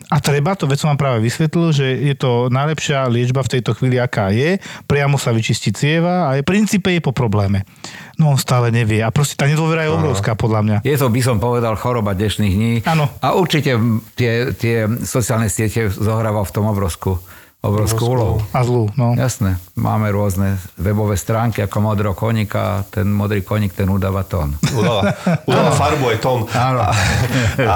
A 0.10 0.18
treba, 0.18 0.58
to 0.58 0.66
veď 0.66 0.78
som 0.82 0.90
vám 0.90 1.02
práve 1.06 1.22
vysvetlil, 1.22 1.70
že 1.70 1.86
je 1.86 2.18
to 2.18 2.50
najlepšia 2.50 3.06
liečba 3.06 3.46
v 3.46 3.52
tejto 3.58 3.78
chvíli, 3.78 4.02
aká 4.02 4.34
je. 4.34 4.58
Priamo 4.90 5.22
sa 5.22 5.30
vyčistí 5.30 5.70
cieva 5.70 6.34
a 6.34 6.42
v 6.42 6.42
princípe 6.42 6.90
je 6.90 6.98
po 6.98 7.14
probléme. 7.14 7.62
No 8.18 8.34
on 8.34 8.42
stále 8.42 8.74
nevie. 8.74 9.06
A 9.06 9.14
proste 9.14 9.38
tá 9.38 9.46
nedôvera 9.46 9.86
je 9.86 9.94
obrovská 9.94 10.34
podľa 10.34 10.62
mňa. 10.66 10.78
Je 10.82 10.98
to, 10.98 11.14
by 11.14 11.22
som 11.22 11.38
povedal, 11.38 11.78
choroba 11.78 12.18
dnešných 12.18 12.54
dní. 12.58 12.74
Áno. 12.90 13.06
A 13.22 13.38
určite 13.38 13.78
tie, 14.18 14.50
tie 14.58 14.90
sociálne 15.06 15.46
siete 15.46 15.94
zohrávajú 15.94 16.46
v 16.50 16.56
tom 16.58 16.66
obrovskú, 16.66 17.22
obrovskú 17.60 18.16
úlohu. 18.16 18.40
A 18.56 18.64
zlú, 18.64 18.88
no. 18.96 19.12
Jasné, 19.20 19.60
máme 19.76 20.08
rôzne 20.16 20.56
webové 20.80 21.20
stránky 21.20 21.60
ako 21.60 21.84
modrého 21.84 22.16
koníka, 22.16 22.88
ten 22.88 23.12
modrý 23.12 23.44
koník, 23.44 23.76
ten 23.76 23.92
udáva 23.92 24.24
tón. 24.24 24.56
Udáva, 24.72 25.12
udáva 25.44 25.72
farbu 25.76 26.06
aj 26.08 26.18
tón. 26.24 26.48
Áno. 26.56 26.88
A, 26.88 26.96
a 27.60 27.76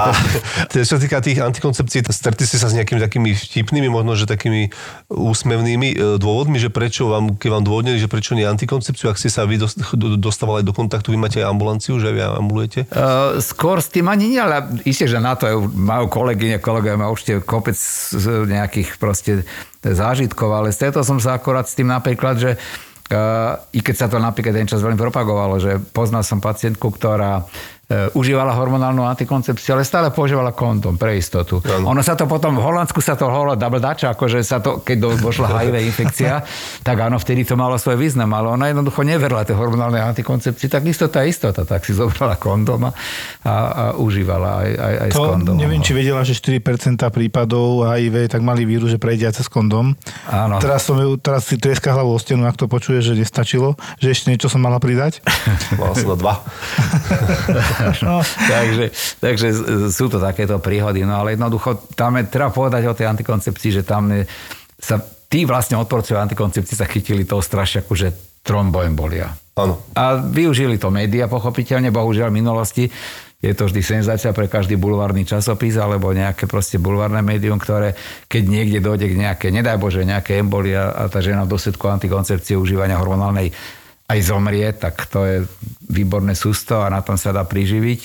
čo 0.72 0.88
sa 0.88 0.96
týka 0.96 1.20
tých 1.20 1.36
antikoncepcií, 1.44 2.00
stretli 2.08 2.48
ste 2.48 2.56
sa 2.56 2.72
s 2.72 2.76
nejakými 2.80 2.96
takými 2.96 3.36
vtipnými, 3.36 3.92
možno, 3.92 4.16
že 4.16 4.24
takými 4.24 4.72
úsmevnými 5.12 5.88
e, 5.92 5.96
dôvodmi, 6.16 6.56
že 6.56 6.72
prečo 6.72 7.12
vám, 7.12 7.36
keď 7.36 7.48
vám 7.52 7.64
dôvodnili, 7.68 8.00
že 8.00 8.08
prečo 8.08 8.32
nie 8.32 8.48
antikoncepciu, 8.48 9.12
ak 9.12 9.20
ste 9.20 9.28
sa 9.28 9.44
vy 9.44 9.60
dost- 9.60 9.76
do- 9.92 10.16
dostávali 10.16 10.64
do 10.64 10.72
kontaktu, 10.72 11.12
vy 11.12 11.20
máte 11.20 11.44
aj 11.44 11.52
ambulanciu, 11.52 12.00
že 12.00 12.08
vy 12.08 12.24
ambulujete? 12.24 12.88
Uh, 12.88 13.36
skôr 13.36 13.84
s 13.84 13.92
tým 13.92 14.08
ani 14.08 14.32
nie, 14.32 14.40
ale 14.40 14.80
isté, 14.88 15.04
že 15.04 15.20
na 15.20 15.36
to 15.36 15.44
aj 15.44 15.56
majú 15.76 16.08
kolegyne, 16.08 16.56
kolegovia 16.56 16.96
majú 16.96 17.20
určite 17.20 17.44
kopec 17.44 17.76
nejakých 18.48 18.96
proste 18.96 19.44
zážitkov, 19.92 20.48
ale 20.48 20.72
stretol 20.72 21.04
som 21.04 21.20
sa 21.20 21.36
akorát 21.36 21.68
s 21.68 21.76
tým 21.76 21.92
napríklad, 21.92 22.40
že 22.40 22.50
uh, 22.56 23.60
i 23.76 23.84
keď 23.84 23.94
sa 23.94 24.06
to 24.08 24.16
napríklad 24.16 24.56
ten 24.56 24.70
čas 24.70 24.80
veľmi 24.80 24.96
propagovalo, 24.96 25.60
že 25.60 25.76
poznal 25.92 26.24
som 26.24 26.40
pacientku, 26.40 26.88
ktorá 26.88 27.44
užívala 27.90 28.56
hormonálnu 28.56 29.04
antikoncepciu, 29.04 29.76
ale 29.76 29.84
stále 29.84 30.08
používala 30.08 30.56
kondom 30.56 30.96
pre 30.96 31.20
istotu. 31.20 31.60
Áno. 31.60 31.92
Ono 31.92 32.00
sa 32.00 32.16
to 32.16 32.24
potom, 32.24 32.56
v 32.56 32.64
Holandsku 32.64 33.04
sa 33.04 33.12
to 33.12 33.28
hovorilo 33.28 33.60
double 33.60 33.76
dutch, 33.76 34.08
akože 34.08 34.40
sa 34.40 34.58
to, 34.58 34.80
keď 34.80 34.96
do, 35.04 35.08
došla 35.20 35.46
HIV 35.60 35.74
infekcia, 35.92 36.40
tak 36.80 36.96
áno, 36.96 37.20
vtedy 37.20 37.44
to 37.44 37.60
malo 37.60 37.76
svoj 37.76 38.00
význam, 38.00 38.32
ale 38.32 38.48
ona 38.56 38.72
jednoducho 38.72 39.04
neverila 39.04 39.44
tej 39.44 39.60
hormonálnej 39.60 40.00
antikoncepcii, 40.00 40.72
tak 40.72 40.82
istota 40.88 41.20
je 41.22 41.36
istota, 41.36 41.68
tak 41.68 41.84
si 41.84 41.92
zobrala 41.92 42.40
kondom 42.40 42.88
a, 42.88 42.90
a, 43.44 43.52
a 43.52 43.84
užívala 44.00 44.64
aj, 44.64 44.70
aj, 44.72 44.94
aj 45.04 45.10
s 45.12 45.14
To 45.14 45.24
kondomom. 45.28 45.60
neviem, 45.60 45.80
či 45.84 45.92
vedela, 45.92 46.24
že 46.24 46.32
4% 46.40 46.64
prípadov 47.12 47.84
HIV 47.84 48.32
tak 48.32 48.40
mali 48.40 48.64
vírus, 48.64 48.90
že 48.90 48.98
prejde 48.98 49.28
aj 49.28 49.44
cez 49.44 49.46
kondom. 49.52 49.92
Áno. 50.32 50.56
Teraz, 50.56 50.88
som, 50.88 50.96
teraz 51.20 51.44
si 51.46 51.60
trieska 51.60 51.92
hlavu 51.92 52.16
o 52.16 52.18
stenu, 52.18 52.48
ak 52.48 52.56
to 52.56 52.64
počuje, 52.64 53.04
že 53.04 53.12
nestačilo, 53.12 53.76
že 54.00 54.08
ešte 54.08 54.32
niečo 54.32 54.48
som 54.48 54.64
mala 54.64 54.80
pridať. 54.80 55.20
Mal 55.76 55.92
som 55.92 56.14
na 56.14 56.16
dva. 56.16 56.34
No, 58.02 58.20
takže, 58.54 58.84
takže 59.18 59.48
sú 59.90 60.06
to 60.08 60.18
takéto 60.22 60.58
príhody, 60.62 61.02
no 61.02 61.20
ale 61.20 61.34
jednoducho 61.34 61.90
tam 61.94 62.20
je, 62.20 62.30
treba 62.30 62.50
povedať 62.54 62.82
o 62.88 62.96
tej 62.96 63.06
antikoncepcii, 63.10 63.70
že 63.80 63.82
tam 63.82 64.10
je, 64.10 64.24
sa 64.78 65.00
tí 65.00 65.42
vlastne 65.48 65.74
odporcovia 65.80 66.22
antikoncepcii 66.24 66.76
sa 66.78 66.86
chytili 66.86 67.26
toho 67.26 67.42
strašiaku, 67.42 67.92
že 67.96 68.38
tromboembolia. 68.44 69.32
Áno. 69.56 69.82
A 69.96 70.18
využili 70.18 70.76
to 70.76 70.90
média, 70.90 71.30
pochopiteľne, 71.30 71.94
bohužiaľ 71.94 72.28
v 72.30 72.38
minulosti 72.42 72.84
je 73.44 73.52
to 73.52 73.68
vždy 73.68 73.84
senzácia 73.84 74.32
pre 74.32 74.48
každý 74.48 74.80
bulvárny 74.80 75.28
časopis 75.28 75.76
alebo 75.76 76.16
nejaké 76.16 76.48
proste 76.48 76.80
bulvárne 76.80 77.20
médium, 77.20 77.60
ktoré 77.60 77.92
keď 78.24 78.42
niekde 78.48 78.78
dojde 78.80 79.12
k 79.12 79.20
nejaké, 79.20 79.46
nedaj 79.52 79.76
Bože, 79.76 80.00
nejaké 80.08 80.40
embolia 80.40 80.88
a 80.88 81.12
tá 81.12 81.20
žena 81.20 81.44
v 81.44 81.52
dôsledku 81.52 81.84
antikoncepcie 81.84 82.56
užívania 82.56 82.96
hormonálnej 82.96 83.52
aj 84.04 84.18
zomrie, 84.20 84.68
tak 84.72 85.08
to 85.08 85.24
je 85.24 85.36
výborné 85.88 86.36
sústo 86.36 86.84
a 86.84 86.92
na 86.92 87.00
tom 87.00 87.16
sa 87.16 87.32
dá 87.32 87.40
priživiť. 87.40 88.00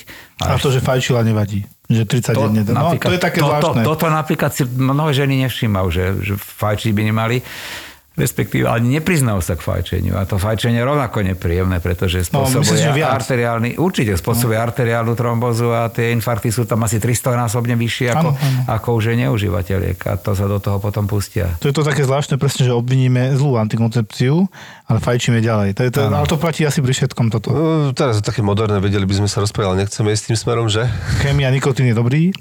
a 0.47 0.55
to, 0.55 0.71
že 0.71 0.79
fajčila, 0.79 1.27
nevadí. 1.27 1.67
Že 1.89 2.03
30 2.05 2.37
denne. 2.37 2.61
No, 2.69 2.95
to 2.95 3.11
je 3.11 3.19
také 3.19 3.41
to, 3.41 3.49
zvláštne. 3.49 3.81
To, 3.83 3.97
toto 3.97 4.05
napríklad 4.07 4.51
si 4.53 4.63
mnohé 4.63 5.11
ženy 5.11 5.43
nevšímajú, 5.43 5.87
že, 5.89 6.05
že 6.21 6.33
fajčiť 6.37 6.91
by 6.93 7.01
nemali 7.03 7.37
respektíve 8.19 8.67
ani 8.67 8.99
nepriznajú 8.99 9.39
sa 9.39 9.55
k 9.55 9.63
fajčeniu. 9.63 10.19
A 10.19 10.27
to 10.27 10.35
fajčenie 10.35 10.83
je 10.83 10.85
rovnako 10.85 11.23
nepríjemné, 11.23 11.79
pretože 11.79 12.19
No, 12.29 12.43
spôsobuje 12.43 12.75
myslím, 12.75 12.83
že 12.83 12.91
viac. 12.91 13.15
arteriálny, 13.15 13.69
určite 13.79 14.11
spôsobuje 14.19 14.59
no. 14.59 14.63
arteriálnu 14.67 15.13
trombozu 15.15 15.71
a 15.71 15.87
tie 15.87 16.11
infarkty 16.11 16.51
sú 16.51 16.67
tam 16.67 16.83
asi 16.83 16.99
300 16.99 17.39
násobne 17.39 17.79
vyššie 17.79 18.07
ako, 18.11 18.27
Áno, 18.27 18.31
áno. 18.35 18.61
ako 18.67 18.87
už 18.99 19.03
je 19.07 19.15
neužívateľiek 19.23 19.97
a 20.03 20.13
to 20.19 20.35
sa 20.35 20.51
do 20.51 20.59
toho 20.59 20.83
potom 20.83 21.07
pustia. 21.07 21.55
To 21.63 21.71
je 21.71 21.75
to 21.75 21.87
také 21.87 22.03
zvláštne 22.03 22.35
presne, 22.35 22.67
že 22.67 22.75
obviníme 22.75 23.39
zlú 23.39 23.55
antikoncepciu, 23.55 24.51
ale 24.89 24.97
fajčíme 24.97 25.37
ďalej. 25.39 25.77
To 25.77 25.81
je 25.85 25.91
to, 25.93 26.01
ale 26.09 26.25
to 26.25 26.41
platí 26.41 26.65
asi 26.65 26.81
pri 26.81 26.97
všetkom 26.97 27.29
toto. 27.29 27.53
No, 27.53 27.93
teraz 27.93 28.17
je 28.17 28.25
také 28.25 28.41
moderné, 28.41 28.81
vedeli 28.81 29.05
by 29.05 29.21
sme 29.21 29.29
sa 29.29 29.39
rozprávať, 29.39 29.67
ale 29.69 29.77
nechceme 29.85 30.09
ísť 30.09 30.33
tým 30.33 30.37
smerom, 30.37 30.65
že? 30.65 30.89
Chémia, 31.21 31.53
nikotín 31.53 31.85
je 31.85 31.93
dobrý. 31.93 32.33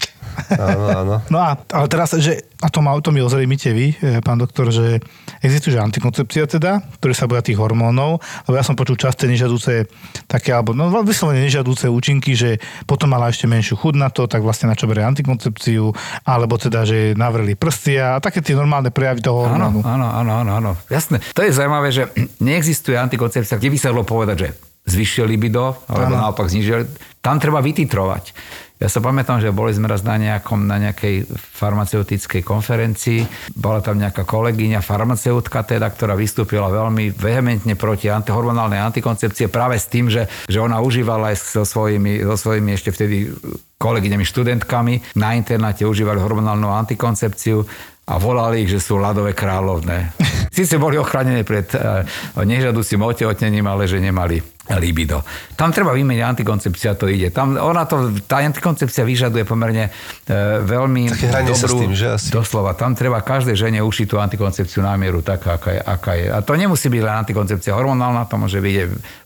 Áno, 0.55 0.87
áno. 0.89 1.15
No 1.35 1.39
a, 1.43 1.59
ale 1.75 1.87
teraz, 1.91 2.15
že, 2.17 2.47
a 2.63 2.71
to, 2.71 2.79
ma, 2.79 2.95
to 3.03 3.11
mi 3.11 3.19
ozrejmite 3.19 3.75
vy, 3.75 3.91
eh, 4.01 4.23
pán 4.23 4.39
doktor, 4.39 4.71
že 4.71 5.03
existuje 5.43 5.75
že 5.75 5.83
antikoncepcia 5.83 6.47
teda, 6.49 6.79
ktorý 6.99 7.13
sa 7.13 7.27
boja 7.27 7.43
tých 7.43 7.59
hormónov, 7.59 8.23
lebo 8.47 8.55
ja 8.57 8.65
som 8.65 8.79
počul 8.79 8.97
časté 8.97 9.27
nežadúce 9.27 9.91
také, 10.25 10.55
alebo 10.55 10.73
no 10.73 10.89
vyslovene 11.03 11.43
nežadúce 11.43 11.91
účinky, 11.91 12.39
že 12.39 12.63
potom 12.87 13.11
mala 13.11 13.29
ešte 13.29 13.51
menšiu 13.51 13.75
chud 13.77 13.99
na 13.99 14.09
to, 14.09 14.31
tak 14.31 14.41
vlastne 14.41 14.71
na 14.71 14.79
čo 14.79 14.87
berie 14.87 15.03
antikoncepciu, 15.05 15.91
alebo 16.25 16.55
teda, 16.57 16.87
že 16.87 17.19
navreli 17.19 17.59
prstia 17.59 18.17
a 18.17 18.23
také 18.23 18.39
tie 18.39 18.55
normálne 18.55 18.95
prejavy 18.95 19.21
toho 19.21 19.43
Áno, 19.43 19.69
hormónu. 19.75 19.79
áno, 19.85 20.07
áno, 20.07 20.33
áno, 20.39 20.51
áno. 20.55 20.71
Jasné. 20.87 21.19
To 21.35 21.43
je 21.43 21.51
zaujímavé, 21.51 21.91
že 21.91 22.07
neexistuje 22.41 22.97
antikoncepcia, 22.99 23.59
kde 23.59 23.73
by 23.73 23.79
sa 23.79 23.91
dalo 23.91 24.05
povedať, 24.07 24.37
že 24.39 24.49
zvyšil 24.89 25.29
libido, 25.29 25.77
alebo 25.87 26.17
Áno. 26.17 26.23
naopak 26.29 26.49
znižil. 26.49 26.89
Tam 27.21 27.37
treba 27.37 27.61
vytitrovať. 27.61 28.33
Ja 28.79 28.87
sa 28.87 29.03
pamätám, 29.03 29.43
že 29.43 29.51
boli 29.51 29.75
sme 29.75 29.91
raz 29.91 30.07
na, 30.07 30.15
nejakom, 30.15 30.63
na 30.63 30.79
nejakej 30.79 31.27
farmaceutickej 31.35 32.47
konferencii. 32.47 33.27
Bola 33.59 33.83
tam 33.83 33.99
nejaká 33.99 34.23
kolegyňa, 34.23 34.87
farmaceutka 34.87 35.67
teda, 35.67 35.91
ktorá 35.91 36.15
vystúpila 36.15 36.71
veľmi 36.71 37.11
vehementne 37.11 37.75
proti 37.75 38.07
antihormonálnej 38.07 38.79
antikoncepcie 38.79 39.51
práve 39.51 39.83
s 39.83 39.91
tým, 39.91 40.07
že, 40.07 40.31
že 40.47 40.63
ona 40.63 40.79
užívala 40.79 41.35
aj 41.35 41.59
so 41.59 41.67
svojimi, 41.67 42.23
so 42.23 42.39
svojimi 42.39 42.71
ešte 42.79 42.95
vtedy 42.95 43.35
kolegyňami, 43.83 44.23
študentkami. 44.23 45.19
Na 45.19 45.35
internáte 45.35 45.83
užívali 45.83 46.23
hormonálnu 46.23 46.71
antikoncepciu 46.71 47.67
a 48.07 48.15
volali 48.17 48.63
ich, 48.63 48.71
že 48.71 48.79
sú 48.79 48.95
ľadové 48.95 49.35
kráľovné. 49.35 50.15
Sice 50.49 50.81
boli 50.81 50.97
ochránené 50.99 51.45
pred 51.45 51.69
uh, 51.75 52.03
nežadúcim 52.43 53.01
otehotnením, 53.03 53.67
ale 53.69 53.87
že 53.87 54.01
nemali 54.01 54.41
libido. 54.77 55.25
Tam 55.57 55.73
treba 55.73 55.97
vymeniť 55.97 56.21
antikoncepcia, 56.21 56.93
to 57.01 57.09
ide. 57.09 57.33
Tam, 57.33 57.57
ona 57.57 57.89
to, 57.89 58.13
tá 58.29 58.45
antikoncepcia 58.45 59.01
vyžaduje 59.01 59.49
pomerne 59.49 59.89
uh, 59.89 60.61
veľmi 60.61 61.09
Také 61.09 61.57
sa 61.57 61.65
dobrú... 61.65 61.79
s 61.81 61.83
tým, 61.89 61.93
že 61.97 62.07
asi? 62.13 62.29
No, 62.37 62.45
Doslova, 62.45 62.77
tam 62.77 62.93
treba 62.93 63.25
každej 63.25 63.57
žene 63.57 63.81
ušiť 63.81 64.07
tú 64.13 64.21
antikoncepciu 64.21 64.85
na 64.85 64.93
mieru 65.01 65.25
taká, 65.25 65.57
aká 65.57 65.71
je, 65.73 65.81
aká 65.81 66.13
je. 66.21 66.27
A 66.29 66.39
to 66.45 66.53
nemusí 66.61 66.93
byť 66.93 67.01
len 67.01 67.15
antikoncepcia 67.25 67.73
hormonálna, 67.73 68.29
to 68.29 68.37
môže 68.37 68.61
byť 68.61 68.75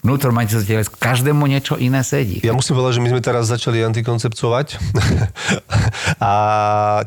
vnútorné 0.07 0.47
teles. 0.47 0.87
Každému 0.87 1.43
niečo 1.51 1.75
iné 1.75 2.07
sedí. 2.07 2.39
Ja 2.47 2.55
musím 2.55 2.79
povedať, 2.79 2.99
že 2.99 3.03
my 3.03 3.09
sme 3.19 3.21
teraz 3.25 3.51
začali 3.51 3.83
antikoncepcovať. 3.83 4.67
a 6.23 6.33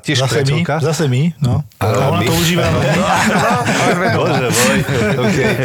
tiež 0.04 0.28
Zase 0.28 0.44
my, 0.44 0.60
zase 0.84 1.06
my, 1.08 1.22
no. 1.40 1.64
A 1.80 1.84
ona 1.88 2.20
my- 2.20 2.28
to 2.28 2.36
užíva. 2.36 2.68
No. 2.96 4.05
Bože 4.14 4.48
môj. 4.54 4.78
Okay. 5.26 5.50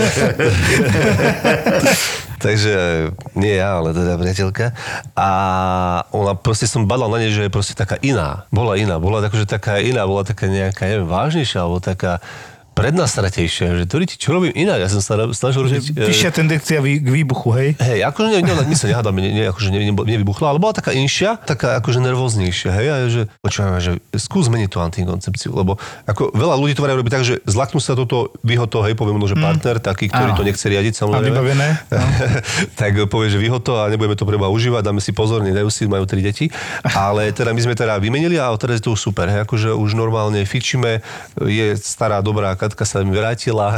Takže 2.41 2.75
nie 3.37 3.61
ja, 3.61 3.77
ale 3.77 3.93
teda 3.93 4.17
priateľka. 4.17 4.73
A 5.13 5.29
ona 6.09 6.33
proste 6.33 6.65
som 6.65 6.89
badal 6.89 7.13
na 7.13 7.21
nej, 7.21 7.37
že 7.37 7.45
je 7.45 7.53
proste 7.53 7.77
taká 7.77 8.01
iná. 8.01 8.49
Bola 8.49 8.81
iná. 8.81 8.97
Bola 8.97 9.21
akože 9.21 9.45
taká 9.45 9.77
iná, 9.77 10.09
bola 10.09 10.25
taká 10.25 10.49
nejaká, 10.49 10.89
neviem, 10.89 11.05
vážnejšia, 11.05 11.69
alebo 11.69 11.85
taká 11.85 12.25
prednastratejšia, 12.81 13.67
že 13.77 13.85
to 13.85 14.01
čo 14.09 14.33
robím 14.33 14.53
inak? 14.57 14.81
Ja 14.81 14.89
som 14.89 15.05
sa 15.05 15.29
snažil 15.37 15.69
robiť... 15.69 15.93
e, 15.93 16.09
Vyššia 16.09 16.31
tendencia 16.33 16.81
vy- 16.81 16.99
k 16.99 17.09
výbuchu, 17.13 17.49
hej? 17.53 17.69
Hej, 17.77 18.09
akože 18.09 18.29
ne, 18.33 18.41
ne, 18.41 18.53
my 18.65 18.77
sa 18.77 18.89
nehádame, 18.89 19.21
ne, 19.21 19.31
ne, 19.37 19.43
akože 19.53 19.69
ne, 19.69 19.81
ne, 19.85 19.93
nevybuchla, 19.93 20.57
ale 20.57 20.59
bola 20.59 20.73
taká 20.73 20.97
inšia, 20.97 21.37
taká 21.37 21.77
akože 21.79 22.01
nervóznejšia, 22.01 22.71
hej, 22.73 22.87
a 22.89 22.97
že 23.13 23.23
počúvame, 23.45 23.79
že 23.85 24.01
skús 24.17 24.49
zmeniť 24.49 24.69
tú 24.73 24.81
antikoncepciu, 24.81 25.53
lebo 25.53 25.77
ako 26.09 26.33
veľa 26.33 26.55
ľudí 26.57 26.73
to 26.73 26.83
robí 26.89 27.13
tak, 27.13 27.23
že 27.23 27.45
zlaknú 27.45 27.79
sa 27.79 27.93
toto, 27.93 28.33
vyhoto, 28.41 28.81
hej, 28.83 28.97
poviem, 28.97 29.21
že 29.29 29.37
partner, 29.37 29.77
taký, 29.79 30.09
ktorý 30.09 30.33
Áno. 30.33 30.39
to 30.41 30.45
nechce 30.47 30.65
riadiť, 30.65 30.95
samozrejme. 30.97 31.29
A 31.29 31.29
vybavené, 31.29 31.69
no. 31.93 32.07
tak 32.81 32.97
povie, 33.13 33.29
že 33.29 33.39
vyhoto 33.39 33.77
a 33.77 33.93
nebudeme 33.93 34.17
to 34.17 34.25
preba 34.25 34.49
užívať, 34.49 34.81
dáme 34.81 35.03
si 35.05 35.13
pozor, 35.13 35.45
nedajú 35.45 35.69
si, 35.69 35.85
majú 35.85 36.09
tri 36.09 36.25
deti. 36.25 36.49
Ale 36.83 37.31
teda 37.37 37.53
my 37.53 37.61
sme 37.61 37.75
teda 37.77 38.01
vymenili 38.01 38.41
a 38.41 38.49
teraz 38.57 38.81
je 38.81 38.89
to 38.89 38.97
už 38.97 39.01
super, 39.13 39.29
hej, 39.29 39.45
akože 39.45 39.77
už 39.77 39.93
normálne 39.93 40.41
fičíme, 40.49 41.05
je 41.45 41.77
stará, 41.77 42.25
dobrá 42.25 42.57
kamarátka 42.71 42.87
sa 42.87 43.03
mi 43.03 43.11
vrátila. 43.11 43.75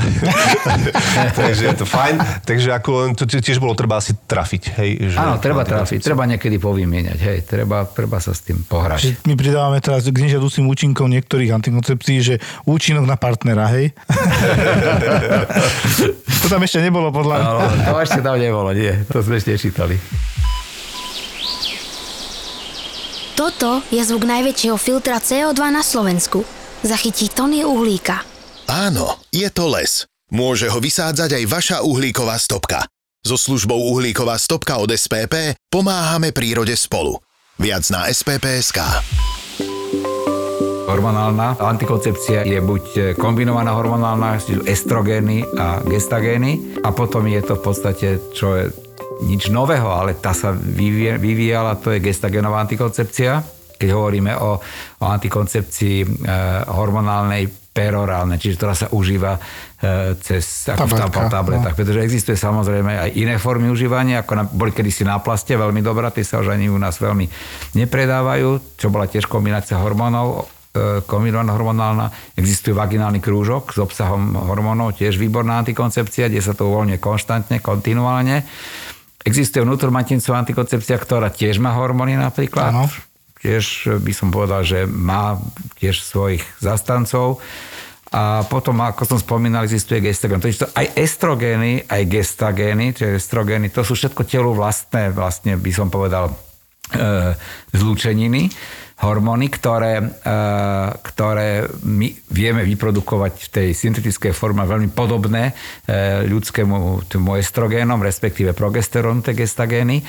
Takže 1.38 1.72
je 1.72 1.74
to 1.80 1.86
fajn. 1.88 2.20
Takže 2.44 2.68
ako 2.76 3.16
to 3.16 3.24
tiež 3.24 3.58
bolo 3.58 3.72
treba 3.72 3.96
asi 3.96 4.12
trafiť. 4.14 4.62
Hej, 4.76 4.90
že 5.12 5.16
Áno, 5.16 5.40
treba 5.40 5.64
trafiť, 5.64 6.04
treba 6.04 6.28
niekedy 6.28 6.60
povymieňať, 6.60 7.18
hej, 7.24 7.38
treba, 7.48 7.88
treba 7.88 8.20
sa 8.20 8.36
s 8.36 8.44
tým 8.44 8.60
pohrať. 8.62 9.24
My 9.24 9.34
pridávame 9.34 9.80
teraz 9.80 10.04
k 10.04 10.12
nežiaducím 10.12 10.68
účinkom 10.68 11.08
niektorých 11.08 11.56
antikoncepcií, 11.56 12.18
že 12.20 12.34
účinok 12.68 13.08
na 13.08 13.16
partnera, 13.16 13.72
hej? 13.72 13.96
to 16.42 16.46
tam 16.52 16.60
ešte 16.60 16.84
nebolo 16.84 17.08
podľa 17.08 17.36
mňa. 17.40 17.48
No, 17.48 17.56
to 17.88 17.94
ešte 18.02 18.20
tam 18.20 18.36
nebolo, 18.36 18.76
nie. 18.76 18.92
To 19.08 19.24
sme 19.24 19.40
ešte 19.40 19.56
čítali. 19.56 19.96
Toto 23.32 23.80
je 23.90 24.02
zvuk 24.04 24.28
najväčšieho 24.28 24.78
filtra 24.78 25.18
CO2 25.18 25.58
na 25.72 25.82
Slovensku. 25.82 26.44
Zachytí 26.82 27.30
tony 27.30 27.62
uhlíka. 27.62 28.31
Áno, 28.70 29.18
je 29.34 29.48
to 29.50 29.66
les. 29.70 30.06
Môže 30.32 30.72
ho 30.72 30.80
vysádzať 30.80 31.42
aj 31.42 31.44
vaša 31.44 31.76
uhlíková 31.84 32.40
stopka. 32.40 32.88
So 33.22 33.38
službou 33.38 33.78
Uhlíková 33.94 34.34
stopka 34.34 34.82
od 34.82 34.90
SPP 34.90 35.54
pomáhame 35.70 36.34
prírode 36.34 36.74
spolu. 36.74 37.22
Viac 37.54 37.86
na 37.94 38.10
spp.sk. 38.10 38.82
Hormonálna 40.90 41.54
antikoncepcia 41.62 42.42
je 42.42 42.58
buď 42.58 43.14
kombinovaná 43.14 43.78
hormonálna, 43.78 44.42
čiže 44.42 44.66
estrogény 44.66 45.46
a 45.54 45.78
gestagény 45.86 46.82
a 46.82 46.90
potom 46.90 47.22
je 47.30 47.40
to 47.46 47.54
v 47.54 47.62
podstate, 47.62 48.08
čo 48.34 48.58
je 48.58 48.64
nič 49.22 49.54
nového, 49.54 49.86
ale 49.86 50.18
tá 50.18 50.34
sa 50.34 50.50
vyvíjala, 50.52 51.78
to 51.78 51.94
je 51.94 52.02
gestagenová 52.02 52.66
antikoncepcia. 52.66 53.38
Keď 53.78 53.88
hovoríme 53.94 54.34
o, 54.34 54.58
o 54.98 55.04
antikoncepcii 55.06 55.98
e, 56.02 56.06
hormonálnej 56.66 57.61
perorálne, 57.72 58.36
čiže 58.36 58.60
ktorá 58.60 58.76
sa 58.76 58.92
užíva 58.92 59.40
e, 59.40 59.40
cez 60.20 60.68
ako 60.68 60.92
v 60.92 60.92
Tabletka, 60.92 61.32
tabletách. 61.32 61.74
Pretože 61.74 62.04
existuje 62.04 62.36
samozrejme 62.36 63.08
aj 63.08 63.10
iné 63.16 63.40
formy 63.40 63.72
užívania, 63.72 64.20
ako 64.20 64.32
na, 64.36 64.44
boli 64.44 64.76
kedysi 64.76 65.08
na 65.08 65.16
plaste, 65.24 65.56
veľmi 65.56 65.80
dobrá, 65.80 66.12
tie 66.12 66.20
sa 66.20 66.44
už 66.44 66.52
ani 66.52 66.68
u 66.68 66.76
nás 66.76 67.00
veľmi 67.00 67.24
nepredávajú, 67.72 68.76
čo 68.76 68.92
bola 68.92 69.08
tiež 69.08 69.24
kombinácia 69.24 69.80
hormónov, 69.80 70.52
e, 70.76 71.00
kombinovaná 71.08 71.56
hormonálna. 71.56 72.06
Existuje 72.36 72.76
vaginálny 72.76 73.24
krúžok 73.24 73.72
s 73.72 73.80
obsahom 73.80 74.36
hormónov, 74.36 75.00
tiež 75.00 75.16
výborná 75.16 75.64
antikoncepcia, 75.64 76.28
kde 76.28 76.44
sa 76.44 76.52
to 76.52 76.68
uvoľňuje 76.68 77.00
konštantne, 77.00 77.56
kontinuálne. 77.64 78.44
Existuje 79.24 79.64
vnútromatencová 79.64 80.44
antikoncepcia, 80.44 81.00
ktorá 81.00 81.32
tiež 81.32 81.56
má 81.56 81.72
hormóny 81.72 82.20
napríklad. 82.20 82.68
Áno. 82.68 83.11
Tiež 83.42 83.98
by 83.98 84.12
som 84.14 84.30
povedal, 84.30 84.62
že 84.62 84.86
má 84.86 85.34
tiež 85.82 85.98
svojich 85.98 86.46
zastancov. 86.62 87.42
A 88.12 88.44
potom, 88.44 88.76
ako 88.84 89.08
som 89.08 89.18
spomínal, 89.18 89.64
existuje 89.64 90.04
gestagén. 90.04 90.38
To 90.38 90.68
aj 90.76 90.86
estrogény, 90.94 91.88
aj 91.88 92.02
gestagény, 92.06 92.92
čiže 92.92 93.18
estrogény, 93.18 93.72
to 93.72 93.80
sú 93.82 93.96
všetko 93.96 94.28
telu 94.28 94.52
vlastné, 94.52 95.10
vlastne 95.16 95.56
by 95.56 95.72
som 95.72 95.88
povedal, 95.88 96.28
e, 96.28 97.32
zlúčeniny, 97.72 98.52
hormóny, 99.00 99.48
ktoré, 99.48 100.04
e, 100.04 100.06
ktoré 101.00 101.64
my 101.88 102.08
vieme 102.28 102.68
vyprodukovať 102.68 103.32
v 103.32 103.48
tej 103.48 103.68
syntetickej 103.72 104.36
forme 104.36 104.68
veľmi 104.68 104.92
podobné 104.92 105.56
e, 105.88 106.22
ľudskému 106.28 107.08
tomu 107.08 107.40
estrogénom, 107.40 107.96
respektíve 108.04 108.52
progesterónu, 108.52 109.24
tie 109.24 109.32
gestagény 109.32 110.04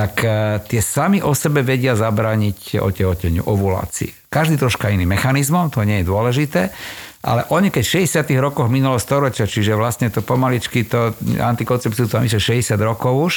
tak 0.00 0.24
e, 0.24 0.28
tie 0.64 0.80
sami 0.80 1.20
o 1.20 1.36
sebe 1.36 1.60
vedia 1.60 1.92
zabrániť 1.92 2.80
otehoteniu, 2.80 3.44
ovulácii. 3.44 4.32
Každý 4.32 4.56
troška 4.56 4.88
iný 4.88 5.04
mechanizmom, 5.04 5.68
to 5.68 5.84
nie 5.84 6.00
je 6.00 6.08
dôležité, 6.08 6.72
ale 7.20 7.44
oni 7.52 7.68
keď 7.68 7.84
v 7.84 7.92
60. 8.08 8.32
rokoch 8.40 8.72
minulého 8.72 8.96
storočia, 8.96 9.44
čiže 9.44 9.76
vlastne 9.76 10.08
to 10.08 10.24
pomaličky, 10.24 10.88
to 10.88 11.12
antikoncepciu 11.36 12.08
tam 12.08 12.24
vyše 12.24 12.40
60 12.40 12.80
rokov 12.80 13.12
už, 13.12 13.34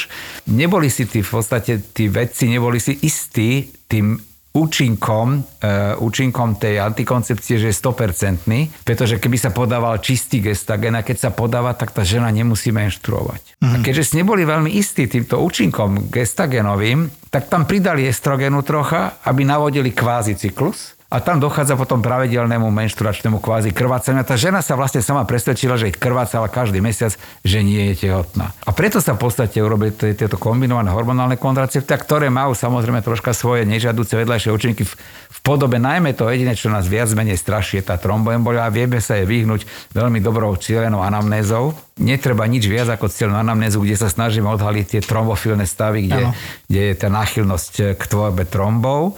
neboli 0.48 0.88
si 0.88 1.04
tí 1.04 1.20
v 1.20 1.28
podstate, 1.28 1.84
tí 1.92 2.08
vedci 2.08 2.48
neboli 2.48 2.80
si 2.80 2.96
istí 3.04 3.68
tým 3.84 4.16
účinkom, 4.54 5.42
uh, 5.42 5.98
účinkom 5.98 6.54
tej 6.62 6.78
antikoncepcie, 6.78 7.58
že 7.58 7.74
je 7.74 7.76
100%, 7.76 8.86
pretože 8.86 9.18
keby 9.18 9.34
sa 9.34 9.50
podával 9.50 9.98
čistý 9.98 10.38
gestagen 10.38 10.94
a 10.94 11.02
keď 11.02 11.26
sa 11.26 11.30
podáva, 11.34 11.74
tak 11.74 11.90
tá 11.90 12.06
žena 12.06 12.30
nemusí 12.30 12.70
menštruovať. 12.70 13.58
Mm. 13.58 13.74
A 13.74 13.76
keďže 13.82 14.14
si 14.14 14.14
neboli 14.22 14.46
veľmi 14.46 14.70
istí 14.78 15.10
týmto 15.10 15.42
účinkom 15.42 16.06
gestagenovým, 16.06 17.10
tak 17.34 17.50
tam 17.50 17.66
pridali 17.66 18.06
estrogenu 18.06 18.62
trocha, 18.62 19.18
aby 19.26 19.42
navodili 19.42 19.90
kvázi 19.90 20.38
cyklus 20.38 20.93
a 21.12 21.22
tam 21.22 21.38
dochádza 21.38 21.78
potom 21.78 22.02
pravidelnému 22.02 22.66
menštruačnému 22.74 23.38
kvázi 23.38 23.70
krvácaniu. 23.70 24.26
Tá 24.26 24.34
žena 24.34 24.64
sa 24.64 24.74
vlastne 24.74 25.04
sama 25.04 25.22
presvedčila, 25.22 25.78
že 25.78 25.94
krvácala 25.94 26.50
každý 26.50 26.82
mesiac, 26.82 27.14
že 27.46 27.62
nie 27.62 27.92
je 27.92 28.08
tehotná. 28.08 28.50
A 28.66 28.74
preto 28.74 28.98
sa 28.98 29.14
v 29.14 29.22
podstate 29.22 29.62
urobili 29.62 29.94
tieto 29.94 30.34
kombinované 30.34 30.90
hormonálne 30.90 31.38
kontracepcia, 31.38 31.94
ktoré 32.00 32.32
majú 32.34 32.56
samozrejme 32.56 33.04
troška 33.04 33.30
svoje 33.30 33.62
nežiaduce 33.62 34.16
vedľajšie 34.16 34.50
účinky 34.50 34.82
v, 34.82 34.92
v 35.30 35.38
podobe 35.44 35.78
najmä 35.78 36.18
to 36.18 36.26
jediné, 36.26 36.58
čo 36.58 36.72
nás 36.72 36.90
viac 36.90 37.12
menej 37.14 37.38
straší, 37.38 37.78
je 37.78 37.94
tá 37.94 38.00
tromboembolia 38.00 38.66
a 38.66 38.74
vieme 38.74 38.98
sa 38.98 39.14
jej 39.14 39.28
vyhnúť 39.28 39.94
veľmi 39.94 40.18
dobrou 40.18 40.56
cieľenou 40.58 41.04
anamnézou. 41.04 41.78
Netreba 42.00 42.48
nič 42.50 42.66
viac 42.66 42.90
ako 42.90 43.06
cieľnú 43.06 43.38
anamnézu, 43.38 43.78
kde 43.78 43.94
sa 43.94 44.10
snažíme 44.10 44.50
odhaliť 44.50 44.98
tie 44.98 45.00
trombofilné 45.04 45.62
stavy, 45.62 46.10
kde, 46.10 46.34
kde 46.66 46.80
je 46.90 46.94
tá 46.98 47.06
náchylnosť 47.06 47.94
k 47.94 48.02
tvorbe 48.02 48.50
trombov. 48.50 49.14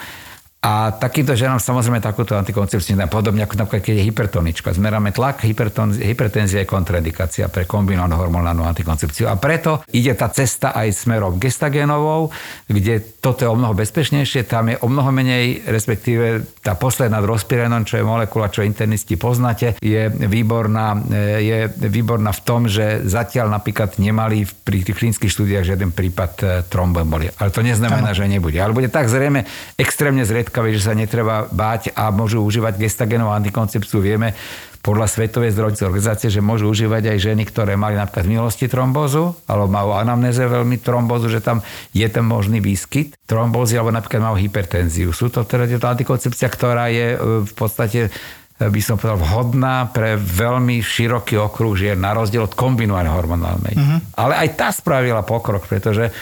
A 0.67 0.91
takýmto 0.91 1.39
ženám 1.39 1.63
samozrejme 1.63 2.03
takúto 2.03 2.35
antikoncepciu 2.35 2.99
podobne 3.07 3.47
ako 3.47 3.55
napríklad, 3.55 3.87
keď 3.87 3.95
je 4.03 4.07
hypertonička. 4.11 4.75
Zmeráme 4.75 5.15
tlak, 5.15 5.47
hypertenzia 5.47 6.59
je 6.59 6.67
kontraindikácia 6.67 7.47
pre 7.47 7.71
kombinovanú 7.71 8.19
hormonálnu 8.19 8.67
antikoncepciu. 8.67 9.31
A 9.31 9.39
preto 9.39 9.87
ide 9.95 10.11
tá 10.19 10.27
cesta 10.35 10.75
aj 10.75 10.91
smerom 10.91 11.39
gestagénovou, 11.39 12.35
kde 12.67 12.99
toto 13.23 13.47
je 13.47 13.51
o 13.51 13.55
mnoho 13.55 13.79
bezpečnejšie, 13.79 14.51
tam 14.51 14.75
je 14.75 14.77
o 14.83 14.91
mnoho 14.91 15.15
menej, 15.15 15.63
respektíve 15.71 16.59
tá 16.67 16.75
posledná 16.75 17.23
rozpirenon, 17.23 17.87
čo 17.87 18.03
je 18.03 18.05
molekula, 18.05 18.51
čo 18.51 18.67
internisti 18.67 19.15
poznáte, 19.15 19.79
je 19.79 20.11
výborná, 20.11 20.99
je 21.39 21.71
výborná 21.71 22.35
v 22.35 22.43
tom, 22.43 22.67
že 22.67 23.07
zatiaľ 23.07 23.55
napríklad 23.55 24.03
nemali 24.03 24.43
pri 24.67 24.83
tých 24.83 24.99
klinických 24.99 25.31
štúdiách 25.31 25.65
žiaden 25.75 25.95
prípad 25.95 26.33
e, 26.43 26.45
tromboembolie. 26.67 27.31
Ale 27.39 27.55
to 27.55 27.63
neznamená, 27.63 28.11
ano. 28.11 28.19
že 28.19 28.27
nebude. 28.27 28.59
Ale 28.59 28.75
bude 28.75 28.91
tak 28.91 29.07
zrejme 29.07 29.47
extrémne 29.79 30.27
zriedkavé, 30.57 30.73
že 30.73 30.89
sa 30.89 30.97
netreba 30.97 31.45
báť 31.53 31.93
a 31.93 32.09
môžu 32.09 32.41
užívať 32.41 32.81
gestagenovú 32.81 33.37
antikoncepciu. 33.37 34.01
Vieme 34.01 34.33
podľa 34.81 35.11
Svetovej 35.11 35.53
zdravotníckej 35.53 35.85
organizácie, 35.85 36.29
že 36.33 36.41
môžu 36.41 36.71
užívať 36.73 37.13
aj 37.13 37.19
ženy, 37.21 37.43
ktoré 37.45 37.77
mali 37.77 37.99
napríklad 37.99 38.25
v 38.25 38.33
minulosti 38.39 38.71
trombózu, 38.71 39.37
alebo 39.45 39.69
majú 39.69 39.93
anamnéze 39.93 40.41
veľmi 40.41 40.81
trombózu, 40.81 41.29
že 41.29 41.45
tam 41.45 41.61
je 41.93 42.07
ten 42.09 42.25
možný 42.25 42.65
výskyt 42.65 43.19
trombózy, 43.29 43.77
alebo 43.77 43.93
napríklad 43.93 44.33
majú 44.33 44.37
hypertenziu. 44.41 45.13
Sú 45.13 45.29
to 45.29 45.45
teda 45.45 45.69
tieto 45.69 45.91
antikoncepcia, 45.91 46.49
ktorá 46.49 46.89
je 46.89 47.07
e, 47.13 47.19
v 47.43 47.53
podstate 47.59 48.01
e, 48.07 48.11
by 48.63 48.81
som 48.81 48.95
povedal, 48.95 49.19
vhodná 49.19 49.91
pre 49.91 50.15
veľmi 50.15 50.79
široký 50.79 51.35
okruh 51.35 51.75
žien, 51.75 51.99
na 51.99 52.15
rozdiel 52.15 52.47
od 52.47 52.55
kombinovanej 52.55 53.11
hormonálnej. 53.11 53.75
Uh-huh. 53.75 53.99
Ale 54.23 54.39
aj 54.39 54.49
tá 54.55 54.71
spravila 54.71 55.27
pokrok, 55.27 55.67
pretože 55.67 56.15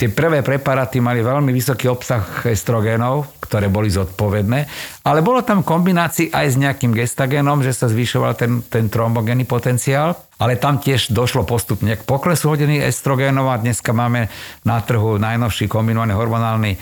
Tie 0.00 0.08
prvé 0.08 0.40
preparáty 0.40 0.96
mali 0.96 1.20
veľmi 1.20 1.52
vysoký 1.52 1.84
obsah 1.92 2.24
estrogénov, 2.48 3.36
ktoré 3.44 3.68
boli 3.68 3.92
zodpovedné, 3.92 4.60
ale 5.04 5.20
bolo 5.20 5.44
tam 5.44 5.60
kombinácii 5.60 6.32
aj 6.32 6.46
s 6.48 6.56
nejakým 6.56 6.96
gestagénom, 6.96 7.60
že 7.60 7.76
sa 7.76 7.84
zvyšoval 7.84 8.32
ten, 8.32 8.64
ten 8.64 8.88
trombogénny 8.88 9.44
potenciál 9.44 10.16
ale 10.40 10.56
tam 10.56 10.80
tiež 10.80 11.12
došlo 11.12 11.44
postupne 11.44 11.92
k 11.92 12.02
poklesu 12.08 12.48
hodiny 12.48 12.80
estrogénov 12.80 13.52
a 13.52 13.60
dneska 13.60 13.92
máme 13.92 14.32
na 14.64 14.80
trhu 14.80 15.20
najnovší 15.20 15.68
kombinovaný 15.68 16.16
hormonálny 16.16 16.72
e, 16.72 16.78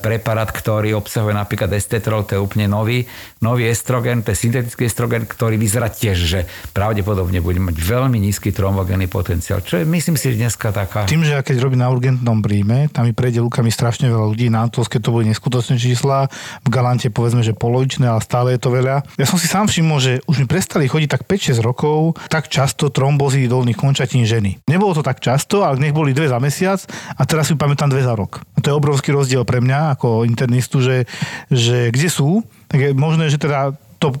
preparát, 0.00 0.48
ktorý 0.48 0.96
obsahuje 0.96 1.36
napríklad 1.36 1.68
estetrol, 1.76 2.24
to 2.24 2.40
je 2.40 2.40
úplne 2.40 2.64
nový, 2.64 3.04
nový 3.44 3.68
estrogen, 3.68 4.24
to 4.24 4.32
je 4.32 4.48
syntetický 4.48 4.88
estrogen, 4.88 5.28
ktorý 5.28 5.60
vyzerá 5.60 5.92
tiež, 5.92 6.16
že 6.16 6.40
pravdepodobne 6.72 7.44
bude 7.44 7.60
mať 7.60 7.76
veľmi 7.76 8.16
nízky 8.16 8.56
trombogénny 8.56 9.04
potenciál, 9.12 9.60
čo 9.60 9.76
je 9.76 9.84
myslím 9.84 10.16
si, 10.16 10.32
dneska 10.32 10.72
taká... 10.72 11.04
Tým, 11.04 11.28
že 11.28 11.36
ja 11.36 11.44
keď 11.44 11.60
robím 11.60 11.84
na 11.84 11.92
urgentnom 11.92 12.40
príjme, 12.40 12.88
tam 12.88 13.04
mi 13.04 13.12
prejde 13.12 13.44
lukami 13.44 13.68
strašne 13.68 14.08
veľa 14.08 14.32
ľudí, 14.32 14.48
na 14.48 14.64
Antolske 14.64 14.96
to 14.96 15.12
boli 15.12 15.28
neskutočné 15.28 15.76
čísla, 15.76 16.32
v 16.64 16.68
Galante 16.72 17.12
povedzme, 17.12 17.44
že 17.44 17.52
polovičné, 17.52 18.08
ale 18.08 18.24
stále 18.24 18.56
je 18.56 18.60
to 18.64 18.72
veľa. 18.72 19.04
Ja 19.20 19.26
som 19.28 19.36
si 19.36 19.44
sám 19.44 19.68
všimol, 19.68 19.98
že 20.00 20.12
už 20.24 20.40
mi 20.40 20.46
prestali 20.48 20.88
chodiť 20.88 21.08
tak 21.12 21.28
5-6 21.28 21.60
rokov, 21.60 22.16
tak 22.32 22.48
často 22.48 22.93
trombozy 22.94 23.50
dolných 23.50 23.74
končatín 23.74 24.22
ženy. 24.22 24.62
Nebolo 24.70 24.94
to 24.94 25.02
tak 25.02 25.18
často, 25.18 25.66
ale 25.66 25.82
nech 25.82 25.90
boli 25.90 26.14
dve 26.14 26.30
za 26.30 26.38
mesiac 26.38 26.78
a 27.18 27.22
teraz 27.26 27.50
si 27.50 27.58
pamätám 27.58 27.90
dve 27.90 28.06
za 28.06 28.14
rok. 28.14 28.46
A 28.54 28.62
to 28.62 28.70
je 28.70 28.78
obrovský 28.78 29.10
rozdiel 29.10 29.42
pre 29.42 29.58
mňa 29.58 29.98
ako 29.98 30.22
internistu, 30.22 30.78
že, 30.78 31.10
že 31.50 31.90
kde 31.90 32.06
sú, 32.06 32.46
tak 32.70 32.78
je 32.78 32.90
možné, 32.94 33.26
že 33.26 33.42
teda 33.42 33.74
to 33.98 34.14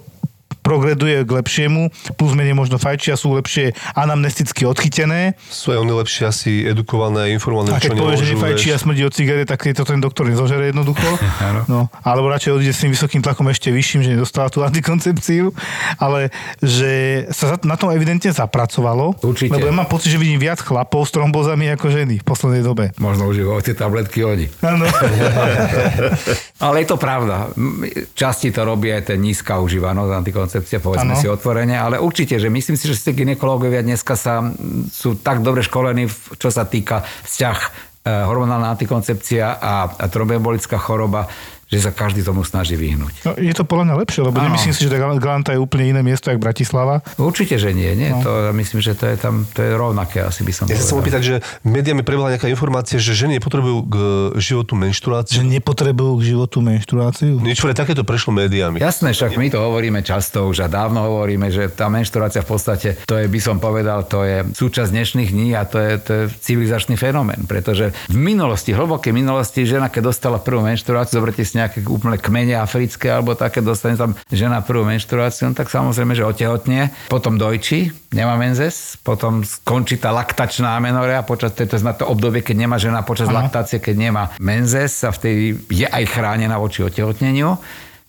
progreduje 0.64 1.28
k 1.28 1.30
lepšiemu, 1.30 1.92
plus 2.16 2.32
menej 2.32 2.56
možno 2.56 2.80
fajčia, 2.80 3.20
sú 3.20 3.36
lepšie 3.36 3.76
anamnesticky 3.92 4.64
odchytené. 4.64 5.36
Sú 5.52 5.76
aj 5.76 5.84
oni 5.84 5.92
lepšie 5.92 6.24
asi 6.24 6.64
edukované, 6.64 7.36
informované, 7.36 7.76
A 7.76 7.78
keď 7.78 7.92
čo 7.92 8.00
povie, 8.00 8.16
že 8.16 8.32
nefajčí 8.32 8.68
a 8.72 8.78
smrdí 8.80 9.04
od 9.04 9.12
cigaret, 9.12 9.44
tak 9.44 9.60
je 9.60 9.76
to 9.76 9.84
ten 9.84 10.00
doktor 10.00 10.24
nezožere 10.24 10.72
jednoducho. 10.72 11.04
no, 11.72 11.92
alebo 12.00 12.32
radšej 12.32 12.56
odíde 12.56 12.72
s 12.72 12.80
tým 12.80 12.96
vysokým 12.96 13.20
tlakom 13.20 13.44
ešte 13.52 13.68
vyšším, 13.68 14.00
že 14.00 14.08
nedostáva 14.16 14.48
tú 14.48 14.64
antikoncepciu. 14.64 15.52
Ale 16.00 16.32
že 16.64 17.24
sa 17.28 17.60
na 17.60 17.76
tom 17.76 17.92
evidentne 17.92 18.32
zapracovalo. 18.32 19.20
Určite. 19.20 19.52
Lebo 19.52 19.68
ja 19.68 19.74
mám 19.76 19.86
pocit, 19.90 20.08
že 20.08 20.16
vidím 20.16 20.40
viac 20.40 20.64
chlapov 20.64 21.04
s 21.04 21.12
trombozami 21.12 21.68
ako 21.76 21.92
ženy 21.92 22.22
v 22.22 22.24
poslednej 22.24 22.64
dobe. 22.64 22.96
Možno 22.96 23.28
užívajú 23.28 23.60
tie 23.60 23.76
tabletky 23.76 24.24
oni. 24.24 24.46
Áno. 24.64 24.88
Ale 26.64 26.76
je 26.80 26.86
to 26.88 26.96
pravda. 26.96 27.52
Časti 28.16 28.48
to 28.48 28.64
robí 28.64 28.88
aj 28.88 29.12
ten 29.12 29.20
nízka 29.20 29.60
užívanosť 29.60 30.10
antikoncepcia, 30.54 30.78
povedzme 30.78 31.14
Áno. 31.18 31.20
si 31.20 31.26
otvorene, 31.26 31.74
ale 31.74 31.98
určite, 31.98 32.38
že 32.38 32.46
myslím 32.46 32.78
si, 32.78 32.86
že 32.86 32.94
ste 32.94 33.10
ginekológovia 33.10 33.82
dneska 33.82 34.14
sa, 34.14 34.46
sú 34.90 35.18
tak 35.18 35.42
dobre 35.42 35.66
školení, 35.66 36.06
čo 36.38 36.48
sa 36.54 36.62
týka 36.62 37.02
vzťah 37.02 37.58
e, 37.58 37.68
hormonálna 38.06 38.70
antikoncepcia 38.78 39.58
a, 39.58 39.74
a 39.98 40.04
tromboembolická 40.06 40.78
choroba, 40.78 41.26
že 41.74 41.90
sa 41.90 41.92
každý 41.92 42.22
tomu 42.22 42.46
snaží 42.46 42.78
vyhnúť. 42.78 43.14
No, 43.26 43.30
je 43.34 43.54
to 43.54 43.66
podľa 43.66 43.90
mňa 43.90 43.94
lepšie, 44.06 44.20
lebo 44.22 44.38
Áno. 44.38 44.46
nemyslím 44.50 44.72
si, 44.74 44.86
že 44.86 44.94
Galanta 44.94 45.50
je 45.50 45.60
úplne 45.60 45.90
iné 45.90 46.00
miesto, 46.06 46.30
ako 46.30 46.38
Bratislava. 46.38 47.02
Určite, 47.18 47.58
že 47.58 47.74
nie. 47.74 47.90
nie? 47.98 48.14
No. 48.14 48.22
To, 48.22 48.30
ja 48.50 48.52
myslím, 48.54 48.78
že 48.78 48.94
to 48.94 49.10
je 49.10 49.16
tam 49.18 49.44
to 49.50 49.60
je 49.62 49.70
rovnaké, 49.74 50.22
asi 50.22 50.46
by 50.46 50.52
som 50.54 50.64
Ja 50.70 50.78
sa 50.78 50.86
chcem 50.86 50.98
opýtať, 50.98 51.22
že 51.22 51.34
médiami 51.66 52.06
prebehla 52.06 52.38
nejaká 52.38 52.46
informácia, 52.46 53.02
že 53.02 53.14
ženy 53.14 53.42
nepotrebujú 53.42 53.78
k 53.86 53.96
životu 54.38 54.78
menštruáciu. 54.78 55.42
Že 55.42 55.44
nepotrebujú 55.58 56.12
k 56.20 56.22
životu 56.34 56.58
menštruáciu. 56.62 57.42
Niečo 57.42 57.66
ale 57.66 57.74
takéto 57.74 58.06
prešlo 58.06 58.34
médiami. 58.34 58.78
Jasné, 58.78 59.10
však 59.16 59.34
my 59.34 59.48
to 59.50 59.58
hovoríme 59.58 60.00
často 60.06 60.46
už 60.46 60.64
a 60.64 60.68
dávno 60.70 61.02
hovoríme, 61.02 61.50
že 61.50 61.70
tá 61.72 61.90
menštruácia 61.90 62.44
v 62.44 62.48
podstate, 62.48 62.88
to 63.08 63.18
je, 63.18 63.26
by 63.26 63.40
som 63.40 63.56
povedal, 63.58 64.06
to 64.06 64.22
je 64.22 64.46
súčasť 64.54 64.90
dnešných 64.94 65.30
dní 65.32 65.48
a 65.58 65.66
to 65.66 65.78
je, 65.80 65.92
to 65.98 66.10
je 66.12 66.22
civilizačný 66.44 66.94
fenomén, 66.94 67.48
pretože 67.48 67.90
v 68.10 68.18
minulosti, 68.18 68.76
hlbokej 68.76 69.10
minulosti, 69.10 69.66
žena, 69.66 69.88
keď 69.88 70.12
dostala 70.12 70.38
prvú 70.38 70.62
menštruáciu, 70.62 71.18
zoberte 71.18 71.42
si 71.42 71.56
nejaké 71.64 71.80
úplne 71.88 72.20
kmene 72.20 72.54
africké 72.60 73.08
alebo 73.08 73.32
také, 73.32 73.64
dostane 73.64 73.96
tam 73.96 74.12
žena 74.28 74.60
prvú 74.60 74.84
menštruáciu, 74.84 75.50
no 75.50 75.56
tak 75.56 75.72
samozrejme, 75.72 76.12
že 76.12 76.28
otehotne, 76.28 76.92
potom 77.08 77.40
dojčí, 77.40 77.90
nemá 78.12 78.36
menzes, 78.36 79.00
potom 79.00 79.40
skončí 79.40 79.96
tá 79.96 80.12
laktačná 80.12 80.76
amenorea 80.76 81.24
počas 81.24 81.56
to 81.56 81.64
je 81.64 81.80
na 81.80 81.96
to 81.96 82.04
obdobie, 82.04 82.44
keď 82.44 82.56
nemá 82.68 82.76
žena 82.76 83.00
počas 83.00 83.32
laktácie, 83.32 83.80
keď 83.80 83.94
nemá 83.96 84.24
menzes 84.38 85.00
a 85.02 85.10
vtedy 85.10 85.56
je 85.72 85.88
aj 85.88 86.04
chránená 86.12 86.60
voči 86.60 86.84
otehotneniu 86.84 87.56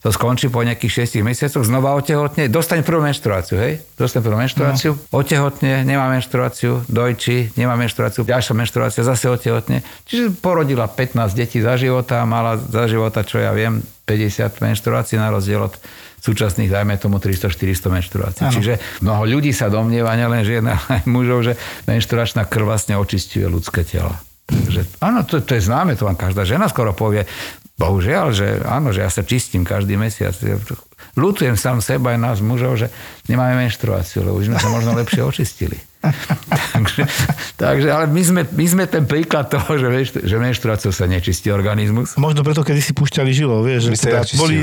to 0.06 0.14
skončí 0.14 0.54
po 0.54 0.62
nejakých 0.62 1.10
6 1.10 1.26
mesiacoch, 1.26 1.66
znova 1.66 1.98
otehotne, 1.98 2.46
dostane 2.46 2.86
prvú 2.86 3.02
menštruáciu, 3.02 3.58
hej? 3.58 3.82
Dostane 3.98 4.22
prvú 4.22 4.38
menštruáciu, 4.38 4.94
no. 4.94 5.02
otehotne, 5.18 5.82
nemá 5.82 6.06
menštruáciu, 6.14 6.86
dojčí, 6.86 7.58
nemá 7.58 7.74
menštruáciu, 7.74 8.22
ďalšia 8.22 8.54
menštruácia, 8.54 9.02
zase 9.02 9.34
otehotne. 9.34 9.82
Čiže 10.06 10.38
porodila 10.38 10.86
15 10.86 11.34
detí 11.34 11.58
za 11.58 11.74
života, 11.74 12.22
mala 12.22 12.54
za 12.54 12.86
života, 12.86 13.26
čo 13.26 13.42
ja 13.42 13.50
viem, 13.50 13.82
50 14.06 14.62
menštruácií 14.62 15.18
na 15.18 15.34
rozdiel 15.34 15.66
od 15.66 15.74
súčasných, 16.22 16.70
dajme 16.70 17.02
tomu 17.02 17.18
300-400 17.18 17.98
menštruácií. 17.98 18.46
Čiže 18.54 19.02
mnoho 19.02 19.26
ľudí 19.26 19.58
sa 19.58 19.74
domnieva, 19.74 20.14
nielen 20.14 20.46
žien, 20.46 20.70
ale 20.70 21.02
aj 21.02 21.10
mužov, 21.10 21.50
že 21.50 21.58
menštruačná 21.90 22.46
krv 22.46 22.70
vlastne 22.70 22.94
očistuje 22.94 23.50
ľudské 23.50 23.82
telo. 23.82 24.14
Takže, 24.46 25.02
áno, 25.02 25.26
to, 25.26 25.42
to 25.42 25.58
je 25.58 25.66
známe, 25.66 25.98
to 25.98 26.06
vám 26.06 26.14
každá 26.14 26.46
žena 26.46 26.70
skoro 26.70 26.94
povie. 26.94 27.26
Bohužiaľ, 27.76 28.32
že 28.32 28.64
áno, 28.64 28.96
že 28.96 29.04
ja 29.04 29.12
sa 29.12 29.20
čistím 29.28 29.68
každý 29.68 30.00
mesiac. 30.00 30.32
Ja 30.40 30.56
Ľutujem 31.16 31.56
sám 31.56 31.80
seba 31.80 32.12
aj 32.16 32.20
nás 32.20 32.38
mužov, 32.44 32.76
že 32.76 32.88
nemáme 33.32 33.56
menštruáciu, 33.68 34.24
lebo 34.24 34.40
už 34.40 34.52
sme 34.52 34.60
sa 34.60 34.68
možno 34.68 34.92
lepšie 34.96 35.24
očistili. 35.24 35.80
takže, 36.76 37.08
takže, 37.56 37.88
ale 37.88 38.06
my 38.12 38.22
sme, 38.22 38.42
my 38.44 38.66
sme 38.68 38.84
ten 38.86 39.08
príklad 39.08 39.48
toho, 39.48 39.80
že, 39.80 39.88
menštru- 39.88 40.24
že 40.28 40.36
menštruáciou 40.38 40.92
sa 40.92 41.08
nečistí 41.08 41.50
organizmus. 41.50 42.20
Možno 42.20 42.44
preto, 42.44 42.62
kedy 42.68 42.84
si 42.84 42.92
púšťali 42.92 43.32
žilo, 43.32 43.64
vieš, 43.64 43.90
My 43.90 43.96
že 43.96 44.12
teda 44.12 44.22
ja 44.22 44.38
boli, 44.38 44.56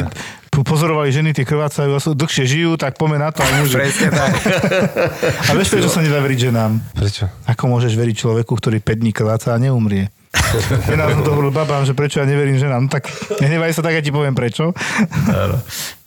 po- 0.53 0.63
pozorovali 0.63 1.09
ženy, 1.09 1.33
tie 1.33 1.49
krvácajú 1.49 1.93
a 1.97 2.01
sú, 2.01 2.13
dlhšie 2.15 2.45
žijú, 2.45 2.77
tak 2.77 3.01
poďme 3.01 3.27
na 3.27 3.31
to 3.33 3.43
aj 3.43 3.53
muži. 3.59 3.75
Presne 3.77 4.09
tak. 4.13 4.33
A 5.49 5.57
vieš, 5.57 5.69
prečo 5.73 5.91
sa 5.91 6.05
nedá 6.05 6.21
veriť 6.21 6.53
ženám? 6.53 6.73
Prečo? 6.95 7.25
Ako 7.49 7.65
môžeš 7.67 7.97
veriť 7.97 8.17
človeku, 8.23 8.53
ktorý 8.55 8.79
5 8.79 9.03
dní 9.03 9.11
krváca 9.11 9.57
a 9.57 9.59
neumrie? 9.59 10.13
Ja 10.89 11.09
som 11.13 11.25
to 11.25 11.33
hovoril 11.33 11.53
babám, 11.53 11.85
že 11.85 11.97
prečo 11.97 12.21
ja 12.21 12.27
neverím 12.29 12.57
ženám. 12.61 12.89
No 12.89 12.91
tak 12.93 13.09
nehnevaj 13.41 13.73
sa 13.77 13.83
tak, 13.85 13.97
ja 13.97 14.03
ti 14.05 14.13
poviem 14.13 14.37
prečo. 14.37 14.73
Áno. 15.29 15.57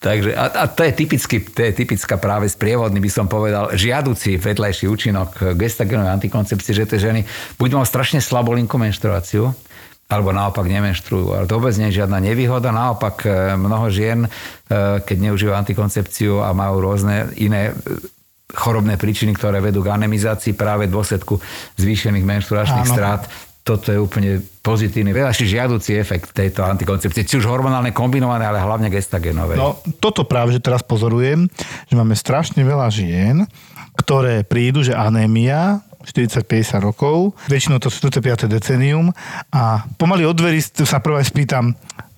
Takže, 0.01 0.37
a, 0.37 0.45
a 0.53 0.63
to, 0.69 0.85
je 0.85 0.91
typický, 0.93 1.41
to 1.41 1.61
je 1.65 1.71
typická 1.73 2.21
práve 2.21 2.45
sprievodný, 2.45 3.01
by 3.01 3.09
som 3.09 3.25
povedal, 3.25 3.73
žiaducí 3.73 4.37
vedľajší 4.37 4.85
účinok 4.85 5.57
gestagenovej 5.57 6.13
antikoncepcie, 6.21 6.77
že 6.77 6.85
tie 6.85 6.99
ženy 7.01 7.21
buď 7.57 7.81
majú 7.81 7.85
strašne 7.89 8.21
slabolinkú 8.21 8.77
menštruáciu, 8.77 9.49
alebo 10.05 10.29
naopak 10.29 10.69
nemenštruujú. 10.69 11.33
Ale 11.33 11.49
to 11.49 11.57
vôbec 11.57 11.73
nie 11.81 11.89
je 11.89 12.05
žiadna 12.05 12.21
nevýhoda. 12.21 12.69
Naopak 12.69 13.25
e, 13.25 13.57
mnoho 13.57 13.89
žien, 13.89 14.25
e, 14.25 14.29
keď 15.01 15.17
neužívajú 15.17 15.57
antikoncepciu 15.57 16.45
a 16.45 16.53
majú 16.53 16.85
rôzne 16.85 17.33
iné 17.41 17.73
e, 17.73 18.13
chorobné 18.53 19.01
príčiny, 19.01 19.33
ktoré 19.33 19.57
vedú 19.57 19.81
k 19.81 19.97
anemizácii 19.97 20.53
práve 20.53 20.85
v 20.85 20.93
dôsledku 20.93 21.41
zvýšených 21.81 22.21
menštruačných 22.21 22.85
strát, 22.85 23.25
toto 23.65 23.89
je 23.89 23.97
úplne 23.97 24.45
pozitívny, 24.61 25.09
veľaší 25.09 25.49
žiaducí 25.49 25.97
efekt 25.97 26.37
tejto 26.37 26.61
antikoncepcie, 26.61 27.25
či 27.25 27.41
už 27.41 27.49
hormonálne 27.49 27.89
kombinované, 27.89 28.45
ale 28.45 28.61
hlavne 28.61 28.93
gestagenovej. 28.93 29.57
No, 29.57 29.81
toto 29.97 30.21
práve, 30.21 30.53
že 30.53 30.61
teraz 30.61 30.85
pozorujem, 30.85 31.49
že 31.89 31.95
máme 31.97 32.13
strašne 32.13 32.61
veľa 32.61 32.93
žien, 32.93 33.41
ktoré 33.97 34.45
prídu, 34.45 34.85
že 34.85 34.93
anémia, 34.93 35.81
40-50 36.05 36.77
rokov, 36.85 37.33
väčšinou 37.49 37.81
to 37.81 37.89
4. 37.89 38.21
5. 38.21 38.45
decenium 38.45 39.09
a 39.49 39.81
pomaly 39.97 40.29
od 40.29 40.37
dverí 40.37 40.61
sa 40.61 41.01
prvé 41.01 41.25
spýtam, 41.25 41.73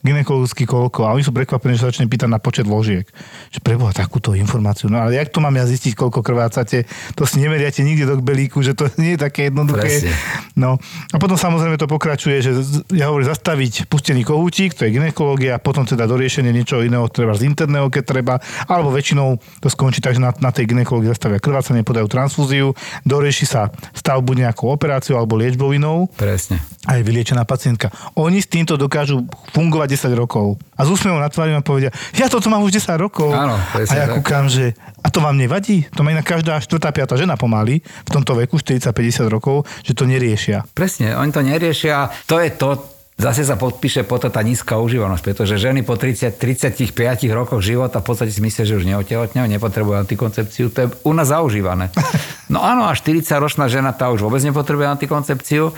ginekologický 0.08 0.64
koľko 0.64 1.04
a 1.04 1.14
oni 1.14 1.24
sú 1.28 1.36
prekvapení, 1.36 1.76
že 1.76 1.84
sa 1.84 1.90
začne 1.92 2.08
pýtať 2.08 2.32
na 2.32 2.40
počet 2.40 2.64
ložiek. 2.64 3.04
Že 3.52 3.60
preboha 3.60 3.92
takúto 3.92 4.32
informáciu. 4.32 4.88
No 4.88 5.04
ale 5.04 5.20
jak 5.20 5.28
to 5.28 5.44
mám 5.44 5.52
ja 5.60 5.68
zistiť, 5.68 6.00
koľko 6.00 6.24
krvácate? 6.24 6.88
To 7.20 7.28
si 7.28 7.44
nemeriate 7.44 7.84
nikde 7.84 8.08
do 8.08 8.16
kbelíku, 8.24 8.64
že 8.64 8.72
to 8.72 8.88
nie 9.02 9.20
je 9.20 9.28
také 9.28 9.52
jednoduché. 9.52 10.08
Presne. 10.08 10.14
No 10.56 10.80
a 11.12 11.18
potom 11.20 11.36
samozrejme 11.36 11.76
to 11.76 11.92
pokračuje, 11.92 12.40
že 12.40 12.52
ja 12.96 13.12
hovorím 13.12 13.28
zastaviť 13.28 13.92
pustený 13.92 14.24
kohútik, 14.24 14.74
to 14.74 14.88
je 14.88 14.96
ginekológia, 14.96 15.60
potom 15.60 15.84
teda 15.84 16.08
doriešenie 16.08 16.50
niečo 16.56 16.80
iného, 16.82 17.06
treba 17.12 17.36
z 17.36 17.46
interného, 17.46 17.92
keď 17.92 18.04
treba, 18.08 18.34
alebo 18.66 18.90
väčšinou 18.90 19.38
to 19.60 19.68
skončí 19.68 20.00
tak, 20.00 20.16
že 20.16 20.24
na, 20.24 20.32
na 20.40 20.50
tej 20.50 20.72
ginekológii 20.72 21.12
zastavia 21.12 21.38
krvácanie, 21.38 21.86
podajú 21.86 22.08
transfúziu, 22.10 22.74
dorieši 23.06 23.46
sa 23.46 23.70
stav 23.94 24.24
buď 24.24 24.50
nejakou 24.50 24.72
operáciou 24.72 25.20
alebo 25.20 25.38
liečbou 25.38 25.74
inou 25.76 26.08
Presne. 26.16 26.62
A 26.88 26.96
je 26.96 27.04
vyliečená 27.04 27.44
pacientka. 27.44 27.92
Oni 28.16 28.40
s 28.40 28.48
týmto 28.48 28.80
dokážu 28.80 29.28
fungovať 29.52 30.08
10 30.08 30.16
rokov. 30.16 30.56
A 30.80 30.88
s 30.88 30.90
úsmevom 30.90 31.20
na 31.20 31.28
tvári 31.28 31.52
vám 31.52 31.68
povedia, 31.68 31.92
ja 32.16 32.32
toto 32.32 32.48
mám 32.48 32.64
už 32.64 32.80
10 32.80 32.96
rokov. 32.96 33.36
Áno, 33.36 33.60
a 33.60 33.94
ja 33.94 34.08
kúkam, 34.08 34.48
že 34.48 34.72
a 35.04 35.12
to 35.12 35.20
vám 35.20 35.36
nevadí? 35.36 35.84
To 36.00 36.08
má 36.08 36.16
inak 36.16 36.24
každá 36.24 36.64
4. 36.64 36.80
5. 36.80 37.20
žena 37.20 37.36
pomaly 37.36 37.84
v 37.84 38.10
tomto 38.10 38.40
veku, 38.40 38.56
40-50 38.56 39.28
rokov, 39.28 39.68
že 39.84 39.92
to 39.92 40.08
neriešia. 40.08 40.64
Presne, 40.72 41.20
oni 41.20 41.36
to 41.36 41.44
neriešia. 41.44 42.08
To 42.32 42.40
je 42.40 42.56
to, 42.56 42.80
zase 43.20 43.44
sa 43.44 43.60
podpíše 43.60 44.08
potom 44.08 44.32
tá 44.32 44.40
nízka 44.40 44.80
užívanosť, 44.80 45.24
pretože 45.26 45.60
ženy 45.60 45.84
po 45.84 46.00
30, 46.00 46.40
35 46.40 46.94
rokoch 47.34 47.60
života 47.60 48.00
v 48.00 48.06
podstate 48.08 48.32
si 48.32 48.40
myslia, 48.40 48.64
že 48.64 48.78
už 48.80 48.86
neotehotňujú, 48.88 49.44
nepotrebujú 49.60 49.98
antikoncepciu. 50.08 50.72
To 50.72 50.80
je 50.86 50.88
u 51.04 51.12
nás 51.12 51.28
zaužívané. 51.28 51.92
No 52.48 52.64
áno, 52.64 52.88
a 52.88 52.96
40-ročná 52.96 53.68
žena 53.68 53.92
tá 53.92 54.08
už 54.08 54.24
vôbec 54.24 54.40
nepotrebuje 54.40 54.88
antikoncepciu. 54.88 55.76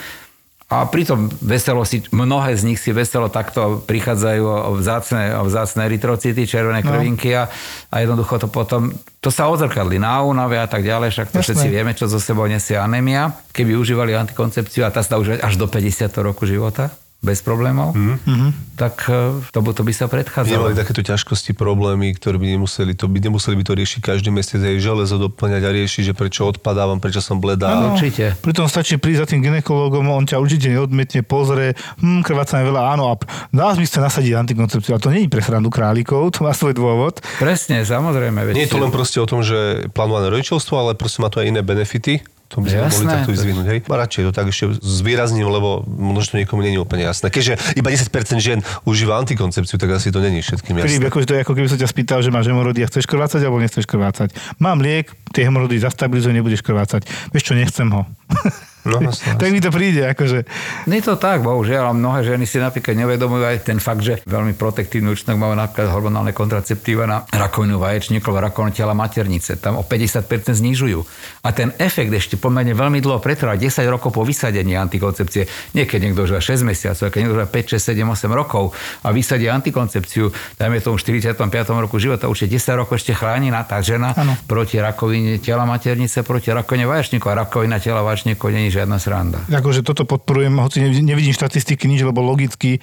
A 0.69 0.85
pritom 0.85 1.33
veselo 1.41 1.81
si, 1.81 2.05
mnohé 2.13 2.53
z 2.53 2.61
nich 2.61 2.77
si 2.77 2.93
veselo 2.93 3.25
takto 3.25 3.81
prichádzajú 3.89 4.43
o 4.45 4.71
vzácne, 4.77 5.33
o 5.41 5.49
vzácne 5.49 5.89
eritrocity, 5.89 6.45
červené 6.45 6.85
krvinky 6.85 7.33
a, 7.33 7.49
a 7.89 7.95
jednoducho 8.05 8.37
to 8.37 8.45
potom, 8.53 8.93
to 9.17 9.33
sa 9.33 9.49
odzrkadli 9.49 9.97
na 9.97 10.21
únave 10.21 10.61
a 10.61 10.69
tak 10.69 10.85
ďalej, 10.85 11.09
však 11.09 11.33
to 11.33 11.41
Jasné. 11.41 11.45
všetci 11.57 11.67
vieme, 11.73 11.97
čo 11.97 12.05
zo 12.05 12.21
sebou 12.21 12.45
nesie 12.45 12.77
anémia. 12.77 13.33
Keby 13.49 13.73
užívali 13.81 14.13
antikoncepciu 14.13 14.85
a 14.85 14.93
tá 14.93 15.01
sa 15.01 15.17
už 15.17 15.41
až 15.41 15.57
do 15.57 15.65
50 15.65 16.05
roku 16.21 16.45
života, 16.45 16.93
bez 17.19 17.43
problémov, 17.43 17.91
mm-hmm. 17.91 18.79
tak 18.79 19.03
e, 19.11 19.43
to, 19.51 19.59
by- 19.59 19.75
to 19.75 19.83
by 19.83 19.91
sa 19.91 20.07
Nemali 20.07 20.23
predchádzalo. 20.23 20.71
takéto 20.71 21.03
ťažkosti, 21.03 21.51
problémy, 21.51 22.15
ktoré 22.15 22.39
by 22.39 22.55
nemuseli, 22.55 22.95
to 22.95 23.11
by 23.11 23.19
nemuseli 23.19 23.59
by 23.59 23.63
to 23.67 23.73
riešiť 23.75 23.99
každý 23.99 24.31
mesiac 24.31 24.63
aj 24.63 24.79
železo 24.79 25.19
doplňať 25.19 25.61
a 25.67 25.69
riešiť, 25.75 26.03
že 26.07 26.13
prečo 26.15 26.47
odpadávam, 26.47 27.03
prečo 27.03 27.19
som 27.19 27.43
bledá. 27.43 27.75
No. 27.75 27.99
Určite. 27.99 28.39
Pritom 28.39 28.71
stačí 28.71 28.95
prísť 28.95 29.19
za 29.19 29.27
tým 29.35 29.43
ginekologom, 29.43 30.07
on 30.07 30.23
ťa 30.23 30.39
určite 30.39 30.71
neodmietne, 30.71 31.19
pozrie, 31.27 31.75
hm, 31.99 32.23
krvácame 32.23 32.63
veľa, 32.63 32.95
áno, 32.95 33.11
a 33.11 33.19
dá 33.51 33.75
zmysel 33.75 33.99
nasadiť 33.99 34.39
antikoncepciu, 34.39 34.95
ale 34.95 35.03
to 35.03 35.11
nie 35.11 35.27
je 35.27 35.31
pre 35.31 35.43
srandu 35.43 35.67
králikov, 35.67 36.31
to 36.31 36.47
má 36.47 36.55
svoj 36.55 36.71
dôvod. 36.71 37.19
Presne, 37.35 37.83
samozrejme. 37.83 38.47
Veď 38.47 38.53
Nie 38.55 38.63
je 38.63 38.71
to 38.71 38.79
len 38.79 38.95
proste 38.95 39.19
o 39.19 39.27
tom, 39.27 39.43
že 39.43 39.91
plánované 39.91 40.31
rodičovstvo, 40.31 40.71
ale 40.79 40.91
proste 40.95 41.19
má 41.19 41.27
to 41.27 41.43
aj 41.43 41.51
iné 41.51 41.59
benefity. 41.59 42.23
To 42.49 42.65
by 42.65 42.73
sme 42.73 42.81
mohli 42.81 43.05
Jasné. 43.05 43.13
takto 43.13 43.29
vyzvinúť, 43.29 43.65
hej? 43.69 43.79
A 43.85 43.95
radšej 44.01 44.21
to 44.25 44.31
tak 44.33 44.49
ešte 44.49 44.65
zvýrazním, 44.81 45.45
lebo 45.45 45.85
možno 45.85 46.33
to 46.33 46.41
niekomu 46.41 46.65
není 46.65 46.81
úplne 46.81 47.05
jasné. 47.05 47.29
Keďže 47.29 47.61
iba 47.77 47.93
10% 47.93 48.09
žien 48.41 48.65
užíva 48.89 49.21
antikoncepciu, 49.21 49.77
tak 49.77 49.93
asi 49.93 50.09
to 50.09 50.17
není 50.17 50.41
všetkým 50.41 50.73
Filip, 50.81 50.97
jasné. 50.97 51.09
akože 51.13 51.25
to 51.29 51.33
je 51.37 51.41
ako 51.45 51.53
keby 51.53 51.67
som 51.69 51.77
ťa 51.77 51.89
spýtal, 51.93 52.19
že 52.25 52.33
máš 52.33 52.49
hemorody 52.49 52.81
a 52.81 52.89
chceš 52.89 53.05
krvácať 53.05 53.45
alebo 53.45 53.61
nechceš 53.61 53.85
krvácať. 53.85 54.33
Mám 54.57 54.81
liek, 54.81 55.13
tie 55.29 55.45
hemorody 55.45 55.77
zastabilizuje, 55.77 56.33
nebudeš 56.41 56.65
krvácať. 56.65 57.05
Vieš 57.29 57.43
čo, 57.45 57.53
nechcem 57.53 57.85
ho. 57.93 58.09
No, 58.87 59.03
jasné, 59.03 59.35
tak 59.35 59.51
mi 59.51 59.59
to 59.59 59.75
príde, 59.75 60.07
akože. 60.07 60.47
Nie 60.87 61.03
je 61.03 61.11
to 61.11 61.19
tak, 61.19 61.43
bohužiaľ, 61.43 61.91
a 61.91 61.93
mnohé 61.93 62.23
ženy 62.23 62.47
si 62.47 62.63
napríklad 62.63 62.95
nevedomujú 62.95 63.43
aj 63.43 63.67
ten 63.67 63.75
fakt, 63.75 63.99
že 63.99 64.23
veľmi 64.23 64.55
protektívny 64.55 65.11
účinok 65.11 65.35
majú 65.35 65.53
napríklad 65.59 65.91
hormonálne 65.91 66.31
kontraceptíva 66.31 67.03
na 67.03 67.27
rakovinu 67.27 67.75
vaječníkov, 67.75 68.39
rakovinu 68.39 68.71
tela 68.71 68.95
maternice. 68.95 69.59
Tam 69.59 69.75
o 69.75 69.83
50% 69.83 70.55
znižujú. 70.55 70.99
A 71.43 71.51
ten 71.51 71.75
efekt 71.75 72.07
ešte 72.15 72.39
pomerne 72.39 72.71
veľmi 72.71 73.03
dlho 73.03 73.19
pretrvá, 73.19 73.59
10 73.59 73.83
rokov 73.91 74.15
po 74.15 74.23
vysadení 74.23 74.79
antikoncepcie. 74.79 75.75
Niekedy 75.75 76.07
niekto 76.07 76.23
užíva 76.23 76.39
6 76.39 76.63
mesiacov, 76.63 77.11
keď 77.11 77.19
niekto 77.19 77.35
užíva 77.35 77.51
5, 77.51 77.75
6, 77.75 77.99
7, 77.99 78.15
8 78.15 78.31
rokov 78.31 78.71
a 79.03 79.11
vysadí 79.11 79.51
antikoncepciu, 79.51 80.31
dajme 80.55 80.79
tomu 80.79 80.95
v 80.95 81.19
45. 81.19 81.35
roku 81.83 81.99
života, 81.99 82.31
určite 82.31 82.55
10 82.55 82.79
rokov 82.79 83.03
ešte 83.03 83.11
chránená 83.11 83.67
tá 83.67 83.83
žena 83.83 84.15
Áno. 84.15 84.39
proti 84.47 84.79
rakovine 84.79 85.35
tela 85.43 85.67
maternice, 85.67 86.23
proti 86.23 86.55
rakovine 86.55 86.87
vaječníkov. 86.87 87.27
A 87.35 87.43
rakovina 87.43 87.83
tela 87.83 88.07
vaječníkov 88.07 88.55
nie 88.55 88.68
je 88.69 88.77
žiadna 88.77 89.01
sranda. 89.01 89.41
Akože 89.49 89.81
toto 89.81 90.05
podporujem, 90.05 90.53
hoci 90.61 90.85
nevidím- 90.85 91.09
nevidím 91.09 91.33
štatistiky 91.33 91.89
nič, 91.89 92.05
lebo 92.05 92.21
logicky 92.21 92.77
e, 92.77 92.79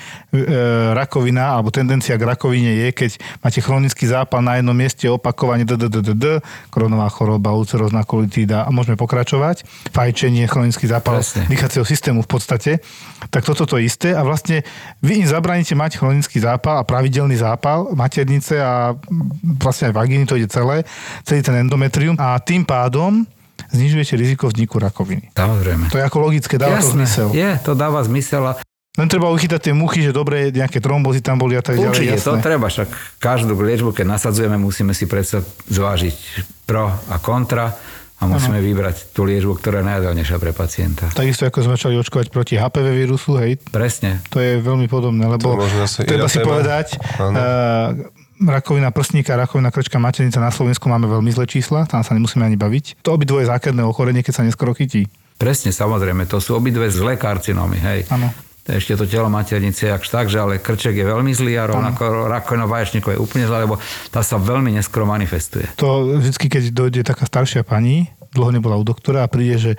rakovina 0.93 1.55
alebo 1.55 1.70
tendencia 1.70 2.18
k 2.18 2.26
rakovine 2.26 2.74
je, 2.74 2.89
keď 2.91 3.11
máte 3.41 3.62
chronický 3.62 4.11
zápal 4.11 4.43
na 4.43 4.59
jednom 4.59 4.74
mieste, 4.74 5.07
opakovanie 5.07 5.62
DDDD, 5.62 6.43
koronová 6.74 7.07
choroba, 7.09 7.55
ulcerozná 7.55 8.03
kolitída 8.03 8.66
a 8.66 8.74
môžeme 8.74 8.99
pokračovať, 8.99 9.62
fajčenie, 9.95 10.51
chronický 10.51 10.91
zápal 10.91 11.22
Presne. 11.22 11.47
dýchacieho 11.47 11.87
systému 11.87 12.26
v 12.26 12.28
podstate, 12.28 12.82
tak 13.30 13.47
toto 13.47 13.62
to 13.64 13.78
isté 13.78 14.11
a 14.11 14.26
vlastne 14.26 14.66
vy 14.99 15.22
im 15.22 15.28
zabraníte 15.30 15.78
mať 15.78 16.03
chronický 16.03 16.43
zápal 16.43 16.82
a 16.82 16.87
pravidelný 16.89 17.39
zápal 17.39 17.95
maternice 17.95 18.59
a 18.59 18.99
vlastne 19.62 19.93
aj 19.93 19.95
vagíny, 19.95 20.26
to 20.26 20.34
ide 20.34 20.51
celé, 20.51 20.82
celý 21.22 21.47
ten 21.47 21.55
endometrium 21.62 22.18
a 22.18 22.34
tým 22.43 22.66
pádom 22.66 23.22
znižujete 23.77 24.14
riziko 24.14 24.45
vzniku 24.47 24.77
rakoviny. 24.79 25.31
Samozrejme. 25.31 25.89
To 25.89 25.97
je 25.97 26.05
ako 26.05 26.18
logické, 26.22 26.57
dáva 26.57 26.81
to 26.81 26.91
zmysel. 26.91 27.29
je, 27.31 27.51
to 27.61 27.72
dáva 27.72 28.01
zmysel 28.01 28.43
a 28.47 28.53
Len 28.97 29.07
treba 29.07 29.29
uchytať 29.29 29.61
tie 29.61 29.74
muchy, 29.74 30.01
že 30.01 30.11
dobre, 30.11 30.49
nejaké 30.49 30.81
trombozy 30.81 31.20
tam 31.20 31.37
boli 31.37 31.53
a 31.53 31.61
tak 31.61 31.77
ďalej. 31.77 31.93
určite 31.93 32.16
to 32.16 32.33
jasné. 32.33 32.41
treba, 32.41 32.66
však 32.66 32.89
každú 33.20 33.53
liečbu, 33.53 33.93
keď 33.93 34.09
nasadzujeme, 34.11 34.57
musíme 34.57 34.91
si 34.91 35.05
predsa 35.05 35.45
zvážiť 35.68 36.16
pro 36.64 36.89
a 36.89 37.16
kontra 37.18 37.77
a 38.16 38.24
musíme 38.24 38.57
vybrať 38.59 39.12
tú 39.12 39.29
liečbu, 39.29 39.61
ktorá 39.61 39.85
je 39.85 39.87
najideálnejšia 39.87 40.41
pre 40.41 40.57
pacienta. 40.57 41.12
Takisto 41.12 41.45
ako 41.45 41.61
sme 41.61 41.77
začali 41.77 41.95
očkovať 42.01 42.27
proti 42.33 42.57
HPV 42.57 42.87
vírusu, 42.97 43.37
hej, 43.37 43.61
Presne. 43.61 44.24
to 44.27 44.41
je 44.41 44.57
veľmi 44.59 44.89
podobné, 44.89 45.29
lebo 45.29 45.61
To 45.61 45.68
treba 46.01 46.24
si 46.24 46.41
téma. 46.41 46.49
povedať, 46.49 46.97
Áno. 47.20 47.37
uh, 47.37 48.26
rakovina 48.41 48.93
prsníka, 48.93 49.37
rakovina 49.37 49.72
krčka, 49.72 49.97
maternica 49.97 50.41
na 50.41 50.53
Slovensku 50.53 50.89
máme 50.89 51.09
veľmi 51.09 51.30
zlé 51.32 51.49
čísla, 51.49 51.89
tam 51.89 52.05
sa 52.05 52.12
nemusíme 52.12 52.45
ani 52.45 52.61
baviť. 52.61 53.01
To 53.03 53.16
obidvoje 53.16 53.49
základné 53.49 53.82
ochorenie, 53.84 54.20
keď 54.20 54.41
sa 54.41 54.43
neskoro 54.45 54.76
chytí. 54.76 55.09
Presne, 55.37 55.72
samozrejme, 55.72 56.24
to 56.24 56.41
sú 56.41 56.57
obidve 56.57 56.89
zlé 56.89 57.20
karcinómy, 57.20 57.76
hej. 57.80 58.01
Áno. 58.09 58.32
Ešte 58.66 58.99
to 58.99 59.07
telo 59.07 59.30
maternice 59.30 59.87
je 59.87 59.95
tak, 60.11 60.26
že 60.26 60.43
ale 60.43 60.59
krček 60.59 60.99
je 60.99 61.07
veľmi 61.07 61.30
zlý 61.30 61.55
a 61.55 61.70
rovnako 61.70 62.26
rakovina 62.26 62.66
vaječníkov 62.66 63.14
je 63.14 63.22
úplne 63.22 63.47
zlá, 63.47 63.62
lebo 63.62 63.78
tá 64.11 64.26
sa 64.26 64.43
veľmi 64.43 64.74
neskoro 64.74 65.07
manifestuje. 65.07 65.70
To 65.78 66.18
vždycky, 66.18 66.51
keď 66.51 66.74
dojde 66.74 67.01
taká 67.07 67.30
staršia 67.30 67.62
pani, 67.62 68.11
dlho 68.37 68.53
nebola 68.53 68.76
u 68.76 68.84
doktora 68.84 69.24
a 69.24 69.32
príde, 69.32 69.57
že 69.57 69.72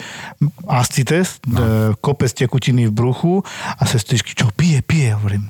ascites, 0.65 1.37
no. 1.45 1.93
kopec 2.01 2.33
tekutiny 2.33 2.89
v 2.89 2.93
bruchu 2.93 3.33
a 3.77 3.83
sestričky, 3.85 4.33
čo 4.33 4.49
pije, 4.51 4.81
pije, 4.81 5.13
hovorím. 5.13 5.45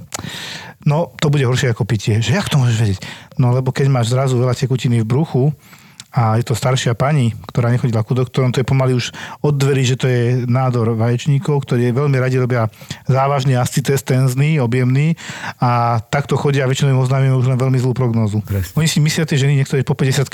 No, 0.88 1.12
to 1.20 1.28
bude 1.28 1.44
horšie 1.44 1.76
ako 1.76 1.84
pitie. 1.84 2.20
Že 2.24 2.38
jak 2.38 2.48
to 2.48 2.60
môžeš 2.60 2.78
vedieť? 2.80 3.00
No, 3.40 3.52
lebo 3.52 3.76
keď 3.76 3.92
máš 3.92 4.12
zrazu 4.12 4.40
veľa 4.40 4.56
tekutiny 4.56 5.04
v 5.04 5.10
bruchu, 5.10 5.52
a 6.18 6.34
je 6.34 6.44
to 6.44 6.58
staršia 6.58 6.98
pani, 6.98 7.38
ktorá 7.46 7.70
nechodila 7.70 8.02
ku 8.02 8.18
doktorom, 8.18 8.50
to 8.50 8.58
je 8.58 8.66
pomaly 8.66 8.98
už 8.98 9.14
od 9.46 9.54
dverí, 9.54 9.86
že 9.86 10.02
to 10.02 10.10
je 10.10 10.50
nádor 10.50 10.98
vaječníkov, 10.98 11.62
ktorí 11.62 11.94
veľmi 11.94 12.18
radi 12.18 12.42
robia 12.42 12.74
závažný 13.06 13.54
ascites 13.54 14.02
tenzný, 14.02 14.58
objemný 14.58 15.14
a 15.62 16.02
takto 16.02 16.34
chodia 16.34 16.66
a 16.66 16.68
väčšinou 16.68 16.98
im 16.98 17.02
oznámime 17.06 17.38
už 17.38 17.54
len 17.54 17.62
veľmi 17.62 17.78
zlú 17.78 17.94
prognózu. 17.94 18.42
Presne. 18.42 18.74
Oni 18.74 18.90
si 18.90 18.98
myslia, 18.98 19.30
tie 19.30 19.38
ženy, 19.38 19.62
niektoré 19.62 19.86
po 19.86 19.94
50 19.94 20.26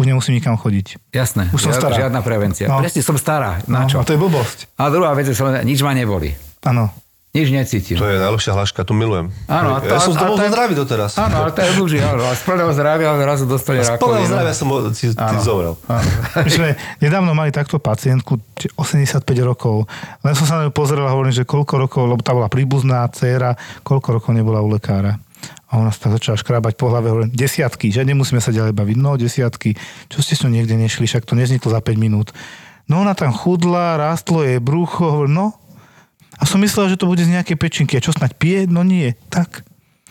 už 0.00 0.04
nemusím 0.08 0.40
nikam 0.40 0.56
chodiť. 0.56 1.12
Jasné, 1.12 1.52
Už 1.52 1.60
som 1.60 1.76
žiad- 1.76 1.84
stará. 1.84 1.96
žiadna 2.00 2.20
prevencia. 2.24 2.64
No. 2.64 2.80
Presne, 2.80 3.04
som 3.04 3.20
stará. 3.20 3.60
Na 3.68 3.84
čo? 3.84 4.00
No, 4.00 4.02
a 4.02 4.08
to 4.08 4.16
je 4.16 4.20
blbosť. 4.24 4.58
A 4.80 4.88
druhá 4.88 5.12
vec 5.12 5.28
je 5.28 5.36
nič 5.68 5.84
ma 5.84 5.92
neboli. 5.92 6.32
Áno. 6.64 6.88
Nič 7.36 7.48
necítim. 7.50 7.94
To 7.94 8.08
je 8.08 8.16
najlepšia 8.16 8.56
hláška, 8.56 8.80
tu 8.80 8.92
milujem. 8.92 9.28
Áno, 9.44 9.76
a 9.76 9.78
to- 9.78 9.92
ja 9.92 10.00
som 10.00 10.12
a- 10.12 10.18
to 10.18 10.24
bol 10.26 10.40
zdravý 10.40 10.72
doteraz. 10.72 11.12
Áno, 11.14 11.44
ale 11.44 11.52
to 11.52 11.60
je 11.60 11.70
dlží, 11.76 11.98
áno. 12.00 12.24
A 12.24 12.32
z 12.32 12.42
plného 12.42 12.72
zdravia 12.72 13.12
zrazu 13.14 13.44
dostane 13.44 13.84
Z 13.84 13.92
plného 13.92 14.24
rakovinu. 14.24 14.32
zdravia 14.32 14.54
som 14.56 14.66
ti 14.90 15.06
zomrel. 15.38 15.74
My 16.34 16.48
sme 16.48 16.68
nedávno 16.98 17.30
mali 17.30 17.52
takto 17.52 17.76
pacientku, 17.76 18.40
či 18.54 18.72
85 18.72 19.20
rokov. 19.44 19.84
Len 20.22 20.32
som 20.32 20.48
sa 20.48 20.56
na 20.56 20.64
ňu 20.64 20.72
pozrel 20.72 21.04
a 21.04 21.12
hovorím, 21.12 21.30
že 21.30 21.44
koľko 21.44 21.76
rokov, 21.78 22.08
lebo 22.08 22.24
tá 22.24 22.32
bola 22.32 22.48
príbuzná 22.48 23.04
dcéra, 23.06 23.52
koľko 23.82 24.16
rokov 24.16 24.32
nebola 24.32 24.58
u 24.58 24.72
lekára. 24.72 25.20
A 25.66 25.76
ona 25.76 25.92
sa 25.92 26.08
začala 26.08 26.40
škrábať 26.40 26.72
po 26.74 26.88
hlave, 26.88 27.10
hovorím, 27.10 27.28
desiatky, 27.28 27.92
že 27.92 28.00
nemusíme 28.00 28.40
sa 28.40 28.48
ďalej 28.48 28.72
baviť. 28.72 28.96
No, 28.96 29.14
desiatky. 29.14 29.76
Čo 30.08 30.24
ste 30.24 30.32
s 30.32 30.40
ňou 30.40 30.54
niekde 30.54 30.72
nešli, 30.72 31.04
však 31.04 31.22
to 31.22 31.36
nezniklo 31.36 31.68
za 31.68 31.84
5 31.84 32.00
minút. 32.00 32.32
No 32.86 33.02
ona 33.02 33.12
tam 33.12 33.34
chudla, 33.34 33.98
rástlo 33.98 34.40
jej 34.40 34.56
brucho, 34.56 35.10
hovorím, 35.10 35.34
no. 35.34 35.46
A 36.36 36.44
som 36.44 36.60
myslel, 36.60 36.92
že 36.92 37.00
to 37.00 37.08
bude 37.08 37.20
z 37.20 37.32
nejakej 37.32 37.56
pečinky. 37.56 37.96
A 37.96 38.04
čo 38.04 38.12
snať 38.12 38.36
pije? 38.36 38.60
No 38.68 38.80
nie. 38.80 39.16
Tak 39.28 39.64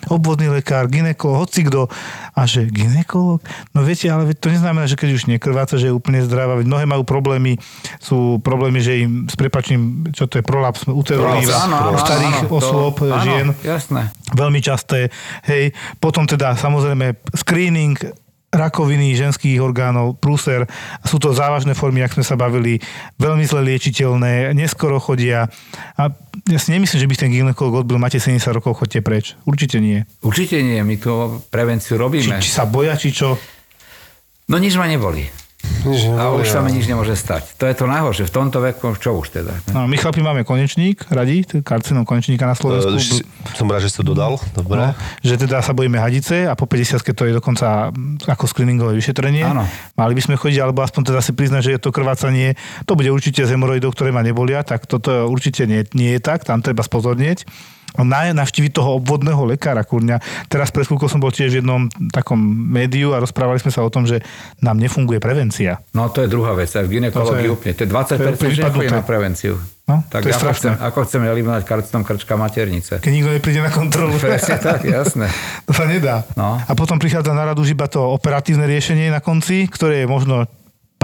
obvodný 0.06 0.52
lekár, 0.54 0.86
ginekolog, 0.86 1.48
hoci 1.48 1.66
kto. 1.66 1.90
A 2.38 2.46
že 2.46 2.70
ginekolog? 2.70 3.42
No 3.74 3.82
viete, 3.82 4.06
ale 4.06 4.38
to 4.38 4.54
neznamená, 4.54 4.86
že 4.86 5.00
keď 5.00 5.10
už 5.18 5.26
nekrváca, 5.26 5.82
že 5.82 5.90
je 5.90 5.98
úplne 5.98 6.22
zdravá. 6.22 6.60
Veď 6.60 6.70
mnohé 6.70 6.86
majú 6.86 7.02
problémy, 7.08 7.58
sú 7.98 8.38
problémy, 8.44 8.86
že 8.86 9.02
im 9.02 9.26
s 9.26 9.34
prepačným, 9.34 10.14
čo 10.14 10.30
to 10.30 10.38
je 10.38 10.46
prolaps 10.46 10.86
Áno, 10.86 11.02
áno, 11.02 11.90
u 11.96 11.98
starých 11.98 12.36
áno, 12.38 12.50
to- 12.50 12.54
osôb, 12.54 12.96
áno, 13.02 13.18
žien 13.24 13.48
Jasné. 13.66 14.14
veľmi 14.36 14.60
časté. 14.62 15.10
Hej, 15.48 15.74
potom 15.98 16.30
teda 16.30 16.54
samozrejme 16.54 17.18
screening 17.34 17.98
rakoviny 18.56 19.12
ženských 19.14 19.60
orgánov, 19.60 20.16
prúser, 20.18 20.64
sú 21.04 21.20
to 21.20 21.36
závažné 21.36 21.76
formy, 21.76 22.02
ak 22.02 22.16
sme 22.16 22.24
sa 22.24 22.40
bavili, 22.40 22.80
veľmi 23.20 23.44
zle 23.44 23.62
liečiteľné, 23.68 24.56
neskoro 24.56 24.98
chodia. 24.98 25.52
A 26.00 26.10
ja 26.48 26.60
si 26.60 26.72
nemyslím, 26.72 27.00
že 27.04 27.10
by 27.12 27.16
ten 27.20 27.32
ginekolog 27.36 27.84
odbil, 27.84 28.00
máte 28.00 28.18
70 28.18 28.40
rokov, 28.56 28.80
chodte 28.80 29.04
preč. 29.04 29.36
Určite 29.44 29.84
nie. 29.84 30.08
Určite 30.24 30.64
nie, 30.64 30.80
my 30.82 30.96
tu 30.96 31.12
prevenciu 31.52 32.00
Či, 32.00 32.02
robíme. 32.02 32.40
či 32.40 32.50
sa 32.50 32.64
boja, 32.64 32.96
či 32.96 33.12
čo. 33.12 33.36
No 34.48 34.56
nič 34.58 34.80
ma 34.80 34.88
neboli. 34.88 35.45
A 36.18 36.34
už 36.34 36.50
sa 36.50 36.60
mi 36.60 36.74
nič 36.74 36.86
nemôže 36.86 37.14
stať. 37.14 37.54
To 37.56 37.70
je 37.70 37.76
to 37.76 37.86
najhoršie. 37.86 38.26
V 38.26 38.34
tomto 38.34 38.58
veku, 38.58 38.98
čo 38.98 39.14
už 39.14 39.30
teda? 39.32 39.54
No, 39.70 39.86
my 39.86 39.94
chlapi 39.94 40.20
máme 40.20 40.42
konečník, 40.42 41.06
radi, 41.08 41.46
karcinom 41.62 42.02
konečníka 42.04 42.44
na 42.44 42.58
Slovensku. 42.58 42.90
E, 42.92 43.00
si- 43.00 43.26
Som 43.54 43.70
rád, 43.70 43.86
že 43.86 43.94
si 43.94 44.02
to 44.02 44.06
dodal. 44.08 44.42
Dobre. 44.52 44.82
No, 44.82 44.98
že 45.22 45.38
teda 45.38 45.62
sa 45.62 45.72
bojíme 45.72 45.96
hadice 45.96 46.50
a 46.50 46.58
po 46.58 46.66
50 46.66 47.06
to 47.06 47.24
je 47.24 47.34
dokonca 47.34 47.94
mm, 47.94 48.26
ako 48.26 48.44
screeningové 48.46 48.98
vyšetrenie. 48.98 49.46
Áno. 49.46 49.62
Mali 49.94 50.14
by 50.18 50.22
sme 50.24 50.36
chodiť, 50.36 50.58
alebo 50.60 50.82
aspoň 50.82 51.02
teda 51.06 51.22
si 51.22 51.32
priznať, 51.32 51.62
že 51.64 51.72
je 51.78 51.82
to 51.82 51.94
krvácanie. 51.94 52.58
To 52.84 52.98
bude 52.98 53.08
určite 53.08 53.46
z 53.46 53.54
hemoroidov, 53.54 53.94
ktoré 53.94 54.10
ma 54.10 54.26
nebolia, 54.26 54.66
tak 54.66 54.90
toto 54.90 55.30
určite 55.30 55.70
nie, 55.70 55.86
nie 55.94 56.18
je 56.18 56.22
tak, 56.22 56.42
tam 56.44 56.66
treba 56.66 56.82
spozornieť. 56.82 57.46
Na, 58.04 58.28
navštíviť 58.32 58.72
toho 58.76 59.00
obvodného 59.00 59.48
lekára, 59.48 59.86
kurňa. 59.88 60.48
Teraz 60.52 60.74
pred 60.74 60.84
chvíľkou 60.84 61.08
som 61.08 61.24
bol 61.24 61.32
tiež 61.32 61.56
v 61.56 61.60
jednom 61.64 61.88
takom 62.12 62.38
médiu 62.72 63.16
a 63.16 63.22
rozprávali 63.24 63.62
sme 63.62 63.72
sa 63.72 63.86
o 63.86 63.90
tom, 63.94 64.04
že 64.04 64.20
nám 64.60 64.76
nefunguje 64.82 65.24
prevencia. 65.24 65.80
No 65.96 66.12
to 66.12 66.26
je 66.26 66.28
druhá 66.28 66.52
vec, 66.58 66.68
aj 66.74 66.84
v 66.84 67.00
ginekológii 67.00 67.50
úplne. 67.52 67.74
To 67.78 67.84
je 67.86 67.90
20% 67.90 68.76
to 68.76 68.84
je 68.84 68.92
na 68.92 69.06
prevenciu. 69.06 69.56
No, 69.86 70.02
tak 70.10 70.26
to 70.26 70.34
je 70.34 70.34
ako, 70.34 70.42
strašné. 70.50 70.58
chcem, 70.58 70.74
ako 70.82 71.00
chceme 71.06 71.26
eliminovať 71.30 71.62
karcinom 71.62 72.02
krčka 72.02 72.34
maternice? 72.34 72.98
Keď 72.98 73.12
nikto 73.14 73.30
nepríde 73.38 73.62
na 73.62 73.70
kontrolu. 73.70 74.18
Presne 74.24 74.58
tak, 74.58 74.82
jasné. 74.82 75.30
To 75.70 75.78
sa 75.78 75.86
nedá. 75.86 76.26
No. 76.34 76.58
A 76.58 76.74
potom 76.74 76.98
prichádza 76.98 77.38
na 77.38 77.46
radu 77.46 77.62
už 77.62 77.78
iba 77.78 77.86
to 77.86 78.02
operatívne 78.02 78.66
riešenie 78.66 79.14
na 79.14 79.22
konci, 79.22 79.70
ktoré 79.70 80.02
je 80.02 80.08
možno 80.10 80.50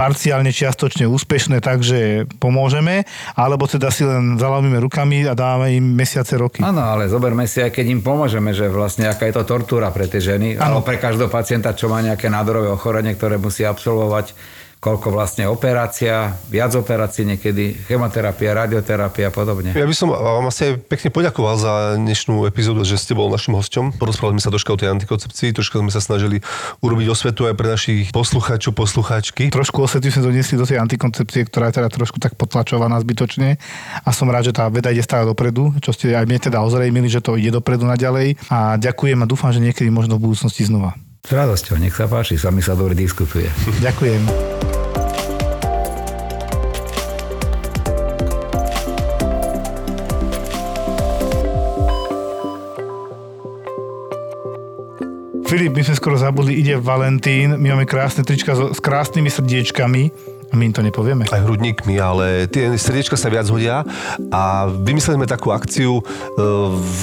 parciálne 0.02 0.50
čiastočne 0.50 1.06
úspešné, 1.06 1.62
takže 1.62 2.26
pomôžeme, 2.42 3.06
alebo 3.38 3.70
teda 3.70 3.94
si 3.94 4.02
len 4.02 4.34
zalamíme 4.34 4.82
rukami 4.82 5.22
a 5.30 5.38
dávame 5.38 5.78
im 5.78 5.94
mesiace, 5.94 6.34
roky. 6.34 6.58
Áno, 6.58 6.82
ale 6.82 7.06
zoberme 7.06 7.46
si, 7.46 7.62
aj 7.62 7.70
keď 7.70 7.86
im 7.94 8.00
pomôžeme, 8.02 8.50
že 8.50 8.66
vlastne 8.66 9.06
aká 9.06 9.30
je 9.30 9.38
to 9.38 9.46
tortúra 9.46 9.94
pre 9.94 10.10
tie 10.10 10.18
ženy, 10.18 10.58
Áno. 10.58 10.82
alebo 10.82 10.90
pre 10.90 10.98
každého 10.98 11.30
pacienta, 11.30 11.70
čo 11.70 11.86
má 11.86 12.02
nejaké 12.02 12.26
nádorové 12.26 12.74
ochorenie, 12.74 13.14
ktoré 13.14 13.38
musí 13.38 13.62
absolvovať 13.62 14.34
koľko 14.82 15.14
vlastne 15.14 15.46
operácia, 15.46 16.34
viac 16.50 16.74
operácií 16.74 17.22
niekedy, 17.22 17.86
chemoterapia, 17.86 18.66
radioterapia 18.66 19.30
a 19.30 19.32
podobne. 19.32 19.70
Ja 19.78 19.86
by 19.86 19.94
som 19.94 20.10
vám 20.10 20.50
asi 20.50 20.74
aj 20.74 20.90
pekne 20.90 21.14
poďakoval 21.14 21.54
za 21.54 21.72
dnešnú 22.02 22.42
epizódu, 22.50 22.82
že 22.82 22.98
ste 22.98 23.14
bol 23.14 23.30
našim 23.30 23.54
hosťom. 23.54 23.94
Porozprávali 24.02 24.42
sme 24.42 24.42
sa 24.42 24.50
troška 24.50 24.74
o 24.74 24.80
tej 24.82 24.90
antikoncepcii, 24.90 25.54
troška 25.54 25.78
sme 25.78 25.94
sa 25.94 26.02
snažili 26.02 26.42
urobiť 26.82 27.06
osvetu 27.14 27.46
aj 27.46 27.54
pre 27.54 27.70
našich 27.70 28.10
poslucháčov, 28.10 28.74
poslucháčky. 28.74 29.54
Trošku 29.54 29.86
osvety 29.86 30.10
sme 30.10 30.26
doniesli 30.34 30.58
do 30.58 30.66
tej 30.66 30.82
antikoncepcie, 30.82 31.46
ktorá 31.46 31.70
je 31.70 31.78
teda 31.78 31.86
trošku 31.86 32.18
tak 32.18 32.34
potlačovaná 32.34 32.98
zbytočne. 32.98 33.62
A 34.02 34.10
som 34.10 34.26
rád, 34.34 34.50
že 34.50 34.58
tá 34.58 34.66
veda 34.66 34.90
ide 34.90 35.06
stále 35.06 35.30
dopredu, 35.30 35.78
čo 35.78 35.94
ste 35.94 36.10
aj 36.10 36.26
mne 36.26 36.42
teda 36.42 36.58
ozrejmili, 36.58 37.06
že 37.06 37.22
to 37.22 37.38
ide 37.38 37.54
dopredu 37.54 37.86
naďalej. 37.86 38.34
A 38.50 38.74
ďakujem 38.82 39.22
a 39.22 39.30
dúfam, 39.30 39.54
že 39.54 39.62
niekedy 39.62 39.94
možno 39.94 40.18
v 40.18 40.26
budúcnosti 40.26 40.66
znova. 40.66 40.98
S 41.22 41.30
radosťou, 41.30 41.78
nech 41.78 41.94
sa 41.94 42.10
páči, 42.10 42.34
s 42.34 42.42
vami 42.42 42.66
sa 42.66 42.74
dobre 42.74 42.98
diskutuje. 42.98 43.46
Ďakujem. 43.78 44.71
Filip, 55.52 55.76
my 55.76 55.84
sme 55.84 56.00
skoro 56.00 56.16
zabudli, 56.16 56.64
ide 56.64 56.80
Valentín, 56.80 57.60
my 57.60 57.76
máme 57.76 57.84
krásne 57.84 58.24
trička 58.24 58.56
s, 58.56 58.80
krásnymi 58.80 59.28
srdiečkami 59.28 60.02
a 60.48 60.56
my 60.56 60.64
im 60.64 60.72
to 60.72 60.80
nepovieme. 60.80 61.28
Aj 61.28 61.44
hrudníkmi, 61.44 62.00
ale 62.00 62.48
tie 62.48 62.72
srdiečka 62.72 63.20
sa 63.20 63.28
viac 63.28 63.52
hodia 63.52 63.84
a 64.32 64.72
vymysleli 64.72 65.20
sme 65.20 65.28
takú 65.28 65.52
akciu 65.52 66.00
e, 66.00 66.02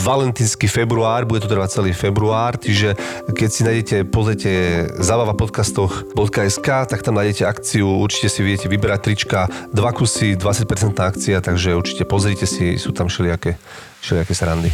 Valentínsky 0.02 0.66
február, 0.66 1.30
bude 1.30 1.45
to 1.45 1.52
trvať 1.54 1.78
celý 1.78 1.93
február, 1.93 2.58
čiže 2.58 2.97
keď 3.30 3.50
si 3.54 3.62
nájdete, 3.70 3.97
pozrite 4.10 4.52
zabava 4.97 5.38
podcastoch.sk, 5.38 6.89
tak 6.89 7.06
tam 7.06 7.22
nájdete 7.22 7.45
akciu, 7.45 8.02
určite 8.02 8.34
si 8.34 8.41
viete 8.41 8.66
vyberať 8.66 9.00
trička, 9.06 9.45
dva 9.70 9.93
kusy, 9.93 10.34
20% 10.34 10.97
akcia, 10.97 11.38
takže 11.38 11.78
určite 11.78 12.02
pozrite 12.02 12.50
si, 12.50 12.82
sú 12.82 12.97
tam 12.97 13.14
všelijaké, 13.14 13.62
všelijaké 14.02 14.34
srandy. 14.34 14.74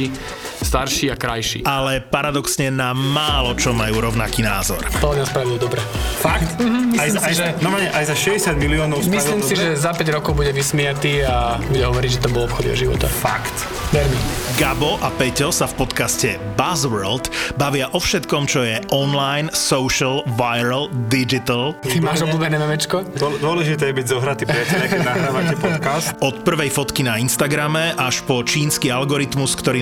starší 0.61 1.11
a 1.11 1.15
krajší. 1.15 1.59
Ale 1.63 1.99
paradoxne 1.99 2.71
na 2.71 2.89
málo 2.91 3.53
čo 3.53 3.69
majú 3.71 3.99
rovnaký 4.01 4.41
názor. 4.41 4.79
to 4.95 5.11
mňa 5.11 5.25
spravil 5.25 5.57
dobre. 5.57 5.83
Fakt? 6.17 6.55
Mhm, 6.55 6.95
aj, 6.95 7.07
si, 7.07 7.17
aj, 7.19 7.33
že- 7.33 7.43
za, 7.51 7.59
no, 7.59 7.69
aj 7.75 8.05
za 8.07 8.15
60 8.15 8.55
miliónov 8.55 8.97
spravil 8.99 9.11
Myslím 9.11 9.41
si, 9.41 9.53
dobre? 9.53 9.65
že 9.67 9.77
za 9.77 9.91
5 9.91 10.07
rokov 10.11 10.31
bude 10.33 10.51
vysmiatý 10.51 11.21
a 11.21 11.35
bude 11.59 11.83
hovoriť, 11.83 12.09
že 12.09 12.19
to 12.19 12.29
bol 12.29 12.45
obchod 12.45 12.63
jeho 12.63 12.77
života. 12.79 13.05
Fakt. 13.11 13.53
Ver 13.89 14.07
mi. 14.07 14.15
Gabo 14.55 14.95
a 14.97 15.09
Peťo 15.09 15.49
sa 15.49 15.65
v 15.65 15.73
podcaste 15.75 16.29
Buzzworld 16.55 17.27
bavia 17.55 17.89
o 17.89 17.99
všetkom, 17.99 18.45
čo 18.45 18.61
je 18.61 18.79
online, 18.89 19.49
social, 19.51 20.21
viral, 20.31 20.87
digital. 21.07 21.73
Ty 21.81 21.97
máš 21.99 22.21
obľúbené 22.21 22.55
memečko? 22.55 23.03
Dô- 23.11 23.41
Dôležité 23.41 23.89
je 23.89 23.95
byť 23.95 24.07
zohratý, 24.07 24.43
priateľe, 24.45 24.85
keď 24.87 24.99
nahrávate 25.01 25.55
podcast. 25.57 26.13
Od 26.19 26.39
prvej 26.39 26.69
fotky 26.69 27.01
na 27.01 27.17
Instagrame 27.17 27.91
až 27.91 28.21
po 28.21 28.39
čínsky 28.41 28.87
algoritmus, 28.87 29.51
ktorý 29.53 29.81